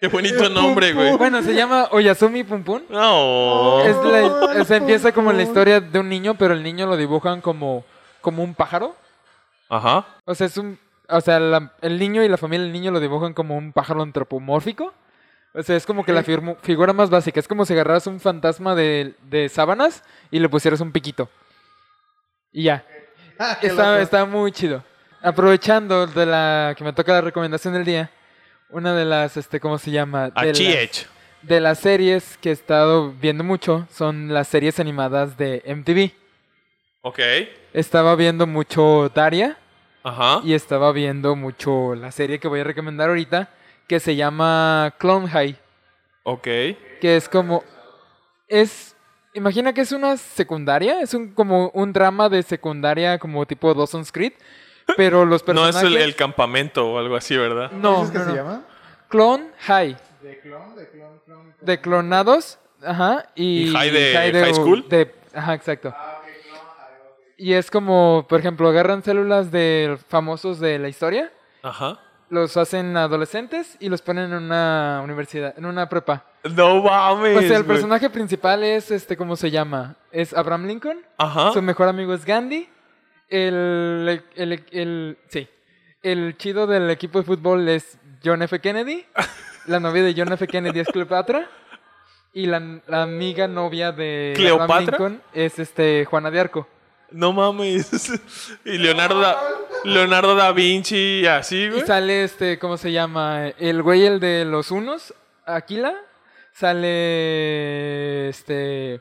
[0.00, 1.16] Qué bonito nombre, güey.
[1.16, 2.82] Bueno, se llama Oyasumi Pum Pum.
[2.88, 3.80] No.
[3.82, 6.96] Es la- o sea, empieza como la historia de un niño, pero el niño lo
[6.96, 7.84] dibujan como,
[8.20, 8.94] como un pájaro.
[9.68, 10.06] Ajá.
[10.24, 10.78] O sea, es un.
[11.08, 14.02] O sea, la- el niño y la familia del niño lo dibujan como un pájaro
[14.02, 14.92] antropomórfico.
[15.54, 17.40] O sea, es como que la firmu- figura más básica.
[17.40, 21.28] Es como si agarraras un fantasma de, de sábanas y le pusieras un piquito.
[22.52, 22.84] Y ya.
[23.38, 24.84] Ah, Está, está muy chido.
[25.22, 28.10] Aprovechando de la que me toca la recomendación del día,
[28.70, 30.30] una de las, este, ¿cómo se llama?
[30.30, 31.06] De las,
[31.42, 36.12] de las series que he estado viendo mucho son las series animadas de MTV.
[37.02, 37.18] Ok.
[37.72, 39.56] Estaba viendo mucho Daria
[40.02, 40.40] Ajá.
[40.44, 43.50] y estaba viendo mucho la serie que voy a recomendar ahorita,
[43.86, 45.56] que se llama Clone High,
[46.24, 46.42] Ok.
[46.42, 47.64] que es como...
[48.48, 48.94] Es...
[49.34, 54.10] Imagina que es una secundaria, es un como un drama de secundaria como tipo Dawson's
[54.10, 54.32] Creed,
[54.96, 55.76] pero los No personajes...
[55.76, 57.70] es el, el campamento o algo así, ¿verdad?
[57.72, 58.36] No, ¿Cómo es que no, se no.
[58.36, 58.62] llama?
[59.08, 61.54] Clone High, De clon, de clon, clon.
[61.60, 63.68] de clonados, ajá, y...
[63.68, 64.88] ¿Y high de high school?
[64.88, 65.94] de- ajá, exacto.
[65.96, 66.60] Ah, ok, clon.
[67.38, 71.32] Y es como, por ejemplo, agarran células de famosos de la historia,
[71.62, 71.98] Ajá.
[72.30, 76.24] los hacen adolescentes y los ponen en una universidad, en una prepa.
[76.54, 77.36] No mames.
[77.36, 79.96] O sea, el personaje principal es, este, ¿cómo se llama?
[80.12, 80.98] Es Abraham Lincoln.
[81.16, 81.52] Ajá.
[81.52, 82.68] Su mejor amigo es Gandhi.
[83.28, 85.48] El, el, el- sí.
[86.02, 88.60] El chido del equipo de fútbol es John F.
[88.60, 89.04] Kennedy.
[89.66, 90.46] La novia de John F.
[90.46, 91.48] Kennedy es Cleopatra.
[92.32, 94.80] Y la, la amiga novia de ¿Cleopatra?
[94.80, 96.68] Lincoln es este, Juana de Arco.
[97.10, 97.90] No mames.
[98.64, 99.36] y Leonardo da,
[99.84, 101.86] Leonardo da Vinci, así, Y güey.
[101.86, 103.48] sale este, ¿cómo se llama?
[103.58, 105.14] El güey, el de los unos,
[105.46, 105.94] Aquila.
[106.52, 109.00] Sale este.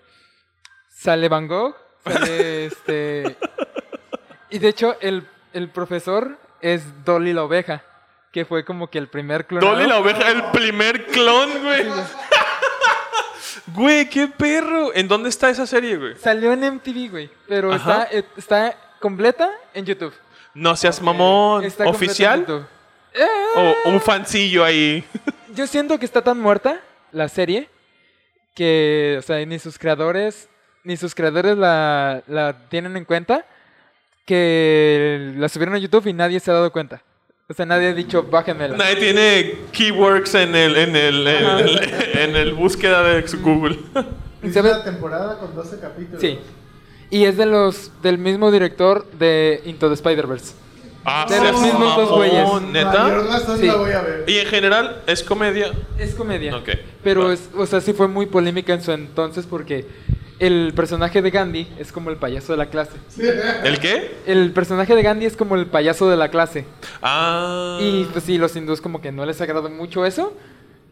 [0.90, 1.76] Sale Van Gogh.
[2.04, 3.36] Sale este.
[4.50, 7.84] Y de hecho, el, el profesor es Dolly la oveja.
[8.32, 9.74] Que fue como que el primer clonado.
[9.74, 11.86] Dolly la oveja, el primer clon, güey.
[13.74, 14.94] Güey, qué perro.
[14.96, 16.16] ¿En dónde está esa serie, güey?
[16.16, 17.30] Salió en MTV, güey.
[17.48, 18.04] Pero Ajá.
[18.04, 20.14] está, eh, está completa en YouTube.
[20.54, 21.64] No seas mamón.
[21.66, 22.42] Está ¿Oficial?
[22.42, 22.66] YouTube.
[23.14, 25.04] Eh, O un fancillo ahí.
[25.54, 26.80] Yo siento que está tan muerta
[27.12, 27.70] la serie
[28.56, 30.50] que, o sea, ni sus creadores,
[30.84, 33.46] ni sus creadores la, la tienen en cuenta
[34.28, 37.02] que la subieron a YouTube y nadie se ha dado cuenta.
[37.50, 38.76] O sea, nadie ha dicho, bájenmela.
[38.76, 41.80] Nadie tiene keywords en el, en el, en el,
[42.20, 43.80] en el búsqueda de Google.
[44.44, 46.22] Es una temporada con 12 capítulos.
[46.22, 46.38] Sí.
[47.10, 50.54] Y es de los, del mismo director de Into the Spider-Verse.
[51.04, 52.62] Ah, De los mismos dos güeyes.
[52.72, 53.24] ¿Neta?
[53.58, 53.66] Sí.
[53.66, 54.26] la voy a ver.
[54.28, 55.72] Y en general, ¿es comedia?
[55.98, 56.56] Es comedia.
[56.56, 56.70] Ok.
[57.04, 59.88] Pero, es, o sea, sí fue muy polémica en su entonces porque
[60.40, 62.98] el personaje de Gandhi es como el payaso de la clase.
[63.64, 64.16] ¿El qué?
[64.26, 66.66] El personaje de Gandhi es como el payaso de la clase.
[67.02, 67.80] Ah.
[67.82, 70.36] Y pues sí, los hindús como que no les agradó mucho eso.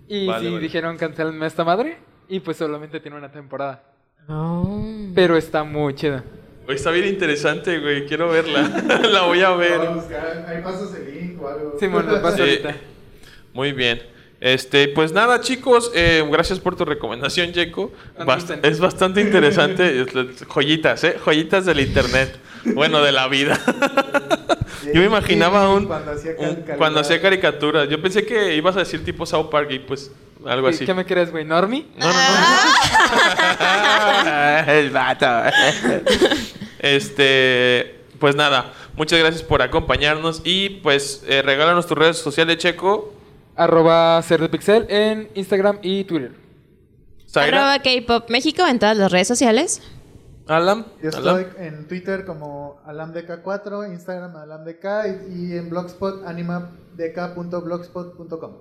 [0.07, 0.63] Y Vale, sí vale.
[0.63, 1.97] dijeron cancelenme esta madre.
[2.27, 3.83] Y pues solamente tiene una temporada.
[4.27, 4.83] Oh.
[5.13, 6.23] Pero está muy chida.
[6.67, 8.07] Está bien interesante, güey.
[8.07, 8.61] Quiero verla.
[9.11, 9.89] la voy a Voy a ver.
[9.89, 11.77] buscar, ahí pasas el link o algo.
[11.79, 12.41] Simón, lo paso Sí.
[12.41, 12.75] ahorita.
[13.53, 14.01] Muy bien.
[14.45, 17.91] Este, pues nada, chicos, eh, gracias por tu recomendación, Jeco.
[18.19, 20.01] Bast- es bastante interesante.
[20.03, 21.17] Es- es- Joyitas, ¿eh?
[21.25, 22.37] Joyitas del internet.
[22.75, 23.59] Bueno, de la vida.
[24.93, 26.35] Yo me imaginaba un, Cuando hacía
[26.77, 27.89] cuando caricaturas.
[27.89, 30.11] Yo pensé que ibas a decir tipo South Park y pues
[30.45, 30.85] algo así.
[30.85, 31.43] ¿Qué me crees, güey?
[31.43, 31.87] ¿Normie?
[31.97, 32.19] No, no, no.
[34.71, 35.25] El vato.
[36.77, 43.14] Este, pues nada, muchas gracias por acompañarnos y pues eh, regálanos tus redes sociales, Checo.
[43.55, 46.33] Arroba ser de pixel en Instagram y Twitter.
[47.29, 47.73] Zaira.
[47.73, 49.81] Arroba K-Pop México en todas las redes sociales.
[50.47, 50.85] Alam.
[51.01, 51.39] Yo Alam.
[51.39, 54.85] estoy en Twitter como alamdk4, Instagram alamdk
[55.29, 58.51] y, y en Blogspot animadk.blogspot.com.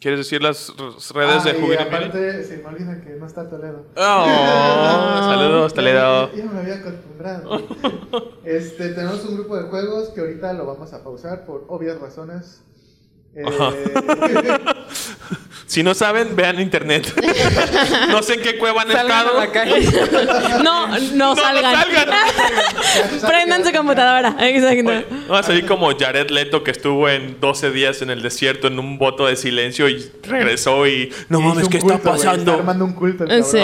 [0.00, 0.72] ¿Quieres decir las
[1.12, 1.86] redes de Ah, y Juvenil?
[1.88, 3.84] aparte, se me olvida que no está Toledo.
[3.96, 4.26] Oh,
[5.28, 6.30] saludos, Ya- Toledo.
[6.32, 7.60] Ya, ya me había acostumbrado.
[8.44, 12.62] este, tenemos un grupo de juegos que ahorita lo vamos a pausar por obvias razones.
[13.38, 14.58] Eh,
[15.66, 17.12] Si no saben, vean internet.
[18.08, 19.38] no sé en qué cueva han Salgan estado.
[19.38, 19.86] a la calle.
[20.64, 21.74] No, no No, no salgan.
[21.74, 22.08] salgan.
[23.26, 24.34] Prendan su computadora.
[24.40, 25.06] Exacto.
[25.30, 28.78] Va a salir como Jared Leto que estuvo en 12 días en el desierto en
[28.78, 32.52] un voto de silencio y regresó y no mames, ¿qué culto, está pasando?
[32.52, 33.24] Está armando un culto.
[33.24, 33.58] el Sí.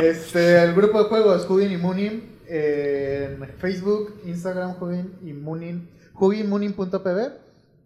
[0.00, 5.88] Este, el grupo de juegos Hugin y Moonin eh, en Facebook, Instagram, Hugin y Moonin,
[6.14, 7.32] huginmoonin.pb,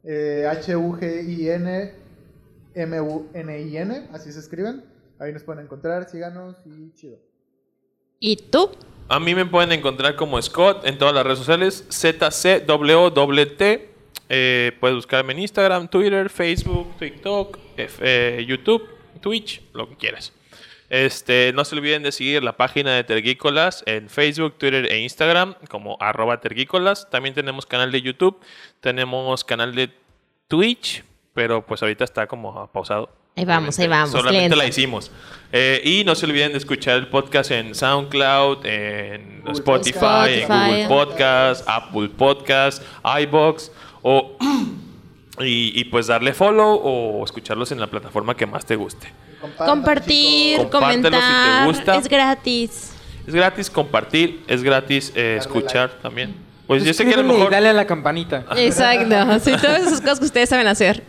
[0.04, 1.92] eh, H-U-G-I-N,
[2.74, 4.84] M-U-N-I-N, así se escriben.
[5.18, 7.18] Ahí nos pueden encontrar, síganos y chido.
[8.20, 8.70] ¿Y tú?
[9.08, 13.62] A mí me pueden encontrar como Scott en todas las redes sociales, ZCWT.
[14.30, 18.82] Eh, puedes buscarme en Instagram, Twitter, Facebook, TikTok, F- eh, YouTube,
[19.20, 20.32] Twitch, lo que quieras.
[20.90, 25.54] Este, no se olviden de seguir la página de Tergícolas en Facebook, Twitter e Instagram
[25.68, 27.10] como arroba Tergícolas.
[27.10, 28.40] También tenemos canal de YouTube,
[28.80, 29.90] tenemos canal de
[30.48, 31.04] Twitch,
[31.34, 33.10] pero pues ahorita está como pausado.
[33.36, 34.56] Ahí vamos, ahí vamos, Solamente lento.
[34.56, 35.12] la hicimos.
[35.52, 40.88] Eh, y no se olviden de escuchar el podcast en SoundCloud, en Spotify, en Google.
[40.88, 43.70] Podcast, Apple Podcast, iBox
[44.02, 44.36] o
[45.40, 49.12] y, y pues darle follow o escucharlos en la plataforma que más te guste.
[49.40, 51.66] Compartir, si te comentar.
[51.66, 51.96] gusta.
[51.96, 52.92] Es gratis.
[53.26, 56.34] Es gratis compartir, es gratis eh, escuchar también.
[56.66, 58.44] Pues yo sé que a lo mejor dale a la campanita.
[58.56, 59.38] Exacto.
[59.40, 61.02] Sí, todas esas cosas que ustedes saben hacer.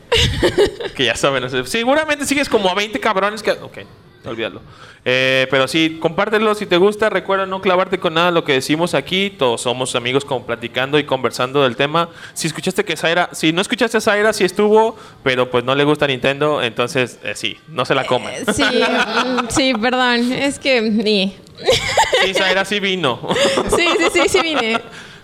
[0.95, 1.67] que ya saben hacer.
[1.67, 3.51] Seguramente sigues como a 20 cabrones que...
[3.51, 3.79] Ok,
[4.25, 4.61] olvídalo.
[5.05, 7.09] Eh, pero sí, compártelo si te gusta.
[7.09, 9.29] Recuerda no clavarte con nada de lo que decimos aquí.
[9.29, 12.09] Todos somos amigos como platicando y conversando del tema.
[12.33, 13.29] Si escuchaste que Zaira...
[13.31, 17.33] Si no escuchaste a Zaira, sí estuvo, pero pues no le gusta Nintendo, entonces eh,
[17.35, 18.33] sí, no se la coman.
[18.53, 20.33] Sí, mm, sí, perdón.
[20.33, 20.79] Es que.
[21.03, 21.35] Sí,
[22.25, 23.19] Sí, Zaira sí vino.
[23.75, 24.79] sí, sí, sí, sí vine.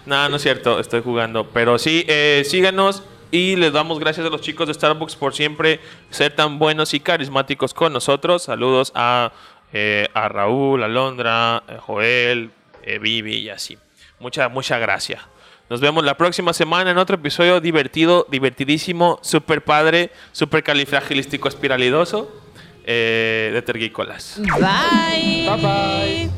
[0.05, 1.47] No, no es cierto, estoy jugando.
[1.47, 5.79] Pero sí, eh, síganos y les damos gracias a los chicos de Starbucks por siempre
[6.09, 8.43] ser tan buenos y carismáticos con nosotros.
[8.43, 9.31] Saludos a,
[9.73, 12.51] eh, a Raúl, a Londra, a Joel,
[12.83, 13.77] eh, Vivi y así.
[14.19, 15.27] Mucha, mucha gracia.
[15.69, 22.31] Nos vemos la próxima semana en otro episodio divertido, divertidísimo, super padre, super califragilístico espiralidoso
[22.85, 24.39] eh, de Tergícolas.
[24.39, 25.49] Bye.
[25.49, 26.29] Bye, bye.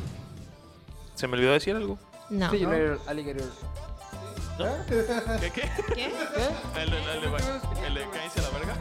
[1.15, 1.99] ¿Se me olvidó decir algo?
[2.29, 2.49] No.
[4.57, 4.85] ¿Qué?
[4.87, 5.51] ¿Qué?
[5.51, 5.71] ¿Qué?
[5.93, 6.11] ¿Qué?
[6.81, 6.93] ¿El,
[7.85, 8.75] el de caíse a la verga?